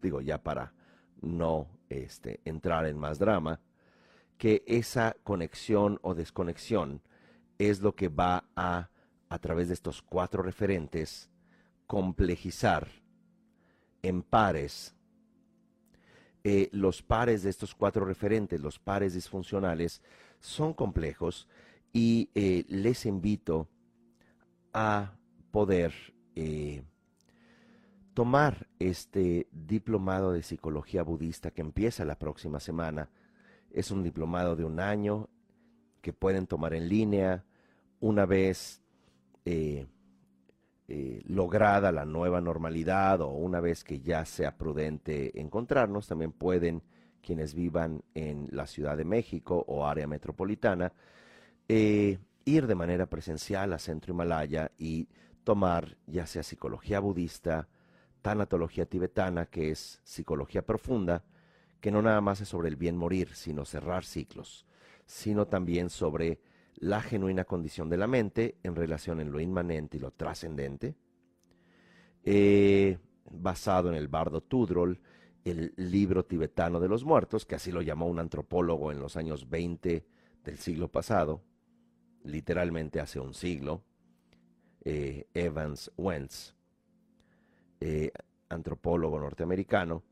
digo 0.00 0.20
ya 0.20 0.42
para 0.42 0.72
no 1.20 1.68
este, 1.88 2.40
entrar 2.44 2.86
en 2.86 2.98
más 2.98 3.18
drama, 3.18 3.60
que 4.38 4.64
esa 4.66 5.16
conexión 5.22 5.98
o 6.02 6.14
desconexión 6.14 7.02
es 7.60 7.82
lo 7.82 7.94
que 7.94 8.08
va 8.08 8.44
a, 8.56 8.88
a 9.28 9.38
través 9.38 9.68
de 9.68 9.74
estos 9.74 10.00
cuatro 10.00 10.42
referentes, 10.42 11.28
complejizar 11.86 12.88
en 14.02 14.22
pares. 14.22 14.96
Eh, 16.42 16.70
los 16.72 17.02
pares 17.02 17.42
de 17.42 17.50
estos 17.50 17.74
cuatro 17.74 18.06
referentes, 18.06 18.62
los 18.62 18.78
pares 18.78 19.12
disfuncionales, 19.12 20.00
son 20.40 20.72
complejos 20.72 21.48
y 21.92 22.30
eh, 22.34 22.64
les 22.68 23.04
invito 23.04 23.68
a 24.72 25.12
poder 25.50 25.92
eh, 26.36 26.82
tomar 28.14 28.68
este 28.78 29.48
diplomado 29.52 30.32
de 30.32 30.42
psicología 30.42 31.02
budista 31.02 31.50
que 31.50 31.60
empieza 31.60 32.06
la 32.06 32.18
próxima 32.18 32.58
semana. 32.58 33.10
Es 33.70 33.90
un 33.90 34.02
diplomado 34.02 34.56
de 34.56 34.64
un 34.64 34.80
año 34.80 35.28
que 36.00 36.14
pueden 36.14 36.46
tomar 36.46 36.72
en 36.72 36.88
línea 36.88 37.44
una 38.00 38.26
vez 38.26 38.82
eh, 39.44 39.86
eh, 40.88 41.22
lograda 41.26 41.92
la 41.92 42.04
nueva 42.04 42.40
normalidad 42.40 43.20
o 43.20 43.28
una 43.28 43.60
vez 43.60 43.84
que 43.84 44.00
ya 44.00 44.24
sea 44.24 44.56
prudente 44.56 45.38
encontrarnos, 45.40 46.08
también 46.08 46.32
pueden 46.32 46.82
quienes 47.22 47.54
vivan 47.54 48.02
en 48.14 48.48
la 48.50 48.66
Ciudad 48.66 48.96
de 48.96 49.04
México 49.04 49.64
o 49.68 49.86
área 49.86 50.06
metropolitana, 50.06 50.92
eh, 51.68 52.18
ir 52.44 52.66
de 52.66 52.74
manera 52.74 53.06
presencial 53.06 53.72
a 53.72 53.78
Centro 53.78 54.12
Himalaya 54.12 54.72
y 54.78 55.08
tomar 55.44 55.96
ya 56.06 56.26
sea 56.26 56.42
psicología 56.42 56.98
budista, 57.00 57.68
tanatología 58.22 58.86
tibetana, 58.86 59.46
que 59.46 59.70
es 59.70 60.00
psicología 60.02 60.62
profunda, 60.62 61.24
que 61.80 61.90
no 61.90 62.02
nada 62.02 62.20
más 62.20 62.40
es 62.40 62.48
sobre 62.48 62.68
el 62.68 62.76
bien 62.76 62.96
morir, 62.96 63.34
sino 63.34 63.64
cerrar 63.64 64.04
ciclos, 64.04 64.66
sino 65.06 65.46
también 65.46 65.88
sobre 65.88 66.40
la 66.76 67.02
genuina 67.02 67.44
condición 67.44 67.88
de 67.88 67.96
la 67.96 68.06
mente 68.06 68.56
en 68.62 68.74
relación 68.74 69.20
en 69.20 69.32
lo 69.32 69.40
inmanente 69.40 69.96
y 69.96 70.00
lo 70.00 70.10
trascendente, 70.10 70.94
eh, 72.24 72.98
basado 73.30 73.88
en 73.88 73.94
el 73.94 74.08
bardo 74.08 74.42
Tudrol, 74.42 75.00
el 75.44 75.72
libro 75.76 76.24
tibetano 76.24 76.80
de 76.80 76.88
los 76.88 77.04
muertos, 77.04 77.46
que 77.46 77.54
así 77.54 77.72
lo 77.72 77.82
llamó 77.82 78.06
un 78.06 78.18
antropólogo 78.18 78.92
en 78.92 79.00
los 79.00 79.16
años 79.16 79.48
20 79.48 80.04
del 80.44 80.58
siglo 80.58 80.88
pasado, 80.88 81.42
literalmente 82.24 83.00
hace 83.00 83.20
un 83.20 83.34
siglo, 83.34 83.82
eh, 84.84 85.26
Evans 85.34 85.90
Wentz, 85.96 86.54
eh, 87.80 88.10
antropólogo 88.48 89.18
norteamericano. 89.18 90.02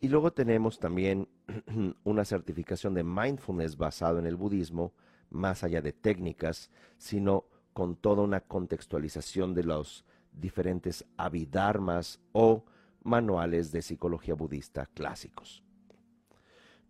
Y 0.00 0.08
luego 0.08 0.32
tenemos 0.32 0.78
también 0.78 1.28
una 2.04 2.24
certificación 2.24 2.94
de 2.94 3.04
mindfulness 3.04 3.76
basado 3.76 4.18
en 4.18 4.26
el 4.26 4.36
budismo, 4.36 4.94
más 5.32 5.64
allá 5.64 5.82
de 5.82 5.92
técnicas, 5.92 6.70
sino 6.98 7.46
con 7.72 7.96
toda 7.96 8.22
una 8.22 8.40
contextualización 8.40 9.54
de 9.54 9.64
los 9.64 10.04
diferentes 10.32 11.04
abhidharmas 11.16 12.20
o 12.32 12.64
manuales 13.02 13.72
de 13.72 13.82
psicología 13.82 14.34
budista 14.34 14.86
clásicos. 14.86 15.62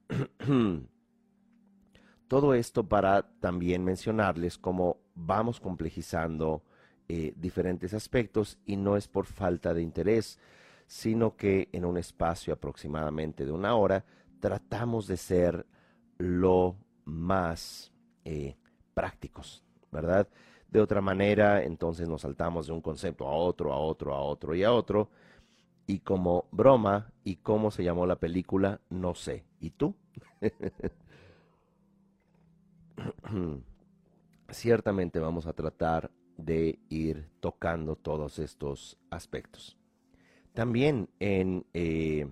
Todo 2.28 2.54
esto 2.54 2.88
para 2.88 3.22
también 3.40 3.84
mencionarles 3.84 4.58
cómo 4.58 4.98
vamos 5.14 5.60
complejizando 5.60 6.62
eh, 7.08 7.34
diferentes 7.36 7.92
aspectos 7.94 8.58
y 8.64 8.76
no 8.76 8.96
es 8.96 9.08
por 9.08 9.26
falta 9.26 9.74
de 9.74 9.82
interés, 9.82 10.38
sino 10.86 11.36
que 11.36 11.68
en 11.72 11.84
un 11.84 11.98
espacio 11.98 12.54
aproximadamente 12.54 13.44
de 13.44 13.52
una 13.52 13.74
hora 13.74 14.04
tratamos 14.40 15.06
de 15.06 15.16
ser 15.16 15.66
lo 16.18 16.76
más 17.04 17.92
eh, 18.24 18.56
prácticos, 18.94 19.64
¿verdad? 19.90 20.28
De 20.68 20.80
otra 20.80 21.00
manera, 21.00 21.62
entonces 21.62 22.08
nos 22.08 22.22
saltamos 22.22 22.66
de 22.66 22.72
un 22.72 22.80
concepto 22.80 23.28
a 23.28 23.32
otro, 23.32 23.72
a 23.72 23.78
otro, 23.78 24.14
a 24.14 24.20
otro 24.20 24.54
y 24.54 24.64
a 24.64 24.72
otro. 24.72 25.10
Y 25.86 26.00
como 26.00 26.46
broma, 26.50 27.12
¿y 27.24 27.36
cómo 27.36 27.70
se 27.70 27.84
llamó 27.84 28.06
la 28.06 28.16
película? 28.16 28.80
No 28.88 29.14
sé. 29.14 29.44
¿Y 29.60 29.70
tú? 29.70 29.94
Ciertamente 34.48 35.18
vamos 35.18 35.46
a 35.46 35.52
tratar 35.52 36.10
de 36.36 36.78
ir 36.88 37.28
tocando 37.40 37.96
todos 37.96 38.38
estos 38.38 38.98
aspectos. 39.10 39.76
También 40.54 41.08
en 41.18 41.64
eh, 41.72 42.26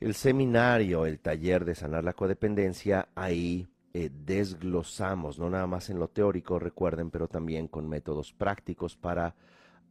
el 0.00 0.14
seminario, 0.14 1.06
el 1.06 1.18
taller 1.18 1.64
de 1.64 1.74
sanar 1.74 2.04
la 2.04 2.12
codependencia, 2.12 3.08
ahí 3.14 3.66
eh, 3.96 4.10
desglosamos, 4.12 5.38
no 5.38 5.48
nada 5.48 5.68
más 5.68 5.88
en 5.88 6.00
lo 6.00 6.08
teórico, 6.08 6.58
recuerden, 6.58 7.12
pero 7.12 7.28
también 7.28 7.68
con 7.68 7.88
métodos 7.88 8.32
prácticos 8.32 8.96
para 8.96 9.36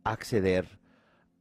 acceder 0.03 0.67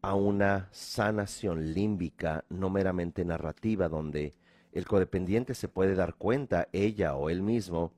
a 0.01 0.15
una 0.15 0.69
sanación 0.71 1.75
límbica, 1.75 2.45
no 2.49 2.71
meramente 2.71 3.25
narrativa, 3.25 3.89
donde 3.89 4.35
el 4.71 4.87
codependiente 4.87 5.55
se 5.55 5.67
puede 5.67 5.97
dar 5.97 6.15
cuenta, 6.15 6.69
ella 6.71 7.17
o 7.17 7.31
él 7.31 7.43
mismo, 7.43 7.93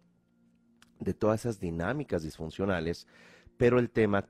de 0.99 1.13
todas 1.13 1.41
esas 1.41 1.61
dinámicas 1.61 2.23
disfuncionales, 2.23 3.07
pero 3.59 3.79
el 3.79 3.91
tema, 3.91 4.27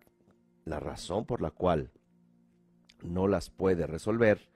la 0.64 0.80
razón 0.80 1.26
por 1.26 1.42
la 1.42 1.52
cual 1.52 1.92
no 3.04 3.28
las 3.28 3.50
puede 3.50 3.86
resolver, 3.86 4.50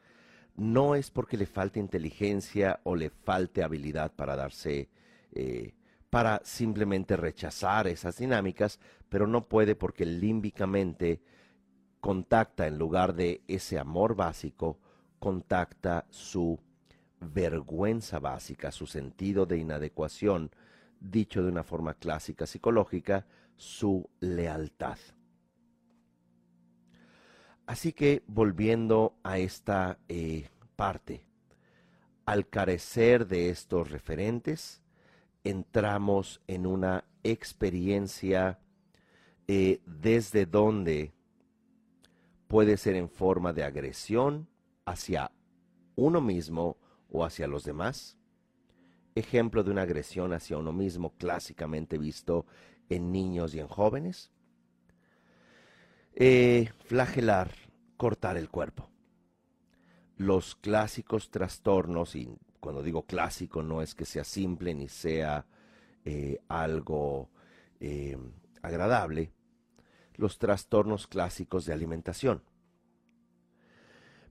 no 0.56 0.96
es 0.96 1.12
porque 1.12 1.36
le 1.36 1.46
falte 1.46 1.78
inteligencia 1.78 2.80
o 2.82 2.96
le 2.96 3.10
falte 3.10 3.62
habilidad 3.62 4.12
para 4.16 4.34
darse 4.34 4.88
eh, 5.32 5.74
para 6.10 6.40
simplemente 6.44 7.16
rechazar 7.16 7.86
esas 7.86 8.18
dinámicas, 8.18 8.80
pero 9.08 9.26
no 9.26 9.48
puede 9.48 9.74
porque 9.76 10.06
límbicamente 10.06 11.20
contacta 12.00 12.66
en 12.66 12.78
lugar 12.78 13.14
de 13.14 13.42
ese 13.48 13.78
amor 13.78 14.14
básico, 14.14 14.78
contacta 15.18 16.06
su 16.10 16.58
vergüenza 17.20 18.18
básica, 18.20 18.70
su 18.70 18.86
sentido 18.86 19.46
de 19.46 19.58
inadecuación, 19.58 20.50
dicho 21.00 21.42
de 21.42 21.48
una 21.48 21.64
forma 21.64 21.94
clásica 21.94 22.46
psicológica, 22.46 23.26
su 23.56 24.08
lealtad. 24.20 24.98
Así 27.66 27.92
que 27.92 28.22
volviendo 28.26 29.18
a 29.22 29.38
esta 29.38 29.98
eh, 30.08 30.48
parte, 30.76 31.26
al 32.24 32.48
carecer 32.48 33.26
de 33.26 33.50
estos 33.50 33.90
referentes, 33.90 34.80
entramos 35.48 36.42
en 36.46 36.66
una 36.66 37.04
experiencia 37.22 38.58
eh, 39.46 39.80
desde 39.86 40.44
donde 40.44 41.14
puede 42.48 42.76
ser 42.76 42.96
en 42.96 43.08
forma 43.08 43.54
de 43.54 43.64
agresión 43.64 44.46
hacia 44.84 45.32
uno 45.96 46.20
mismo 46.20 46.76
o 47.08 47.24
hacia 47.24 47.46
los 47.46 47.64
demás. 47.64 48.18
Ejemplo 49.14 49.64
de 49.64 49.70
una 49.70 49.82
agresión 49.82 50.34
hacia 50.34 50.58
uno 50.58 50.72
mismo 50.72 51.14
clásicamente 51.16 51.96
visto 51.96 52.44
en 52.90 53.10
niños 53.10 53.54
y 53.54 53.60
en 53.60 53.68
jóvenes. 53.68 54.30
Eh, 56.14 56.70
flagelar, 56.84 57.52
cortar 57.96 58.36
el 58.36 58.50
cuerpo. 58.50 58.90
Los 60.18 60.56
clásicos 60.56 61.30
trastornos, 61.30 62.16
y 62.16 62.28
cuando 62.60 62.82
digo 62.82 63.06
clásico 63.06 63.62
no 63.62 63.82
es 63.82 63.94
que 63.94 64.04
sea 64.04 64.24
simple 64.24 64.74
ni 64.74 64.88
sea 64.88 65.46
eh, 66.04 66.40
algo 66.48 67.28
eh, 67.80 68.16
agradable, 68.62 69.32
los 70.16 70.38
trastornos 70.38 71.06
clásicos 71.06 71.64
de 71.66 71.72
alimentación. 71.72 72.42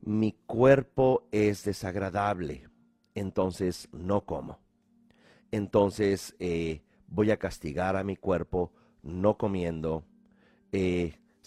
Mi 0.01 0.34
cuerpo 0.45 1.28
es 1.32 1.63
desagradable, 1.63 2.69
entonces 3.15 3.89
no 3.91 4.25
como. 4.25 4.59
Entonces 5.51 6.36
eh, 6.39 6.82
voy 7.07 7.32
a 7.32 7.38
castigar 7.38 7.95
a 7.95 8.03
mi 8.03 8.15
cuerpo 8.15 8.71
no 9.01 9.38
comiendo, 9.38 10.03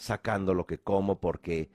sacando 0.00 0.54
lo 0.54 0.66
que 0.66 0.78
como 0.78 1.20
porque 1.20 1.70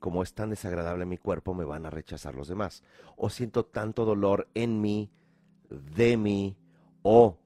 como 0.00 0.24
es 0.24 0.34
tan 0.34 0.50
desagradable 0.50 1.06
mi 1.06 1.16
cuerpo 1.16 1.54
me 1.54 1.64
van 1.64 1.86
a 1.86 1.90
rechazar 1.90 2.34
los 2.34 2.48
demás. 2.48 2.82
O 3.16 3.30
siento 3.30 3.64
tanto 3.64 4.04
dolor 4.04 4.48
en 4.54 4.80
mí, 4.80 5.12
de 5.68 6.16
mí, 6.16 6.56
o 7.02 7.38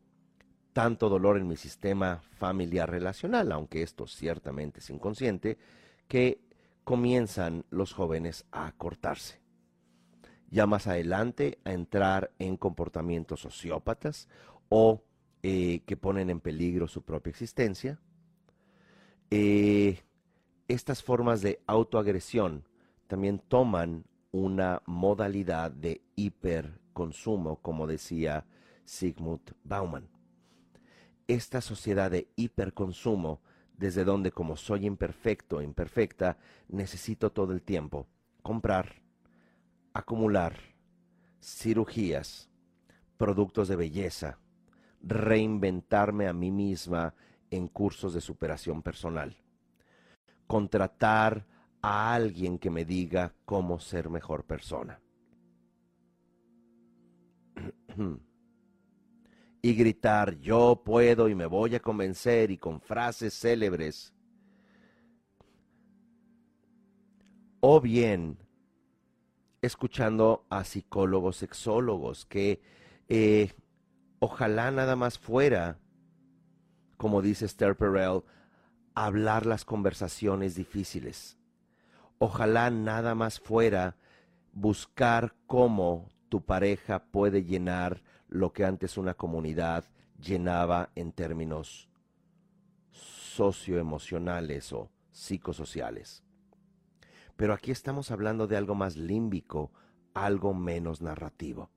tanto 0.72 1.10
dolor 1.10 1.36
en 1.36 1.46
mi 1.46 1.56
sistema 1.56 2.22
familiar 2.38 2.90
relacional, 2.90 3.52
aunque 3.52 3.82
esto 3.82 4.06
ciertamente 4.06 4.80
es 4.80 4.88
inconsciente, 4.88 5.58
que 6.08 6.40
comienzan 6.82 7.66
los 7.68 7.92
jóvenes 7.92 8.46
a 8.50 8.72
cortarse. 8.72 9.42
Ya 10.50 10.66
más 10.66 10.86
adelante 10.86 11.58
a 11.64 11.72
entrar 11.72 12.32
en 12.38 12.56
comportamientos 12.56 13.40
sociópatas 13.40 14.28
o 14.70 15.02
eh, 15.42 15.82
que 15.84 15.98
ponen 15.98 16.30
en 16.30 16.40
peligro 16.40 16.88
su 16.88 17.02
propia 17.02 17.30
existencia. 17.30 18.00
Eh, 19.30 20.00
estas 20.68 21.02
formas 21.02 21.42
de 21.42 21.60
autoagresión 21.66 22.64
también 23.06 23.38
toman 23.38 24.04
una 24.32 24.82
modalidad 24.86 25.70
de 25.70 26.02
hiperconsumo, 26.16 27.56
como 27.56 27.86
decía 27.86 28.44
Sigmund 28.84 29.54
Bauman 29.62 30.08
esta 31.28 31.60
sociedad 31.60 32.10
de 32.10 32.28
hiperconsumo, 32.36 33.40
desde 33.76 34.04
donde 34.04 34.30
como 34.30 34.56
soy 34.56 34.86
imperfecto, 34.86 35.62
imperfecta, 35.62 36.38
necesito 36.68 37.32
todo 37.32 37.52
el 37.52 37.62
tiempo 37.62 38.06
comprar, 38.42 39.02
acumular, 39.94 40.58
cirugías, 41.40 42.50
productos 43.16 43.68
de 43.68 43.76
belleza, 43.76 44.38
reinventarme 45.02 46.28
a 46.28 46.32
mí 46.32 46.50
misma 46.50 47.14
en 47.50 47.68
cursos 47.68 48.12
de 48.12 48.20
superación 48.20 48.82
personal, 48.82 49.36
contratar 50.54 51.44
a 51.82 52.14
alguien 52.14 52.60
que 52.60 52.70
me 52.70 52.84
diga 52.84 53.34
cómo 53.44 53.80
ser 53.80 54.08
mejor 54.08 54.44
persona. 54.44 55.00
y 59.62 59.74
gritar 59.74 60.38
yo 60.38 60.80
puedo 60.84 61.28
y 61.28 61.34
me 61.34 61.46
voy 61.46 61.74
a 61.74 61.80
convencer 61.80 62.52
y 62.52 62.58
con 62.58 62.80
frases 62.80 63.34
célebres. 63.34 64.14
O 67.58 67.80
bien 67.80 68.38
escuchando 69.60 70.46
a 70.50 70.62
psicólogos, 70.62 71.38
sexólogos, 71.38 72.26
que 72.26 72.62
eh, 73.08 73.50
ojalá 74.20 74.70
nada 74.70 74.94
más 74.94 75.18
fuera, 75.18 75.80
como 76.96 77.22
dice 77.22 77.44
Esther 77.44 77.76
Perel, 77.76 78.22
hablar 78.94 79.46
las 79.46 79.64
conversaciones 79.64 80.54
difíciles. 80.54 81.36
Ojalá 82.18 82.70
nada 82.70 83.14
más 83.14 83.40
fuera 83.40 83.96
buscar 84.52 85.34
cómo 85.46 86.08
tu 86.28 86.44
pareja 86.44 87.04
puede 87.04 87.44
llenar 87.44 88.02
lo 88.28 88.52
que 88.52 88.64
antes 88.64 88.96
una 88.96 89.14
comunidad 89.14 89.84
llenaba 90.20 90.90
en 90.94 91.12
términos 91.12 91.88
socioemocionales 92.90 94.72
o 94.72 94.90
psicosociales. 95.10 96.22
Pero 97.36 97.52
aquí 97.52 97.72
estamos 97.72 98.10
hablando 98.10 98.46
de 98.46 98.56
algo 98.56 98.74
más 98.74 98.96
límbico, 98.96 99.72
algo 100.14 100.54
menos 100.54 101.02
narrativo. 101.02 101.70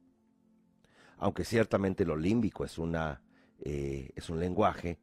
Aunque 1.18 1.44
ciertamente 1.44 2.06
lo 2.06 2.16
límbico 2.16 2.64
es, 2.64 2.78
una, 2.78 3.22
eh, 3.60 4.12
es 4.16 4.30
un 4.30 4.40
lenguaje, 4.40 5.00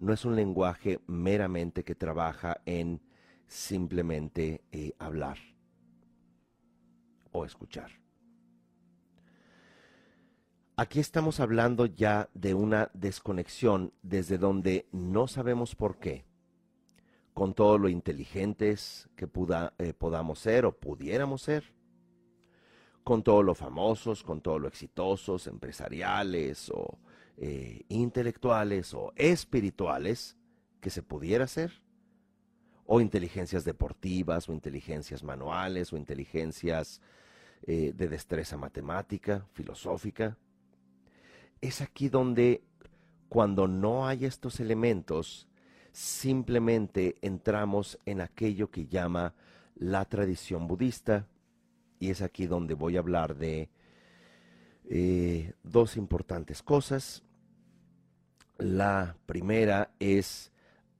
no 0.00 0.12
es 0.12 0.24
un 0.24 0.36
lenguaje 0.36 1.00
meramente 1.06 1.84
que 1.84 1.94
trabaja 1.94 2.60
en 2.66 3.00
simplemente 3.46 4.64
eh, 4.72 4.94
hablar 4.98 5.38
o 7.32 7.44
escuchar. 7.44 7.90
Aquí 10.76 10.98
estamos 10.98 11.38
hablando 11.38 11.86
ya 11.86 12.28
de 12.34 12.52
una 12.54 12.90
desconexión 12.94 13.92
desde 14.02 14.38
donde 14.38 14.88
no 14.90 15.28
sabemos 15.28 15.76
por 15.76 15.98
qué, 15.98 16.24
con 17.32 17.54
todo 17.54 17.78
lo 17.78 17.88
inteligentes 17.88 19.08
que 19.14 19.28
eh, 19.78 19.92
podamos 19.92 20.38
ser 20.40 20.66
o 20.66 20.76
pudiéramos 20.76 21.42
ser, 21.42 21.72
con 23.04 23.22
todo 23.22 23.44
lo 23.44 23.54
famosos, 23.54 24.24
con 24.24 24.40
todo 24.40 24.58
lo 24.58 24.66
exitosos, 24.66 25.46
empresariales 25.46 26.70
o 26.70 26.98
eh, 27.36 27.84
intelectuales 27.88 28.94
o 28.94 29.12
espirituales 29.16 30.36
que 30.80 30.90
se 30.90 31.02
pudiera 31.02 31.46
ser, 31.46 31.82
o 32.86 33.00
inteligencias 33.00 33.64
deportivas 33.64 34.48
o 34.48 34.52
inteligencias 34.52 35.22
manuales 35.22 35.92
o 35.92 35.96
inteligencias 35.96 37.00
eh, 37.66 37.92
de 37.94 38.08
destreza 38.08 38.58
matemática, 38.58 39.46
filosófica. 39.52 40.36
Es 41.60 41.80
aquí 41.80 42.08
donde 42.08 42.62
cuando 43.28 43.66
no 43.66 44.06
hay 44.06 44.26
estos 44.26 44.60
elementos, 44.60 45.48
simplemente 45.92 47.16
entramos 47.22 47.98
en 48.04 48.20
aquello 48.20 48.70
que 48.70 48.86
llama 48.86 49.34
la 49.74 50.04
tradición 50.04 50.68
budista, 50.68 51.26
y 51.98 52.10
es 52.10 52.22
aquí 52.22 52.46
donde 52.46 52.74
voy 52.74 52.96
a 52.96 53.00
hablar 53.00 53.36
de 53.36 53.70
eh, 54.88 55.52
dos 55.62 55.96
importantes 55.96 56.62
cosas. 56.62 57.22
La 58.58 59.16
primera 59.26 59.94
es 59.98 60.52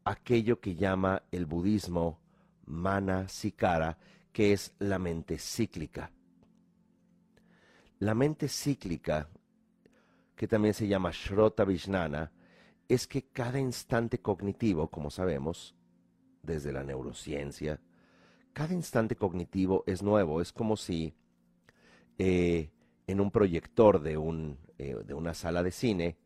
aquello 0.04 0.60
que 0.60 0.74
llama 0.74 1.22
el 1.30 1.46
budismo 1.46 2.20
mana 2.66 3.28
sikara, 3.28 3.98
que 4.32 4.52
es 4.52 4.74
la 4.78 4.98
mente 4.98 5.38
cíclica. 5.38 6.10
La 8.00 8.14
mente 8.14 8.48
cíclica 8.48 9.28
que 10.36 10.48
también 10.48 10.74
se 10.74 10.88
llama 10.88 11.10
Shrota 11.12 11.64
Vijnana, 11.64 12.32
es 12.88 13.06
que 13.06 13.22
cada 13.28 13.58
instante 13.58 14.20
cognitivo, 14.20 14.90
como 14.90 15.10
sabemos, 15.10 15.74
desde 16.42 16.72
la 16.72 16.82
neurociencia, 16.82 17.80
cada 18.52 18.74
instante 18.74 19.16
cognitivo 19.16 19.84
es 19.86 20.02
nuevo. 20.02 20.40
Es 20.40 20.52
como 20.52 20.76
si 20.76 21.14
eh, 22.18 22.70
en 23.06 23.20
un 23.20 23.30
proyector 23.30 24.00
de, 24.00 24.16
un, 24.16 24.58
eh, 24.78 24.96
de 25.04 25.14
una 25.14 25.34
sala 25.34 25.62
de 25.62 25.70
cine, 25.70 26.16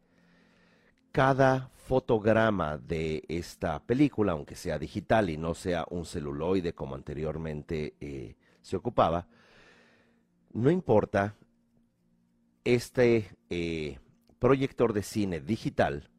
cada 1.13 1.71
fotograma 1.75 2.79
de 2.79 3.25
esta 3.29 3.81
película, 3.81 4.33
aunque 4.33 4.55
sea 4.55 4.79
digital 4.79 5.31
y 5.31 5.37
no 5.37 5.55
sea 5.55 5.87
un 5.91 6.05
celuloide 6.05 6.75
como 6.75 6.95
anteriormente 6.95 7.95
eh, 8.01 8.37
se 8.63 8.77
ocupaba, 8.77 9.27
no 10.53 10.71
importa, 10.71 11.35
este 12.65 13.31
eh, 13.49 13.99
proyector 14.39 14.93
de 14.93 15.03
cine 15.03 15.41
digital 15.41 16.11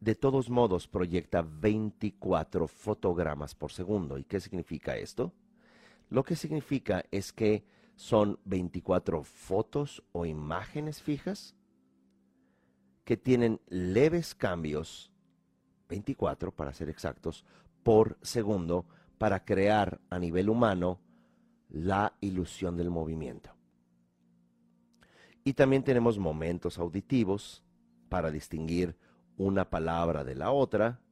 de 0.00 0.14
todos 0.14 0.48
modos 0.48 0.88
proyecta 0.88 1.42
24 1.42 2.66
fotogramas 2.66 3.54
por 3.54 3.70
segundo. 3.70 4.16
¿Y 4.16 4.24
qué 4.24 4.40
significa 4.40 4.96
esto? 4.96 5.32
Lo 6.08 6.24
que 6.24 6.36
significa 6.36 7.04
es 7.10 7.32
que 7.32 7.64
son 8.00 8.38
24 8.46 9.22
fotos 9.24 10.02
o 10.12 10.24
imágenes 10.24 11.02
fijas 11.02 11.54
que 13.04 13.18
tienen 13.18 13.60
leves 13.68 14.34
cambios, 14.34 15.12
24 15.90 16.50
para 16.50 16.72
ser 16.72 16.88
exactos, 16.88 17.44
por 17.82 18.16
segundo 18.22 18.86
para 19.18 19.44
crear 19.44 20.00
a 20.08 20.18
nivel 20.18 20.48
humano 20.48 20.98
la 21.68 22.14
ilusión 22.22 22.74
del 22.78 22.88
movimiento. 22.88 23.50
Y 25.44 25.52
también 25.52 25.82
tenemos 25.82 26.18
momentos 26.18 26.78
auditivos 26.78 27.62
para 28.08 28.30
distinguir 28.30 28.96
una 29.36 29.68
palabra 29.68 30.24
de 30.24 30.36
la 30.36 30.52
otra 30.52 31.02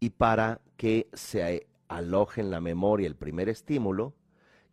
y 0.00 0.10
para 0.10 0.60
que 0.76 1.08
se 1.14 1.66
aloje 1.88 2.42
en 2.42 2.50
la 2.50 2.60
memoria 2.60 3.06
el 3.06 3.16
primer 3.16 3.48
estímulo 3.48 4.19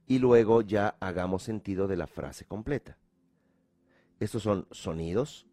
y 0.07 0.19
luego 0.19 0.61
ya 0.61 0.95
hagamos 0.99 1.43
sentido 1.43 1.87
de 1.87 1.97
la 1.97 2.07
frase 2.07 2.45
completa. 2.45 2.97
Estos 4.19 4.43
son 4.43 4.67
sonidos 4.71 5.45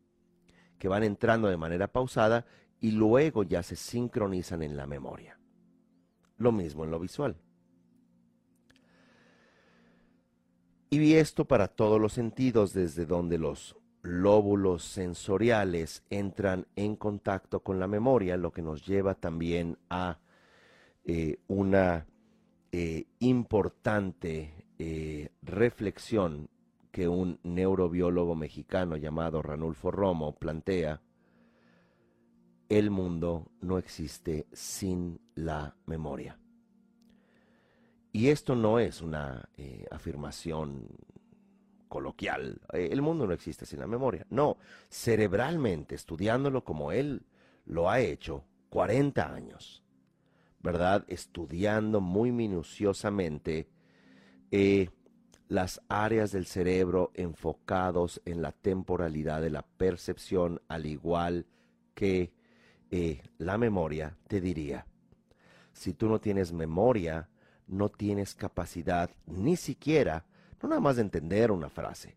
que 0.79 0.89
van 0.89 1.03
entrando 1.03 1.49
de 1.49 1.57
manera 1.57 1.89
pausada 1.89 2.47
y 2.81 2.93
luego 2.93 3.43
ya 3.43 3.63
se 3.63 3.77
sincronizan 3.77 4.63
en 4.63 4.77
la 4.77 4.87
memoria. 4.87 5.39
Lo 6.39 6.53
mismo 6.53 6.85
en 6.85 6.91
lo 6.91 7.01
visual. 7.01 7.37
Y 10.91 10.99
vi 10.99 11.15
esto 11.15 11.45
para 11.45 11.69
todos 11.69 12.01
los 12.01 12.13
sentidos, 12.13 12.73
desde 12.73 13.05
donde 13.05 13.39
los 13.39 13.77
lóbulos 14.03 14.85
sensoriales 14.85 16.05
entran 16.11 16.67
en 16.77 16.95
contacto 16.95 17.61
con 17.61 17.81
la 17.81 17.89
memoria, 17.89 18.37
lo 18.37 18.53
que 18.53 18.63
nos 18.63 18.87
lleva 18.87 19.15
también 19.15 19.79
a 19.89 20.19
eh, 21.05 21.39
una 21.49 22.07
eh, 22.77 23.07
importante 23.21 24.67
eh, 24.81 25.29
reflexión 25.43 26.51
que 26.91 27.07
un 27.07 27.39
neurobiólogo 27.45 28.35
mexicano 28.35 28.97
llamado 28.97 29.43
Ranulfo 29.43 29.93
Romo 29.93 30.35
plantea, 30.35 31.01
el 32.69 32.91
mundo 32.91 33.53
no 33.61 33.79
existe 33.79 34.49
sin 34.53 35.21
la 35.37 35.77
memoria. 35.87 36.37
Y 38.11 38.31
esto 38.31 38.57
no 38.57 38.81
es 38.81 39.03
una 39.03 39.49
eh, 39.57 39.87
afirmación 39.93 40.89
coloquial. 41.87 42.61
El 42.73 43.03
mundo 43.03 43.25
no 43.25 43.35
existe 43.35 43.67
sin 43.67 43.79
la 43.79 43.87
memoria. 43.87 44.27
No, 44.31 44.59
cerebralmente, 44.89 45.95
estudiándolo 45.95 46.65
como 46.65 46.91
él 46.91 47.25
lo 47.67 47.89
ha 47.89 48.01
hecho 48.01 48.43
40 48.71 49.33
años, 49.33 49.84
¿verdad? 50.65 51.05
Estudiando 51.07 52.01
muy 52.01 52.33
minuciosamente 52.33 53.69
eh, 54.51 54.89
las 55.47 55.83
áreas 55.89 56.33
del 56.33 56.47
cerebro 56.47 57.13
enfocados 57.15 58.23
en 58.25 58.41
la 58.41 58.51
temporalidad 58.51 59.43
de 59.43 59.51
la 59.51 59.63
percepción, 59.63 60.63
al 60.67 60.87
igual 60.87 61.47
que 61.95 62.33
la 63.39 63.59
memoria, 63.59 64.17
te 64.29 64.41
diría, 64.41 64.87
si 65.73 65.95
tú 65.95 66.09
no 66.09 66.21
tienes 66.21 66.53
memoria, 66.53 67.29
no 67.67 67.89
tienes 67.89 68.37
capacidad 68.37 69.11
ni 69.27 69.57
siquiera, 69.57 70.25
no 70.63 70.69
nada 70.69 70.81
más 70.81 70.97
de 70.97 71.03
entender 71.03 71.51
una 71.51 71.69
frase, 71.69 72.15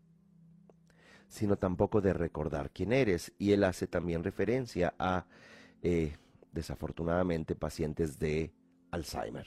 sino 1.26 1.56
tampoco 1.56 2.00
de 2.00 2.12
recordar 2.12 2.70
quién 2.70 2.92
eres. 2.92 3.32
Y 3.38 3.52
él 3.52 3.64
hace 3.64 3.88
también 3.88 4.22
referencia 4.22 4.94
a, 5.00 5.26
eh, 5.82 6.16
desafortunadamente, 6.58 7.54
pacientes 7.54 8.18
de 8.18 8.52
Alzheimer. 8.90 9.46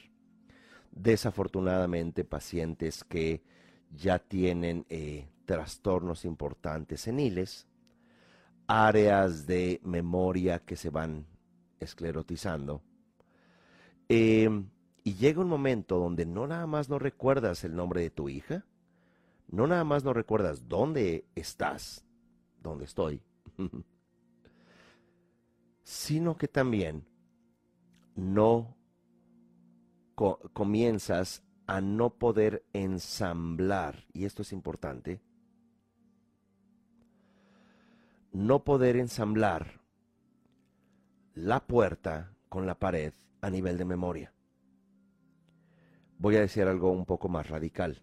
Desafortunadamente, 0.92 2.24
pacientes 2.24 3.04
que 3.04 3.44
ya 3.94 4.18
tienen 4.20 4.86
eh, 4.90 5.28
trastornos 5.44 6.24
importantes 6.24 7.02
seniles, 7.02 7.68
áreas 8.66 9.46
de 9.46 9.82
memoria 9.84 10.60
que 10.60 10.78
se 10.78 10.90
van 10.90 11.26
esclerotizando. 11.82 12.82
Eh, 14.08 14.50
y 15.04 15.16
llega 15.16 15.42
un 15.42 15.50
momento 15.50 16.00
donde 16.00 16.26
no 16.26 16.48
nada 16.48 16.66
más 16.66 16.88
no 16.88 16.98
recuerdas 16.98 17.66
el 17.66 17.76
nombre 17.76 18.02
de 18.02 18.10
tu 18.10 18.30
hija, 18.30 18.66
no 19.50 19.68
nada 19.68 19.84
más 19.84 20.06
no 20.06 20.14
recuerdas 20.14 20.70
dónde 20.70 21.26
estás, 21.36 22.06
dónde 22.62 22.86
estoy, 22.86 23.22
sino 25.92 26.38
que 26.38 26.48
también 26.48 27.06
no 28.16 28.78
comienzas 30.16 31.44
a 31.68 31.82
no 31.82 32.12
poder 32.12 32.64
ensamblar, 32.72 34.06
y 34.14 34.24
esto 34.24 34.42
es 34.44 34.54
importante, 34.54 35.20
no 38.32 38.64
poder 38.64 38.96
ensamblar 38.96 39.82
la 41.34 41.60
puerta 41.68 42.38
con 42.48 42.66
la 42.66 42.80
pared 42.80 43.12
a 43.42 43.50
nivel 43.50 43.78
de 43.78 43.84
memoria 43.84 44.34
voy 46.20 46.38
a 46.38 46.42
decir 46.42 46.68
algo 46.68 46.92
un 46.92 47.06
poco 47.06 47.28
más 47.28 47.50
radical. 47.50 48.02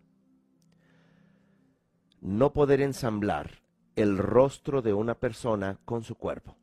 No 2.20 2.52
poder 2.52 2.80
ensamblar 2.80 3.62
el 3.94 4.18
rostro 4.18 4.82
de 4.82 4.92
una 4.92 5.14
persona 5.14 5.78
con 5.84 6.02
su 6.02 6.16
cuerpo. 6.16 6.56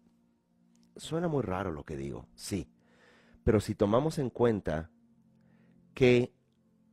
Suena 0.95 1.27
muy 1.27 1.43
raro 1.43 1.71
lo 1.71 1.83
que 1.83 1.97
digo, 1.97 2.27
sí, 2.35 2.69
pero 3.43 3.59
si 3.59 3.75
tomamos 3.75 4.17
en 4.17 4.29
cuenta 4.29 4.89
que 5.93 6.33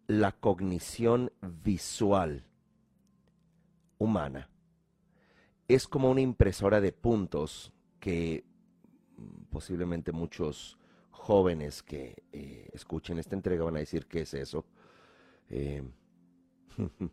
la 0.06 0.32
cognición 0.32 1.32
visual 1.40 2.44
humana 3.98 4.50
es 5.68 5.86
como 5.86 6.10
una 6.10 6.20
impresora 6.20 6.80
de 6.80 6.92
puntos 6.92 7.72
que 8.00 8.44
posiblemente 9.50 10.12
muchos 10.12 10.78
jóvenes 11.10 11.82
que 11.82 12.24
eh, 12.32 12.68
escuchen 12.72 13.18
esta 13.18 13.36
entrega 13.36 13.64
van 13.64 13.76
a 13.76 13.80
decir 13.80 14.06
qué 14.06 14.22
es 14.22 14.34
eso. 14.34 14.66
Eh, 15.48 15.82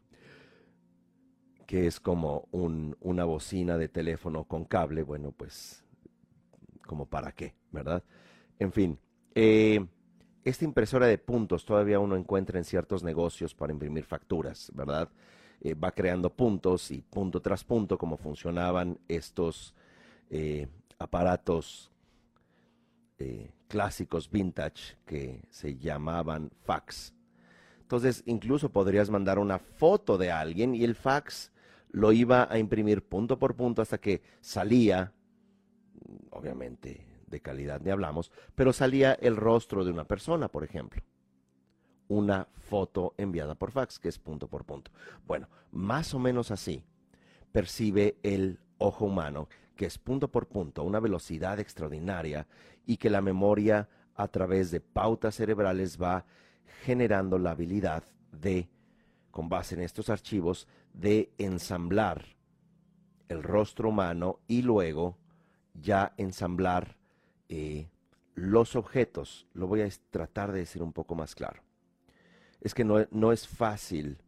que 1.68 1.86
es 1.86 2.00
como 2.00 2.48
una 2.52 3.26
bocina 3.26 3.78
de 3.78 3.90
teléfono 3.90 4.46
con 4.46 4.66
cable, 4.66 5.04
bueno, 5.04 5.32
pues, 5.32 5.86
como 6.90 7.06
para 7.06 7.32
qué, 7.34 7.54
¿verdad? 7.72 8.04
En 8.58 8.72
fin, 8.72 8.98
eh, 9.36 9.86
esta 10.44 10.66
impresora 10.66 11.06
de 11.06 11.20
puntos 11.20 11.64
todavía 11.64 12.00
uno 12.00 12.16
encuentra 12.16 12.58
en 12.58 12.66
ciertos 12.66 13.04
negocios 13.04 13.54
para 13.54 13.72
imprimir 13.72 14.06
facturas, 14.06 14.72
¿verdad? 14.74 15.08
va 15.84 15.92
creando 15.92 16.30
puntos 16.30 16.90
y 16.90 17.02
punto 17.02 17.42
tras 17.42 17.64
punto 17.64 17.98
como 17.98 18.18
funcionaban 18.18 18.98
estos 19.10 19.76
aparatos 20.98 21.92
clásicos 23.68 24.32
vintage 24.32 24.98
que 25.06 25.44
se 25.50 25.78
llamaban 25.78 26.50
fax. 26.64 27.14
Entonces, 27.82 28.24
incluso 28.26 28.70
podrías 28.70 29.10
mandar 29.10 29.38
una 29.38 29.60
foto 29.60 30.18
de 30.18 30.32
alguien 30.32 30.76
y 30.76 30.84
el 30.84 30.96
fax 30.96 31.52
lo 31.92 32.12
iba 32.12 32.48
a 32.52 32.60
imprimir 32.60 33.04
punto 33.04 33.40
por 33.40 33.56
punto 33.56 33.82
hasta 33.82 33.98
que 33.98 34.22
salía, 34.42 35.12
obviamente 36.32 37.06
de 37.28 37.42
calidad 37.42 37.82
ni 37.82 37.92
hablamos, 37.92 38.32
pero 38.56 38.74
salía 38.74 39.14
el 39.14 39.36
rostro 39.36 39.86
de 39.86 39.92
una 39.92 40.06
persona, 40.06 40.48
por 40.48 40.64
ejemplo. 40.64 41.02
Una 42.08 42.48
foto 42.54 43.14
enviada 43.18 43.56
por 43.56 43.72
fax, 43.72 44.00
que 44.00 44.10
es 44.10 44.18
punto 44.18 44.48
por 44.48 44.66
punto. 44.66 44.92
Bueno, 45.28 45.48
más 45.72 46.14
o 46.14 46.20
menos 46.20 46.50
así 46.50 46.84
percibe 47.52 48.18
el 48.24 48.60
ojo 48.80 49.06
humano 49.06 49.48
que 49.76 49.86
es 49.86 49.98
punto 49.98 50.30
por 50.30 50.48
punto, 50.48 50.84
una 50.84 51.00
velocidad 51.00 51.58
extraordinaria 51.60 52.48
y 52.86 52.98
que 52.98 53.10
la 53.10 53.22
memoria 53.22 53.88
a 54.14 54.28
través 54.28 54.72
de 54.72 54.82
pautas 54.82 55.36
cerebrales 55.36 56.02
va 56.02 56.26
generando 56.84 57.40
la 57.40 57.52
habilidad 57.52 58.04
de, 58.34 58.68
con 59.32 59.48
base 59.48 59.76
en 59.76 59.82
estos 59.82 60.10
archivos, 60.10 60.68
de 60.94 61.32
ensamblar 61.38 62.26
el 63.30 63.42
rostro 63.42 63.88
humano 63.88 64.40
y 64.48 64.64
luego 64.64 65.18
ya 65.74 66.14
ensamblar 66.18 66.98
eh, 67.48 67.90
los 68.36 68.76
objetos. 68.76 69.48
Lo 69.54 69.68
voy 69.68 69.82
a 69.82 69.90
tratar 70.10 70.52
de 70.52 70.60
decir 70.60 70.82
un 70.82 70.94
poco 70.94 71.16
más 71.16 71.36
claro. 71.36 71.62
Es 72.62 72.74
que 72.74 72.84
no, 72.84 73.32
es 73.32 73.48
fácil 73.48 74.22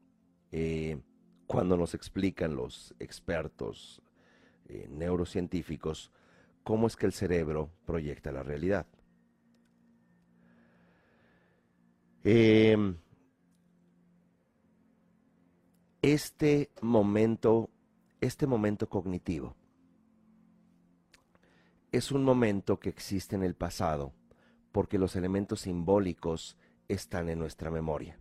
eh, 0.52 1.02
cuando 1.48 1.76
nos 1.76 1.94
explican 1.94 2.56
los 2.56 2.96
expertos 3.00 4.02
eh, 4.68 4.88
neurocientíficos 4.90 6.12
cómo 6.64 6.88
es 6.88 6.96
que 6.96 7.06
el 7.06 7.14
cerebro 7.14 7.72
proyecta 7.86 8.32
la 8.32 8.44
realidad. 8.44 8.86
Em, 12.24 12.96
este 16.02 16.70
momento, 16.82 17.70
este 18.22 18.48
momento 18.48 18.88
cognitivo, 18.88 19.56
es 21.92 22.12
un 22.12 22.24
momento 22.24 22.80
que 22.80 22.90
existe 22.90 23.36
en 23.36 23.44
el 23.44 23.56
pasado 23.56 24.14
porque 24.72 24.98
los 24.98 25.16
elementos 25.16 25.62
simbólicos 25.62 26.58
están 26.88 27.30
en 27.30 27.40
nuestra 27.40 27.72
memoria 27.72 28.18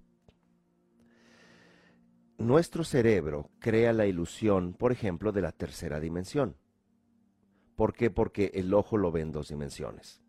nuestro 2.41 2.85
cerebro 2.85 3.51
crea 3.59 3.93
la 3.93 4.07
ilusión, 4.07 4.73
por 4.73 4.93
ejemplo, 4.93 5.31
de 5.31 5.43
la 5.43 5.53
tercera 5.53 6.01
dimensión. 6.01 6.57
¿Por 7.77 7.93
qué? 7.93 8.11
Porque 8.11 8.51
el 8.55 8.73
ojo 8.73 8.97
lo 8.97 9.13
ve 9.13 9.21
en 9.21 9.31
dos 9.31 9.49
dimensiones. 9.49 10.23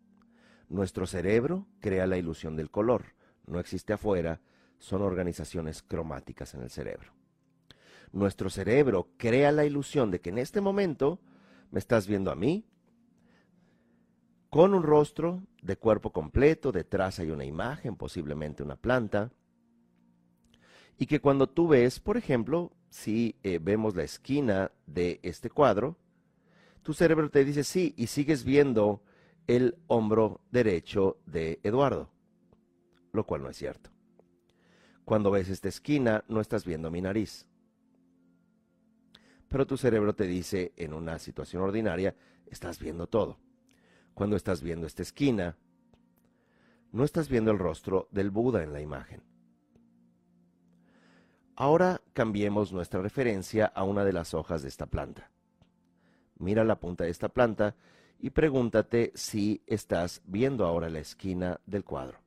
Nuestro 0.68 1.06
cerebro 1.06 1.66
crea 1.80 2.06
la 2.06 2.18
ilusión 2.18 2.54
del 2.54 2.70
color. 2.70 3.14
No 3.46 3.58
existe 3.58 3.94
afuera, 3.94 4.42
son 4.78 5.00
organizaciones 5.00 5.82
cromáticas 5.82 6.52
en 6.54 6.62
el 6.62 6.70
cerebro. 6.70 7.12
Nuestro 8.12 8.50
cerebro 8.50 9.08
crea 9.16 9.50
la 9.50 9.64
ilusión 9.64 10.10
de 10.10 10.20
que 10.20 10.30
en 10.30 10.38
este 10.38 10.60
momento 10.60 11.18
me 11.70 11.78
estás 11.78 12.06
viendo 12.06 12.30
a 12.30 12.36
mí 12.36 12.66
con 14.52 14.74
un 14.74 14.82
rostro 14.82 15.42
de 15.62 15.78
cuerpo 15.78 16.12
completo, 16.12 16.72
detrás 16.72 17.18
hay 17.18 17.30
una 17.30 17.46
imagen, 17.46 17.96
posiblemente 17.96 18.62
una 18.62 18.76
planta, 18.76 19.32
y 20.98 21.06
que 21.06 21.20
cuando 21.20 21.48
tú 21.48 21.68
ves, 21.68 22.00
por 22.00 22.18
ejemplo, 22.18 22.70
si 22.90 23.34
eh, 23.44 23.58
vemos 23.62 23.96
la 23.96 24.02
esquina 24.02 24.70
de 24.84 25.20
este 25.22 25.48
cuadro, 25.48 25.96
tu 26.82 26.92
cerebro 26.92 27.30
te 27.30 27.46
dice 27.46 27.64
sí 27.64 27.94
y 27.96 28.08
sigues 28.08 28.44
viendo 28.44 29.02
el 29.46 29.78
hombro 29.86 30.42
derecho 30.50 31.16
de 31.24 31.58
Eduardo, 31.62 32.10
lo 33.14 33.24
cual 33.24 33.42
no 33.44 33.48
es 33.48 33.56
cierto. 33.56 33.88
Cuando 35.06 35.30
ves 35.30 35.48
esta 35.48 35.70
esquina, 35.70 36.24
no 36.28 36.42
estás 36.42 36.66
viendo 36.66 36.90
mi 36.90 37.00
nariz. 37.00 37.46
Pero 39.48 39.66
tu 39.66 39.78
cerebro 39.78 40.14
te 40.14 40.26
dice, 40.26 40.74
en 40.76 40.92
una 40.92 41.18
situación 41.18 41.62
ordinaria, 41.62 42.14
estás 42.50 42.78
viendo 42.78 43.06
todo. 43.06 43.38
Cuando 44.14 44.36
estás 44.36 44.62
viendo 44.62 44.86
esta 44.86 45.02
esquina, 45.02 45.56
no 46.92 47.04
estás 47.04 47.28
viendo 47.28 47.50
el 47.50 47.58
rostro 47.58 48.08
del 48.10 48.30
Buda 48.30 48.62
en 48.62 48.72
la 48.72 48.80
imagen. 48.80 49.22
Ahora 51.56 52.00
cambiemos 52.12 52.72
nuestra 52.72 53.00
referencia 53.00 53.66
a 53.66 53.84
una 53.84 54.04
de 54.04 54.12
las 54.12 54.34
hojas 54.34 54.62
de 54.62 54.68
esta 54.68 54.86
planta. 54.86 55.30
Mira 56.38 56.64
la 56.64 56.80
punta 56.80 57.04
de 57.04 57.10
esta 57.10 57.28
planta 57.28 57.76
y 58.18 58.30
pregúntate 58.30 59.12
si 59.14 59.62
estás 59.66 60.22
viendo 60.24 60.66
ahora 60.66 60.88
la 60.88 61.00
esquina 61.00 61.60
del 61.66 61.84
cuadro. 61.84 62.18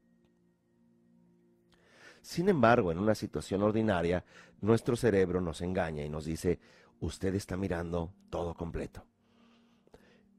Sin 2.21 2.49
embargo, 2.49 2.91
en 2.91 2.97
una 2.97 3.13
situación 3.13 3.61
ordinaria, 3.61 4.25
nuestro 4.61 4.95
cerebro 4.95 5.41
nos 5.41 5.61
engaña 5.61 6.03
y 6.03 6.09
nos 6.09 6.25
dice, 6.25 6.59
usted 6.99 7.35
está 7.35 7.55
mirando 7.55 8.13
todo 8.29 8.55
completo. 8.55 9.05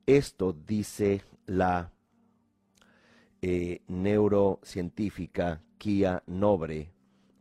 Esto 0.06 0.52
dice 0.52 1.24
la 1.46 1.90
eh, 3.42 3.82
neurocientífica 3.88 5.64
Kia 5.78 6.22
Nobre, 6.28 6.92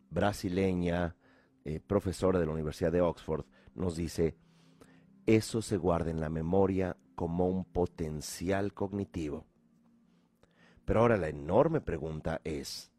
brasileña, 0.10 1.16
eh, 1.64 1.80
profesora 1.80 2.40
de 2.40 2.48
la 2.48 2.54
Universidad 2.54 2.92
de 2.92 3.02
Oxford, 3.02 3.46
nos 3.76 3.96
dice, 3.96 4.36
eso 5.28 5.62
se 5.62 5.78
guarda 5.78 6.10
en 6.10 6.20
la 6.20 6.30
memoria 6.30 6.98
como 7.14 7.48
un 7.48 7.66
potencial 7.66 8.74
cognitivo. 8.74 9.46
Pero 10.86 11.02
ahora 11.02 11.18
la 11.18 11.30
enorme 11.30 11.82
pregunta 11.82 12.42
es, 12.44 12.92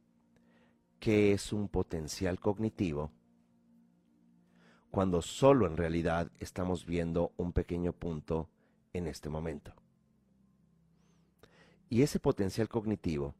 ¿qué 1.00 1.32
es 1.32 1.52
un 1.52 1.68
potencial 1.68 2.38
cognitivo? 2.38 3.10
Cuando 4.92 5.22
solo 5.22 5.66
en 5.66 5.76
realidad 5.76 6.30
estamos 6.38 6.86
viendo 6.86 7.32
un 7.36 7.52
pequeño 7.52 7.92
punto 7.92 8.48
en 8.96 9.06
este 9.06 9.28
momento. 9.28 9.74
Y 11.88 12.02
ese 12.02 12.18
potencial 12.18 12.68
cognitivo 12.68 13.34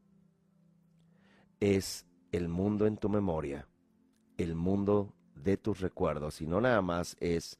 es 1.59 2.05
el 2.31 2.47
mundo 2.47 2.85
en 2.85 2.97
tu 2.97 3.09
memoria, 3.09 3.67
el 4.37 4.55
mundo 4.55 5.13
de 5.35 5.57
tus 5.57 5.81
recuerdos 5.81 6.41
y 6.41 6.47
no 6.47 6.61
nada 6.61 6.81
más 6.81 7.15
es 7.19 7.59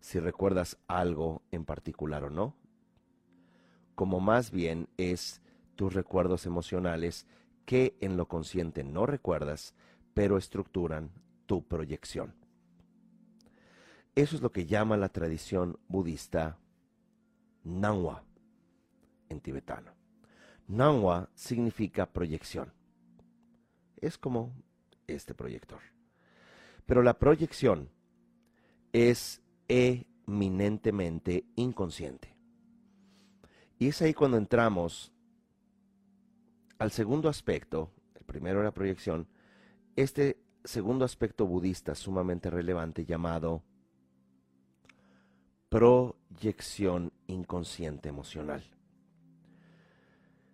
si 0.00 0.20
recuerdas 0.20 0.78
algo 0.86 1.42
en 1.50 1.64
particular 1.64 2.24
o 2.24 2.30
no, 2.30 2.54
como 3.94 4.20
más 4.20 4.50
bien 4.50 4.88
es 4.96 5.40
tus 5.74 5.94
recuerdos 5.94 6.46
emocionales 6.46 7.26
que 7.64 7.96
en 8.00 8.16
lo 8.16 8.28
consciente 8.28 8.84
no 8.84 9.06
recuerdas, 9.06 9.74
pero 10.14 10.38
estructuran 10.38 11.10
tu 11.46 11.66
proyección. 11.66 12.34
Eso 14.14 14.36
es 14.36 14.42
lo 14.42 14.52
que 14.52 14.66
llama 14.66 14.96
la 14.96 15.10
tradición 15.10 15.78
budista 15.88 16.58
Nanwa 17.66 18.22
en 19.28 19.40
tibetano. 19.40 19.92
Nanwa 20.68 21.28
significa 21.34 22.06
proyección. 22.06 22.72
Es 23.96 24.18
como 24.18 24.52
este 25.06 25.34
proyector. 25.34 25.80
Pero 26.86 27.02
la 27.02 27.18
proyección 27.18 27.90
es 28.92 29.42
eminentemente 29.68 31.44
inconsciente. 31.56 32.36
Y 33.78 33.88
es 33.88 34.00
ahí 34.00 34.14
cuando 34.14 34.36
entramos 34.36 35.12
al 36.78 36.92
segundo 36.92 37.28
aspecto, 37.28 37.90
el 38.14 38.24
primero 38.24 38.62
la 38.62 38.72
proyección, 38.72 39.26
este 39.96 40.38
segundo 40.64 41.04
aspecto 41.04 41.46
budista 41.46 41.94
sumamente 41.94 42.48
relevante 42.48 43.04
llamado 43.04 43.62
proyección 45.68 47.12
inconsciente 47.26 48.08
emocional. 48.08 48.64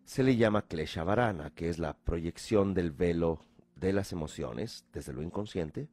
Se 0.05 0.23
le 0.23 0.37
llama 0.37 0.63
Klesha 0.63 1.05
Varana, 1.05 1.51
que 1.51 1.69
es 1.69 1.79
la 1.79 1.95
proyección 1.95 2.75
del 2.75 2.91
velo 2.91 3.41
de 3.77 3.93
las 3.93 4.13
emociones 4.13 4.85
desde 4.93 5.13
lo 5.13 5.23
inconsciente 5.23 5.89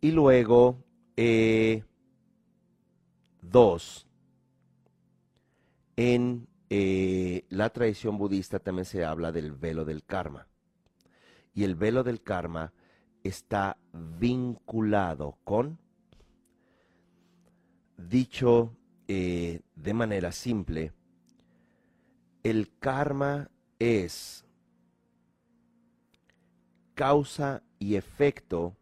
y 0.00 0.12
luego, 0.12 0.84
eh, 1.16 1.82
dos, 3.42 4.06
en 5.96 6.46
eh, 6.70 7.44
la 7.48 7.70
tradición 7.70 8.16
budista 8.16 8.60
también 8.60 8.84
se 8.84 9.04
habla 9.04 9.32
del 9.32 9.52
velo 9.52 9.84
del 9.84 10.04
karma. 10.04 10.46
Y 11.52 11.64
el 11.64 11.74
velo 11.74 12.04
del 12.04 12.22
karma 12.22 12.72
está 13.24 13.76
vinculado 13.92 15.38
con, 15.42 15.80
dicho 17.98 18.74
eh, 19.08 19.60
de 19.74 19.94
manera 19.94 20.32
simple, 20.32 20.92
el 22.42 22.70
karma 22.78 23.50
es 23.78 24.44
causa 26.94 27.62
y 27.78 27.96
efecto 27.96 28.76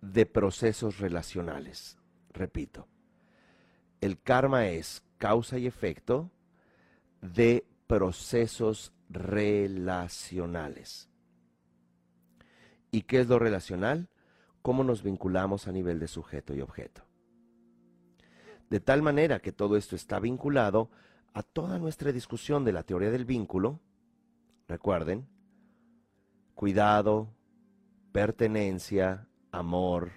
de 0.00 0.26
procesos 0.26 0.98
relacionales. 0.98 1.98
Repito, 2.32 2.86
el 4.00 4.20
karma 4.20 4.68
es 4.68 5.02
causa 5.18 5.58
y 5.58 5.66
efecto 5.66 6.30
de 7.20 7.66
procesos 7.86 8.92
relacionales. 9.08 11.08
¿Y 12.90 13.02
qué 13.02 13.20
es 13.20 13.28
lo 13.28 13.38
relacional? 13.38 14.08
Cómo 14.62 14.84
nos 14.84 15.02
vinculamos 15.02 15.68
a 15.68 15.72
nivel 15.72 15.98
de 15.98 16.08
sujeto 16.08 16.54
y 16.54 16.60
objeto. 16.60 17.03
De 18.74 18.80
tal 18.80 19.02
manera 19.02 19.38
que 19.38 19.52
todo 19.52 19.76
esto 19.76 19.94
está 19.94 20.18
vinculado 20.18 20.90
a 21.32 21.44
toda 21.44 21.78
nuestra 21.78 22.10
discusión 22.10 22.64
de 22.64 22.72
la 22.72 22.82
teoría 22.82 23.12
del 23.12 23.24
vínculo. 23.24 23.78
Recuerden, 24.66 25.28
cuidado, 26.56 27.28
pertenencia, 28.10 29.28
amor 29.52 30.10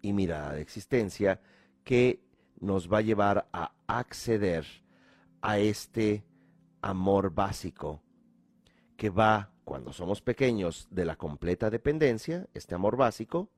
y 0.00 0.12
mirada 0.14 0.54
de 0.54 0.62
existencia 0.62 1.40
que 1.84 2.20
nos 2.58 2.92
va 2.92 2.98
a 2.98 3.02
llevar 3.02 3.48
a 3.52 3.70
acceder 3.86 4.66
a 5.40 5.60
este 5.60 6.24
amor 6.80 7.32
básico 7.32 8.02
que 8.96 9.10
va, 9.10 9.52
cuando 9.62 9.92
somos 9.92 10.20
pequeños, 10.22 10.88
de 10.90 11.04
la 11.04 11.14
completa 11.14 11.70
dependencia, 11.70 12.48
este 12.52 12.74
amor 12.74 12.96
básico, 12.96 13.48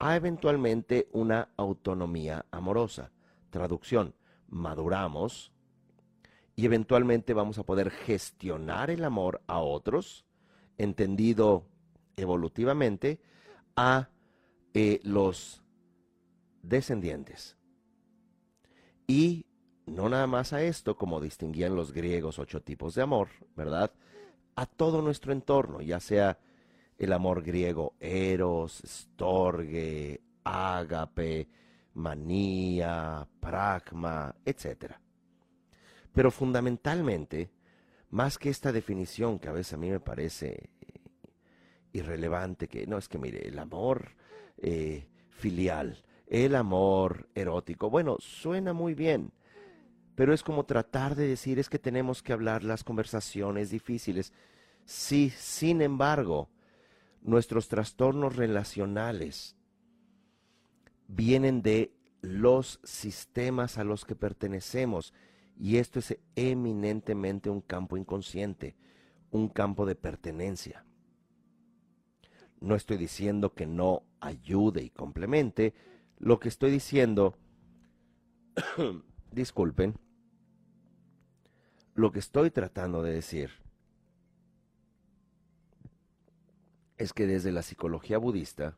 a 0.00 0.16
eventualmente 0.16 1.06
una 1.12 1.50
autonomía 1.56 2.44
amorosa. 2.50 3.12
Traducción, 3.50 4.14
maduramos 4.48 5.52
y 6.56 6.66
eventualmente 6.66 7.34
vamos 7.34 7.58
a 7.58 7.64
poder 7.64 7.90
gestionar 7.90 8.90
el 8.90 9.04
amor 9.04 9.42
a 9.46 9.60
otros, 9.60 10.26
entendido 10.76 11.66
evolutivamente, 12.16 13.20
a 13.76 14.08
eh, 14.74 15.00
los 15.04 15.62
descendientes. 16.62 17.56
Y 19.06 19.46
no 19.86 20.08
nada 20.08 20.26
más 20.26 20.52
a 20.52 20.62
esto, 20.62 20.96
como 20.96 21.20
distinguían 21.20 21.74
los 21.74 21.92
griegos 21.92 22.38
ocho 22.38 22.60
tipos 22.62 22.94
de 22.94 23.02
amor, 23.02 23.28
¿verdad? 23.56 23.92
A 24.56 24.66
todo 24.66 25.00
nuestro 25.00 25.32
entorno, 25.32 25.80
ya 25.80 26.00
sea 26.00 26.38
el 26.98 27.12
amor 27.12 27.42
griego 27.42 27.94
eros, 28.00 28.82
storge, 28.84 30.20
ágape, 30.44 31.48
manía, 31.98 33.26
pragma, 33.40 34.34
etc. 34.44 34.92
Pero 36.12 36.30
fundamentalmente, 36.30 37.50
más 38.10 38.38
que 38.38 38.50
esta 38.50 38.72
definición 38.72 39.38
que 39.38 39.48
a 39.48 39.52
veces 39.52 39.74
a 39.74 39.76
mí 39.76 39.90
me 39.90 40.00
parece 40.00 40.70
irrelevante, 41.92 42.68
que 42.68 42.86
no 42.86 42.98
es 42.98 43.08
que 43.08 43.18
mire, 43.18 43.46
el 43.46 43.58
amor 43.58 44.12
eh, 44.58 45.08
filial, 45.28 46.02
el 46.26 46.54
amor 46.54 47.28
erótico. 47.34 47.90
Bueno, 47.90 48.16
suena 48.20 48.72
muy 48.72 48.94
bien, 48.94 49.32
pero 50.14 50.32
es 50.32 50.42
como 50.42 50.64
tratar 50.64 51.16
de 51.16 51.26
decir 51.26 51.58
es 51.58 51.68
que 51.68 51.78
tenemos 51.78 52.22
que 52.22 52.32
hablar 52.32 52.64
las 52.64 52.84
conversaciones 52.84 53.70
difíciles. 53.70 54.32
Sí, 54.84 55.30
sin 55.30 55.82
embargo, 55.82 56.48
nuestros 57.22 57.68
trastornos 57.68 58.36
relacionales 58.36 59.57
vienen 61.08 61.62
de 61.62 61.92
los 62.20 62.80
sistemas 62.84 63.78
a 63.78 63.84
los 63.84 64.04
que 64.04 64.14
pertenecemos 64.14 65.12
Y 65.60 65.78
esto 65.78 65.98
es 65.98 66.16
eminentemente 66.36 67.50
un 67.50 67.60
campo 67.60 67.96
inconsciente, 67.96 68.76
un 69.32 69.48
campo 69.48 69.86
de 69.86 69.96
pertenencia. 69.96 70.84
No 72.60 72.76
estoy 72.76 72.96
diciendo 72.96 73.54
que 73.54 73.66
no 73.66 74.04
ayude 74.20 74.82
y 74.82 74.90
complemente, 74.90 75.74
lo 76.18 76.38
que 76.38 76.48
estoy 76.48 76.70
diciendo, 76.70 77.36
disculpen, 79.32 79.98
lo 81.94 82.12
que 82.12 82.20
estoy 82.20 82.52
tratando 82.52 83.02
de 83.02 83.12
decir 83.12 83.50
es 86.96 87.12
que 87.12 87.26
desde 87.26 87.50
la 87.50 87.62
psicología 87.62 88.18
budista, 88.18 88.76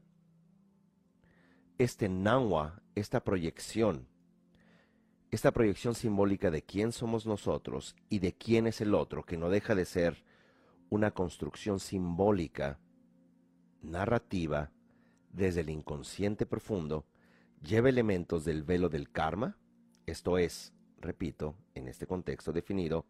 este 1.80 2.10
Nanwa, 2.10 2.82
esta 2.94 3.24
proyección, 3.24 4.06
esta 5.30 5.50
proyección 5.50 5.94
simbólica 5.94 6.50
de 6.50 6.60
quién 6.60 6.92
somos 6.92 7.24
nosotros 7.24 7.96
y 8.10 8.18
de 8.18 8.34
quién 8.34 8.66
es 8.66 8.82
el 8.82 8.94
otro, 8.94 9.24
que 9.24 9.38
no 9.38 9.48
deja 9.48 9.74
de 9.74 9.86
ser 9.86 10.22
una 10.90 11.12
construcción 11.12 11.80
simbólica, 11.80 12.78
narrativa, 13.80 14.70
desde 15.32 15.62
el 15.62 15.70
inconsciente 15.70 16.44
profundo, 16.44 17.06
lleva 17.62 17.88
elementos 17.88 18.44
del 18.44 18.62
velo 18.62 18.90
del 18.90 19.10
karma, 19.10 19.56
esto 20.04 20.36
es, 20.36 20.74
repito, 20.98 21.56
en 21.74 21.88
este 21.88 22.06
contexto 22.06 22.52
definido, 22.52 23.06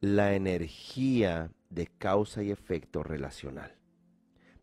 la 0.00 0.34
energía 0.34 1.52
de 1.70 1.86
causa 1.86 2.42
y 2.42 2.50
efecto 2.50 3.04
relacional. 3.04 3.81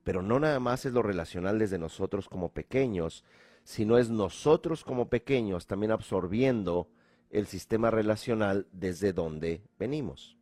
Pero 0.09 0.23
no 0.23 0.39
nada 0.39 0.59
más 0.59 0.87
es 0.87 0.93
lo 0.93 1.03
relacional 1.03 1.59
desde 1.59 1.77
nosotros 1.77 2.27
como 2.27 2.51
pequeños, 2.51 3.23
sino 3.63 3.95
es 3.99 4.09
nosotros 4.09 4.83
como 4.83 5.07
pequeños 5.07 5.67
también 5.67 5.91
absorbiendo 5.91 6.89
el 7.29 7.45
sistema 7.45 7.91
relacional 7.91 8.65
desde 8.71 9.13
donde 9.13 9.61
venimos. 9.77 10.35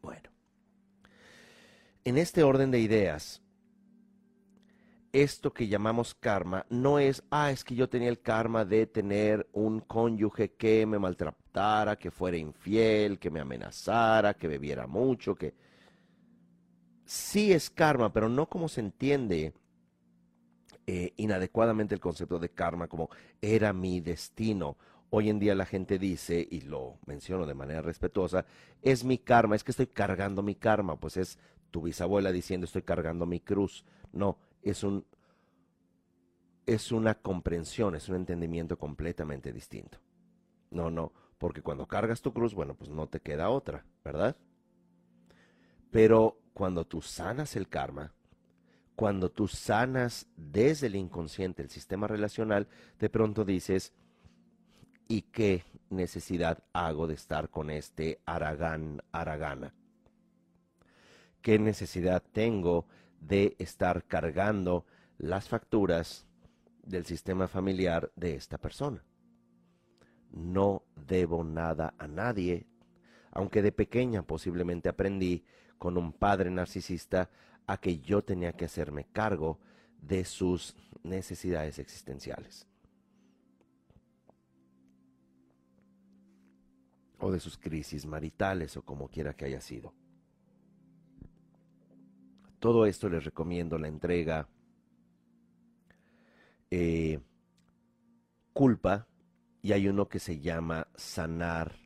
Bueno, 0.00 0.30
en 2.04 2.16
este 2.16 2.42
orden 2.42 2.70
de 2.70 2.80
ideas, 2.80 3.42
esto 5.12 5.52
que 5.52 5.68
llamamos 5.68 6.14
karma 6.14 6.64
no 6.70 6.98
es, 6.98 7.22
ah, 7.28 7.50
es 7.50 7.64
que 7.64 7.74
yo 7.74 7.90
tenía 7.90 8.08
el 8.08 8.22
karma 8.22 8.64
de 8.64 8.86
tener 8.86 9.46
un 9.52 9.80
cónyuge 9.80 10.52
que 10.52 10.86
me 10.86 10.98
maltratara, 10.98 11.96
que 11.96 12.10
fuera 12.10 12.38
infiel, 12.38 13.18
que 13.18 13.30
me 13.30 13.40
amenazara, 13.40 14.32
que 14.32 14.48
bebiera 14.48 14.86
mucho, 14.86 15.34
que... 15.34 15.68
Sí 17.10 17.52
es 17.52 17.70
karma, 17.70 18.12
pero 18.12 18.28
no 18.28 18.48
como 18.48 18.68
se 18.68 18.78
entiende 18.78 19.52
eh, 20.86 21.12
inadecuadamente 21.16 21.92
el 21.92 22.00
concepto 22.00 22.38
de 22.38 22.50
karma, 22.50 22.86
como 22.86 23.10
era 23.42 23.72
mi 23.72 24.00
destino. 24.00 24.76
Hoy 25.10 25.28
en 25.28 25.40
día 25.40 25.56
la 25.56 25.66
gente 25.66 25.98
dice, 25.98 26.46
y 26.48 26.60
lo 26.60 27.00
menciono 27.06 27.46
de 27.46 27.54
manera 27.54 27.82
respetuosa, 27.82 28.46
es 28.80 29.02
mi 29.02 29.18
karma, 29.18 29.56
es 29.56 29.64
que 29.64 29.72
estoy 29.72 29.88
cargando 29.88 30.40
mi 30.44 30.54
karma, 30.54 31.00
pues 31.00 31.16
es 31.16 31.40
tu 31.72 31.82
bisabuela 31.82 32.30
diciendo 32.30 32.66
estoy 32.66 32.82
cargando 32.82 33.26
mi 33.26 33.40
cruz. 33.40 33.84
No, 34.12 34.38
es 34.62 34.84
un 34.84 35.04
es 36.64 36.92
una 36.92 37.16
comprensión, 37.16 37.96
es 37.96 38.08
un 38.08 38.14
entendimiento 38.14 38.78
completamente 38.78 39.52
distinto. 39.52 39.98
No, 40.70 40.92
no, 40.92 41.12
porque 41.38 41.60
cuando 41.60 41.88
cargas 41.88 42.22
tu 42.22 42.32
cruz, 42.32 42.54
bueno, 42.54 42.74
pues 42.74 42.88
no 42.88 43.08
te 43.08 43.18
queda 43.18 43.50
otra, 43.50 43.84
¿verdad? 44.04 44.36
Pero 45.90 46.39
cuando 46.60 46.84
tú 46.84 47.00
sanas 47.00 47.56
el 47.56 47.70
karma, 47.70 48.12
cuando 48.94 49.30
tú 49.30 49.48
sanas 49.48 50.26
desde 50.36 50.88
el 50.88 50.94
inconsciente 50.94 51.62
el 51.62 51.70
sistema 51.70 52.06
relacional, 52.06 52.68
de 52.98 53.08
pronto 53.08 53.46
dices, 53.46 53.94
¿y 55.08 55.22
qué 55.22 55.64
necesidad 55.88 56.62
hago 56.74 57.06
de 57.06 57.14
estar 57.14 57.48
con 57.48 57.70
este 57.70 58.20
Aragán, 58.26 59.02
Aragana? 59.10 59.72
¿Qué 61.40 61.58
necesidad 61.58 62.22
tengo 62.30 62.84
de 63.20 63.56
estar 63.58 64.04
cargando 64.04 64.84
las 65.16 65.48
facturas 65.48 66.26
del 66.82 67.06
sistema 67.06 67.48
familiar 67.48 68.12
de 68.16 68.34
esta 68.34 68.58
persona. 68.58 69.02
No 70.30 70.82
debo 70.94 71.42
nada 71.42 71.94
a 71.96 72.06
nadie, 72.06 72.66
aunque 73.30 73.62
de 73.62 73.72
pequeña 73.72 74.24
posiblemente 74.24 74.90
aprendí 74.90 75.46
con 75.80 75.96
un 75.96 76.12
padre 76.12 76.50
narcisista 76.50 77.30
a 77.66 77.78
que 77.78 78.00
yo 78.00 78.22
tenía 78.22 78.52
que 78.52 78.66
hacerme 78.66 79.06
cargo 79.12 79.58
de 80.00 80.24
sus 80.24 80.76
necesidades 81.02 81.78
existenciales. 81.78 82.66
o 87.20 87.30
de 87.30 87.38
sus 87.38 87.58
crisis 87.58 88.06
maritales 88.06 88.76
o 88.76 88.82
como 88.82 89.08
quiera 89.08 89.34
que 89.34 89.44
haya 89.44 89.60
sido. 89.60 89.92
Todo 92.58 92.86
esto 92.86 93.08
les 93.08 93.24
recomiendo 93.24 93.78
la 93.78 93.88
entrega 93.88 94.48
eh, 96.70 97.20
Culpa 98.52 99.06
y 99.62 99.72
hay 99.72 99.88
uno 99.88 100.08
que 100.08 100.18
se 100.18 100.40
llama 100.40 100.88
Sanar. 100.94 101.79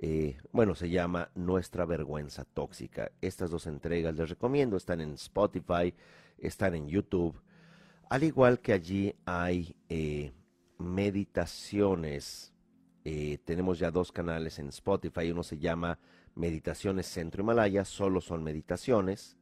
Eh, 0.00 0.36
bueno, 0.52 0.74
se 0.74 0.90
llama 0.90 1.30
Nuestra 1.34 1.84
Vergüenza 1.84 2.44
Tóxica. 2.44 3.10
Estas 3.20 3.50
dos 3.50 3.66
entregas 3.66 4.14
les 4.14 4.28
recomiendo, 4.28 4.76
están 4.76 5.00
en 5.00 5.14
Spotify, 5.14 5.94
están 6.38 6.74
en 6.74 6.88
YouTube. 6.88 7.40
Al 8.08 8.22
igual 8.22 8.60
que 8.60 8.72
allí 8.72 9.14
hay 9.24 9.74
eh, 9.88 10.32
meditaciones. 10.78 12.52
tenemos 13.44 13.78
ya 13.78 13.90
dos 13.90 14.12
canales 14.12 14.58
en 14.58 14.68
Spotify. 14.68 15.30
Uno 15.30 15.42
se 15.42 15.58
llama 15.58 15.98
Meditaciones 16.34 17.06
Centro 17.06 17.42
Himalaya, 17.42 17.84
solo 17.84 18.20
son 18.20 18.42
meditaciones. 18.44 19.36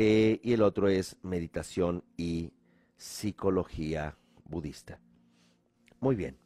Eh, 0.00 0.40
y 0.44 0.52
el 0.52 0.62
otro 0.62 0.88
es 0.88 1.16
meditación 1.22 2.04
y 2.16 2.52
psicología 2.96 4.16
budista. 4.44 5.00
Muy 5.98 6.14
bien. 6.14 6.38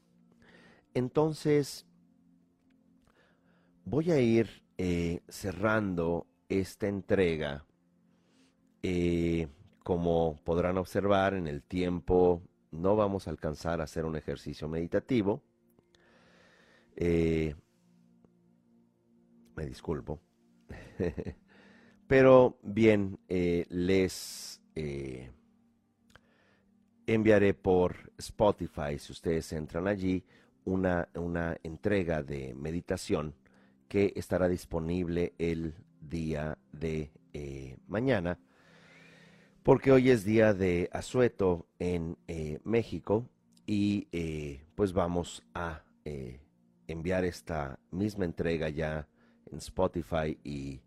Entonces, 0.94 1.86
voy 3.84 4.10
a 4.10 4.20
ir 4.20 4.48
eh, 4.78 5.20
cerrando 5.28 6.26
esta 6.48 6.88
entrega. 6.88 7.64
Eh, 8.82 9.48
como 9.82 10.36
podrán 10.44 10.78
observar, 10.78 11.34
en 11.34 11.46
el 11.46 11.62
tiempo 11.62 12.42
no 12.70 12.96
vamos 12.96 13.26
a 13.26 13.30
alcanzar 13.30 13.80
a 13.80 13.84
hacer 13.84 14.04
un 14.04 14.16
ejercicio 14.16 14.68
meditativo. 14.68 15.42
me 19.54 19.66
disculpo. 19.66 20.20
Pero 22.06 22.58
bien, 22.62 23.18
eh, 23.28 23.64
les 23.70 24.60
eh, 24.74 25.30
enviaré 27.06 27.54
por 27.54 28.12
Spotify, 28.18 28.98
si 28.98 29.12
ustedes 29.12 29.52
entran 29.52 29.86
allí, 29.86 30.24
una, 30.64 31.08
una 31.14 31.56
entrega 31.62 32.22
de 32.22 32.54
meditación 32.54 33.34
que 33.92 34.14
estará 34.16 34.48
disponible 34.48 35.34
el 35.36 35.74
día 36.00 36.56
de 36.72 37.10
eh, 37.34 37.76
mañana, 37.86 38.38
porque 39.62 39.92
hoy 39.92 40.08
es 40.08 40.24
día 40.24 40.54
de 40.54 40.88
asueto 40.94 41.66
en 41.78 42.16
México 42.64 43.28
y 43.66 44.08
pues 44.74 44.94
vamos 44.94 45.42
a 45.52 45.82
enviar 46.86 47.26
esta 47.26 47.78
misma 47.90 48.24
entrega 48.24 48.70
ya 48.70 49.06
en 49.50 49.58
Spotify 49.58 50.38
y 50.42 50.80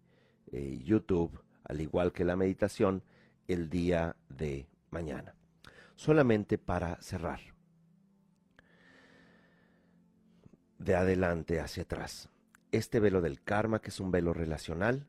eh, 0.52 0.80
YouTube, 0.84 1.40
al 1.64 1.82
igual 1.82 2.12
que 2.12 2.26
la 2.26 2.36
meditación, 2.36 3.04
el 3.48 3.70
día 3.70 4.16
de 4.30 4.68
mañana. 4.90 5.36
Solamente 5.96 6.58
para 6.58 7.00
cerrar. 7.04 7.40
De 10.80 10.96
adelante 10.96 11.60
hacia 11.60 11.84
atrás. 11.84 12.30
Este 12.76 13.00
velo 13.00 13.22
del 13.22 13.42
karma, 13.42 13.80
que 13.80 13.90
es 13.90 14.00
un 14.02 14.12
velo 14.12 14.34
relacional, 14.34 15.08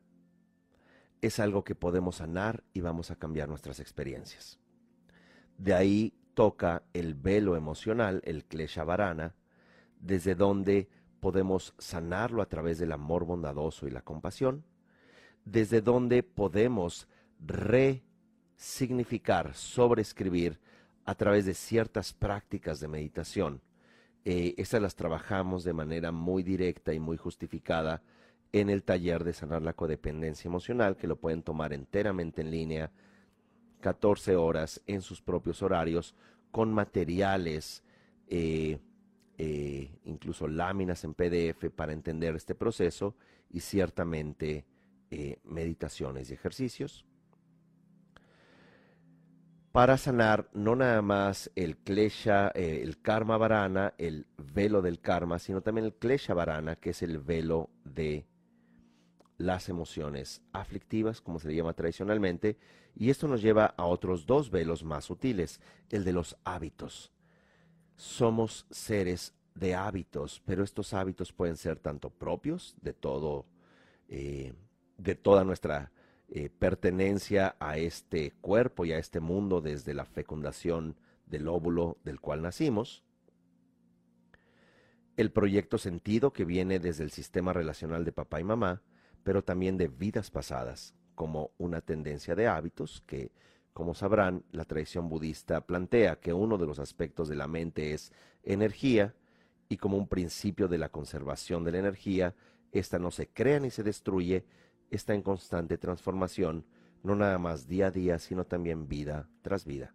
es 1.21 1.39
algo 1.39 1.65
que 1.65 1.75
podemos 1.75 2.15
sanar 2.17 2.63
y 2.73 2.79
vamos 2.79 3.11
a 3.11 3.17
cambiar 3.17 3.49
nuestras 3.49 3.81
experiencias. 3.81 4.57
De 5.57 5.73
ahí 5.73 6.13
toca 6.33 6.83
el 6.93 7.13
velo 7.13 7.57
emocional, 7.57 8.21
el 8.23 8.45
klesha 8.45 8.85
varana, 8.85 9.35
desde 9.99 10.33
donde 10.33 10.87
podemos 11.19 11.73
sanarlo 11.77 12.41
a 12.41 12.45
través 12.45 12.77
del 12.77 12.93
amor 12.93 13.25
bondadoso 13.25 13.85
y 13.85 13.91
la 13.91 14.01
compasión 14.01 14.63
desde 15.43 15.81
donde 15.81 16.23
podemos 16.23 17.09
resignificar, 17.45 19.53
sobreescribir 19.55 20.57
a 21.05 21.15
través 21.15 21.45
de 21.45 21.53
ciertas 21.53 22.13
prácticas 22.13 22.79
de 22.79 22.87
meditación. 22.87 23.61
Eh, 24.29 24.55
estas 24.57 24.81
las 24.81 24.97
trabajamos 24.97 25.63
de 25.63 25.71
manera 25.71 26.11
muy 26.11 26.43
directa 26.43 26.93
y 26.93 26.99
muy 26.99 27.15
justificada 27.15 28.01
en 28.51 28.69
el 28.69 28.83
taller 28.83 29.23
de 29.23 29.31
sanar 29.31 29.61
la 29.61 29.71
codependencia 29.71 30.49
emocional, 30.49 30.97
que 30.97 31.07
lo 31.07 31.15
pueden 31.15 31.43
tomar 31.43 31.71
enteramente 31.71 32.41
en 32.41 32.51
línea, 32.51 32.91
14 33.79 34.35
horas 34.35 34.81
en 34.85 35.01
sus 35.01 35.21
propios 35.21 35.61
horarios, 35.61 36.13
con 36.51 36.73
materiales 36.73 37.85
eh, 38.27 38.79
eh, 39.37 39.97
incluso 40.03 40.49
láminas 40.49 41.05
en 41.05 41.13
PDF 41.13 41.69
para 41.73 41.93
entender 41.93 42.35
este 42.35 42.53
proceso 42.53 43.15
y 43.49 43.61
ciertamente 43.61 44.65
meditaciones 45.45 46.29
y 46.29 46.33
ejercicios. 46.33 47.05
Para 49.77 49.95
sanar 49.97 50.49
no 50.53 50.75
nada 50.75 51.03
más 51.03 51.51
el 51.55 51.77
klesha, 51.77 52.47
el 52.47 52.99
karma 52.99 53.37
varana, 53.37 53.93
el 53.99 54.25
velo 54.35 54.81
del 54.81 54.99
karma, 54.99 55.37
sino 55.37 55.61
también 55.61 55.85
el 55.85 55.93
klesha 55.93 56.33
varana, 56.33 56.77
que 56.77 56.89
es 56.89 57.03
el 57.03 57.19
velo 57.19 57.69
de 57.83 58.25
las 59.37 59.69
emociones 59.69 60.41
aflictivas, 60.51 61.21
como 61.21 61.37
se 61.37 61.49
le 61.49 61.55
llama 61.55 61.73
tradicionalmente, 61.73 62.57
y 62.95 63.11
esto 63.11 63.27
nos 63.27 63.43
lleva 63.43 63.75
a 63.77 63.85
otros 63.85 64.25
dos 64.25 64.49
velos 64.49 64.83
más 64.83 65.05
sutiles, 65.05 65.61
el 65.91 66.03
de 66.03 66.13
los 66.13 66.35
hábitos. 66.43 67.11
Somos 67.97 68.65
seres 68.71 69.35
de 69.53 69.75
hábitos, 69.75 70.41
pero 70.43 70.63
estos 70.63 70.95
hábitos 70.95 71.31
pueden 71.33 71.55
ser 71.55 71.77
tanto 71.77 72.09
propios 72.09 72.75
de 72.81 72.93
todo, 72.93 73.45
eh, 74.09 74.55
de 74.97 75.13
toda 75.13 75.43
nuestra 75.43 75.91
eh, 76.29 76.49
pertenencia 76.49 77.55
a 77.59 77.77
este 77.77 78.31
cuerpo 78.41 78.85
y 78.85 78.91
a 78.91 78.97
este 78.97 79.19
mundo 79.19 79.61
desde 79.61 79.93
la 79.93 80.05
fecundación 80.05 80.95
del 81.25 81.47
óvulo 81.47 81.97
del 82.03 82.19
cual 82.19 82.41
nacimos, 82.41 83.03
el 85.15 85.31
proyecto 85.31 85.77
sentido 85.77 86.31
que 86.31 86.45
viene 86.45 86.79
desde 86.79 87.03
el 87.03 87.11
sistema 87.11 87.53
relacional 87.53 88.05
de 88.05 88.11
papá 88.11 88.39
y 88.39 88.43
mamá, 88.43 88.81
pero 89.23 89.43
también 89.43 89.77
de 89.77 89.87
vidas 89.87 90.29
pasadas, 90.29 90.93
como 91.15 91.51
una 91.57 91.81
tendencia 91.81 92.35
de 92.35 92.47
hábitos 92.47 93.01
que, 93.07 93.31
como 93.73 93.95
sabrán, 93.95 94.43
la 94.51 94.65
tradición 94.65 95.09
budista 95.09 95.61
plantea 95.61 96.19
que 96.19 96.33
uno 96.33 96.57
de 96.57 96.67
los 96.67 96.77
aspectos 96.77 97.27
de 97.27 97.35
la 97.35 97.47
mente 97.47 97.93
es 97.93 98.11
energía, 98.43 99.15
y 99.69 99.77
como 99.77 99.97
un 99.97 100.07
principio 100.07 100.67
de 100.67 100.77
la 100.77 100.89
conservación 100.89 101.63
de 101.63 101.71
la 101.71 101.79
energía, 101.79 102.35
esta 102.71 102.99
no 102.99 103.11
se 103.11 103.27
crea 103.27 103.59
ni 103.59 103.69
se 103.69 103.83
destruye, 103.83 104.45
está 104.91 105.13
en 105.13 105.21
constante 105.21 105.77
transformación, 105.77 106.65
no 107.03 107.15
nada 107.15 107.37
más 107.37 107.67
día 107.67 107.87
a 107.87 107.91
día, 107.91 108.19
sino 108.19 108.45
también 108.45 108.87
vida 108.87 109.29
tras 109.41 109.65
vida. 109.65 109.93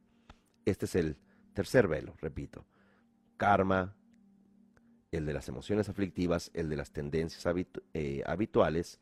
Este 0.64 0.86
es 0.86 0.94
el 0.94 1.16
tercer 1.54 1.88
velo, 1.88 2.14
repito. 2.20 2.66
Karma, 3.36 3.96
el 5.10 5.26
de 5.26 5.32
las 5.32 5.48
emociones 5.48 5.88
aflictivas, 5.88 6.50
el 6.54 6.68
de 6.68 6.76
las 6.76 6.92
tendencias 6.92 7.44
eh, 7.94 8.22
habituales, 8.26 9.00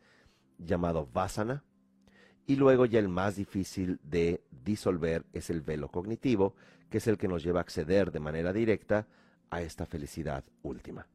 llamado 0.58 1.06
Vasana, 1.12 1.64
y 2.46 2.56
luego 2.56 2.84
ya 2.84 2.98
el 2.98 3.08
más 3.08 3.36
difícil 3.36 4.00
de 4.02 4.42
disolver 4.50 5.24
es 5.32 5.50
el 5.50 5.60
velo 5.60 5.88
cognitivo, 5.88 6.54
que 6.90 6.98
es 6.98 7.06
el 7.06 7.16
que 7.16 7.28
nos 7.28 7.44
lleva 7.44 7.60
a 7.60 7.62
acceder 7.62 8.10
de 8.10 8.18
manera 8.18 8.52
directa 8.52 9.06
a 9.50 9.62
esta 9.62 9.86
felicidad 9.86 10.44
última. 10.62 11.06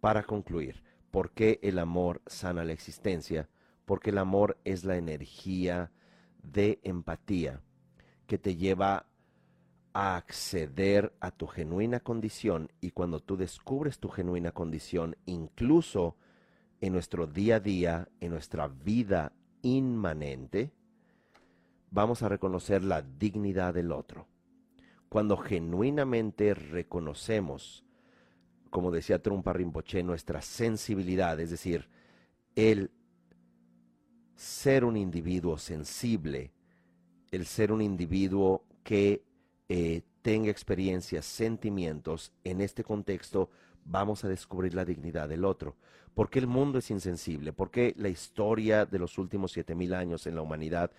Para 0.00 0.22
concluir, 0.22 0.82
¿por 1.10 1.30
qué 1.30 1.58
el 1.62 1.78
amor 1.78 2.20
sana 2.26 2.64
la 2.64 2.72
existencia? 2.72 3.48
Porque 3.88 4.10
el 4.10 4.18
amor 4.18 4.58
es 4.64 4.84
la 4.84 4.98
energía 4.98 5.90
de 6.42 6.78
empatía 6.82 7.62
que 8.26 8.36
te 8.36 8.54
lleva 8.54 9.06
a 9.94 10.16
acceder 10.16 11.16
a 11.20 11.30
tu 11.30 11.46
genuina 11.46 12.00
condición 12.00 12.70
y 12.82 12.90
cuando 12.90 13.20
tú 13.20 13.38
descubres 13.38 13.98
tu 13.98 14.10
genuina 14.10 14.52
condición, 14.52 15.16
incluso 15.24 16.18
en 16.82 16.92
nuestro 16.92 17.26
día 17.26 17.56
a 17.56 17.60
día, 17.60 18.08
en 18.20 18.32
nuestra 18.32 18.68
vida 18.68 19.32
inmanente, 19.62 20.70
vamos 21.90 22.22
a 22.22 22.28
reconocer 22.28 22.84
la 22.84 23.00
dignidad 23.00 23.72
del 23.72 23.92
otro. 23.92 24.26
Cuando 25.08 25.38
genuinamente 25.38 26.52
reconocemos, 26.52 27.86
como 28.68 28.90
decía 28.90 29.22
Trumpa 29.22 29.54
Rinpoche, 29.54 30.02
nuestra 30.02 30.42
sensibilidad, 30.42 31.40
es 31.40 31.48
decir, 31.48 31.88
el 32.54 32.90
ser 34.38 34.84
un 34.84 34.96
individuo 34.96 35.58
sensible, 35.58 36.52
el 37.32 37.44
ser 37.44 37.72
un 37.72 37.82
individuo 37.82 38.62
que 38.84 39.24
eh, 39.68 40.02
tenga 40.22 40.48
experiencias, 40.48 41.26
sentimientos, 41.26 42.32
en 42.44 42.60
este 42.60 42.84
contexto 42.84 43.50
vamos 43.84 44.22
a 44.22 44.28
descubrir 44.28 44.74
la 44.74 44.84
dignidad 44.84 45.28
del 45.28 45.44
otro. 45.44 45.74
¿Por 46.14 46.30
qué 46.30 46.38
el 46.38 46.46
mundo 46.46 46.78
es 46.78 46.88
insensible? 46.92 47.52
¿Por 47.52 47.72
qué 47.72 47.94
la 47.96 48.10
historia 48.10 48.86
de 48.86 49.00
los 49.00 49.18
últimos 49.18 49.50
7000 49.50 49.92
años 49.92 50.26
en 50.28 50.36
la 50.36 50.42
humanidad 50.42 50.92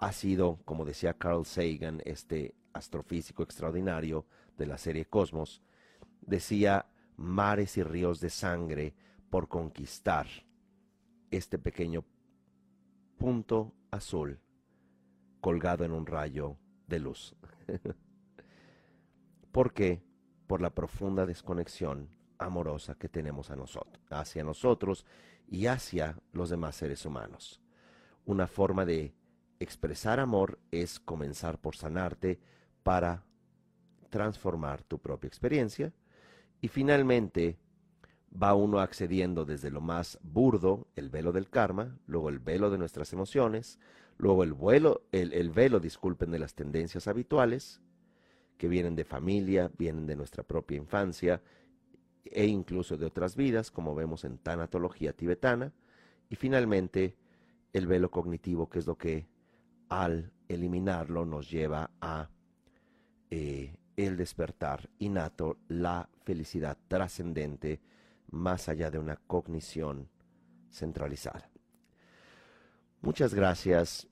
ha 0.00 0.10
sido, 0.10 0.58
como 0.64 0.84
decía 0.84 1.14
Carl 1.14 1.46
Sagan, 1.46 2.02
este 2.04 2.56
astrofísico 2.72 3.44
extraordinario 3.44 4.26
de 4.58 4.66
la 4.66 4.78
serie 4.78 5.04
Cosmos, 5.04 5.62
decía 6.22 6.86
mares 7.16 7.76
y 7.76 7.84
ríos 7.84 8.18
de 8.18 8.30
sangre 8.30 8.94
por 9.30 9.46
conquistar 9.46 10.26
este 11.30 11.56
pequeño 11.56 12.04
punto 13.20 13.74
azul 13.90 14.40
colgado 15.42 15.84
en 15.84 15.92
un 15.92 16.06
rayo 16.06 16.56
de 16.86 16.98
luz. 17.00 17.36
¿Por 19.52 19.74
qué? 19.74 20.02
Por 20.46 20.62
la 20.62 20.70
profunda 20.70 21.26
desconexión 21.26 22.08
amorosa 22.38 22.94
que 22.94 23.10
tenemos 23.10 23.50
a 23.50 23.56
nosotros, 23.56 24.02
hacia 24.08 24.42
nosotros 24.42 25.04
y 25.46 25.66
hacia 25.66 26.18
los 26.32 26.48
demás 26.48 26.76
seres 26.76 27.04
humanos. 27.04 27.60
Una 28.24 28.46
forma 28.46 28.86
de 28.86 29.14
expresar 29.58 30.18
amor 30.18 30.58
es 30.70 30.98
comenzar 30.98 31.60
por 31.60 31.76
sanarte 31.76 32.40
para 32.82 33.26
transformar 34.08 34.82
tu 34.82 34.98
propia 34.98 35.28
experiencia 35.28 35.92
y 36.62 36.68
finalmente 36.68 37.58
va 38.30 38.54
uno 38.54 38.80
accediendo 38.80 39.44
desde 39.44 39.70
lo 39.70 39.80
más 39.80 40.18
burdo, 40.22 40.86
el 40.96 41.10
velo 41.10 41.32
del 41.32 41.48
karma, 41.48 41.98
luego 42.06 42.28
el 42.28 42.38
velo 42.38 42.70
de 42.70 42.78
nuestras 42.78 43.12
emociones, 43.12 43.78
luego 44.18 44.44
el, 44.44 44.52
vuelo, 44.52 45.02
el, 45.12 45.32
el 45.32 45.50
velo, 45.50 45.80
disculpen, 45.80 46.30
de 46.30 46.38
las 46.38 46.54
tendencias 46.54 47.08
habituales, 47.08 47.80
que 48.56 48.68
vienen 48.68 48.94
de 48.94 49.04
familia, 49.04 49.70
vienen 49.78 50.06
de 50.06 50.16
nuestra 50.16 50.42
propia 50.42 50.76
infancia, 50.76 51.42
e 52.24 52.46
incluso 52.46 52.96
de 52.96 53.06
otras 53.06 53.34
vidas, 53.34 53.70
como 53.70 53.94
vemos 53.94 54.24
en 54.24 54.38
tanatología 54.38 55.12
tibetana, 55.12 55.72
y 56.28 56.36
finalmente 56.36 57.16
el 57.72 57.86
velo 57.86 58.10
cognitivo, 58.10 58.68
que 58.68 58.78
es 58.78 58.86
lo 58.86 58.96
que 58.96 59.26
al 59.88 60.32
eliminarlo 60.48 61.26
nos 61.26 61.50
lleva 61.50 61.90
a 62.00 62.28
eh, 63.30 63.76
el 63.96 64.16
despertar 64.16 64.88
innato, 64.98 65.58
la 65.68 66.08
felicidad 66.22 66.78
trascendente, 66.88 67.80
más 68.30 68.68
allá 68.68 68.90
de 68.90 68.98
una 68.98 69.16
cognición 69.16 70.08
centralizada. 70.70 71.50
Muchas 73.00 73.34
gracias, 73.34 74.08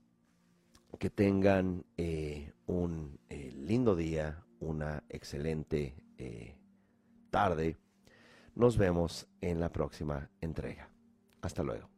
que 0.98 1.10
tengan 1.10 1.84
eh, 1.96 2.52
un 2.66 3.20
eh, 3.28 3.52
lindo 3.54 3.94
día, 3.94 4.44
una 4.60 5.04
excelente 5.08 5.94
tarde 7.30 7.76
nos 8.58 8.76
vemos 8.76 9.28
en 9.40 9.60
la 9.60 9.70
próxima 9.70 10.28
entrega. 10.40 10.90
Hasta 11.40 11.62
luego. 11.62 11.88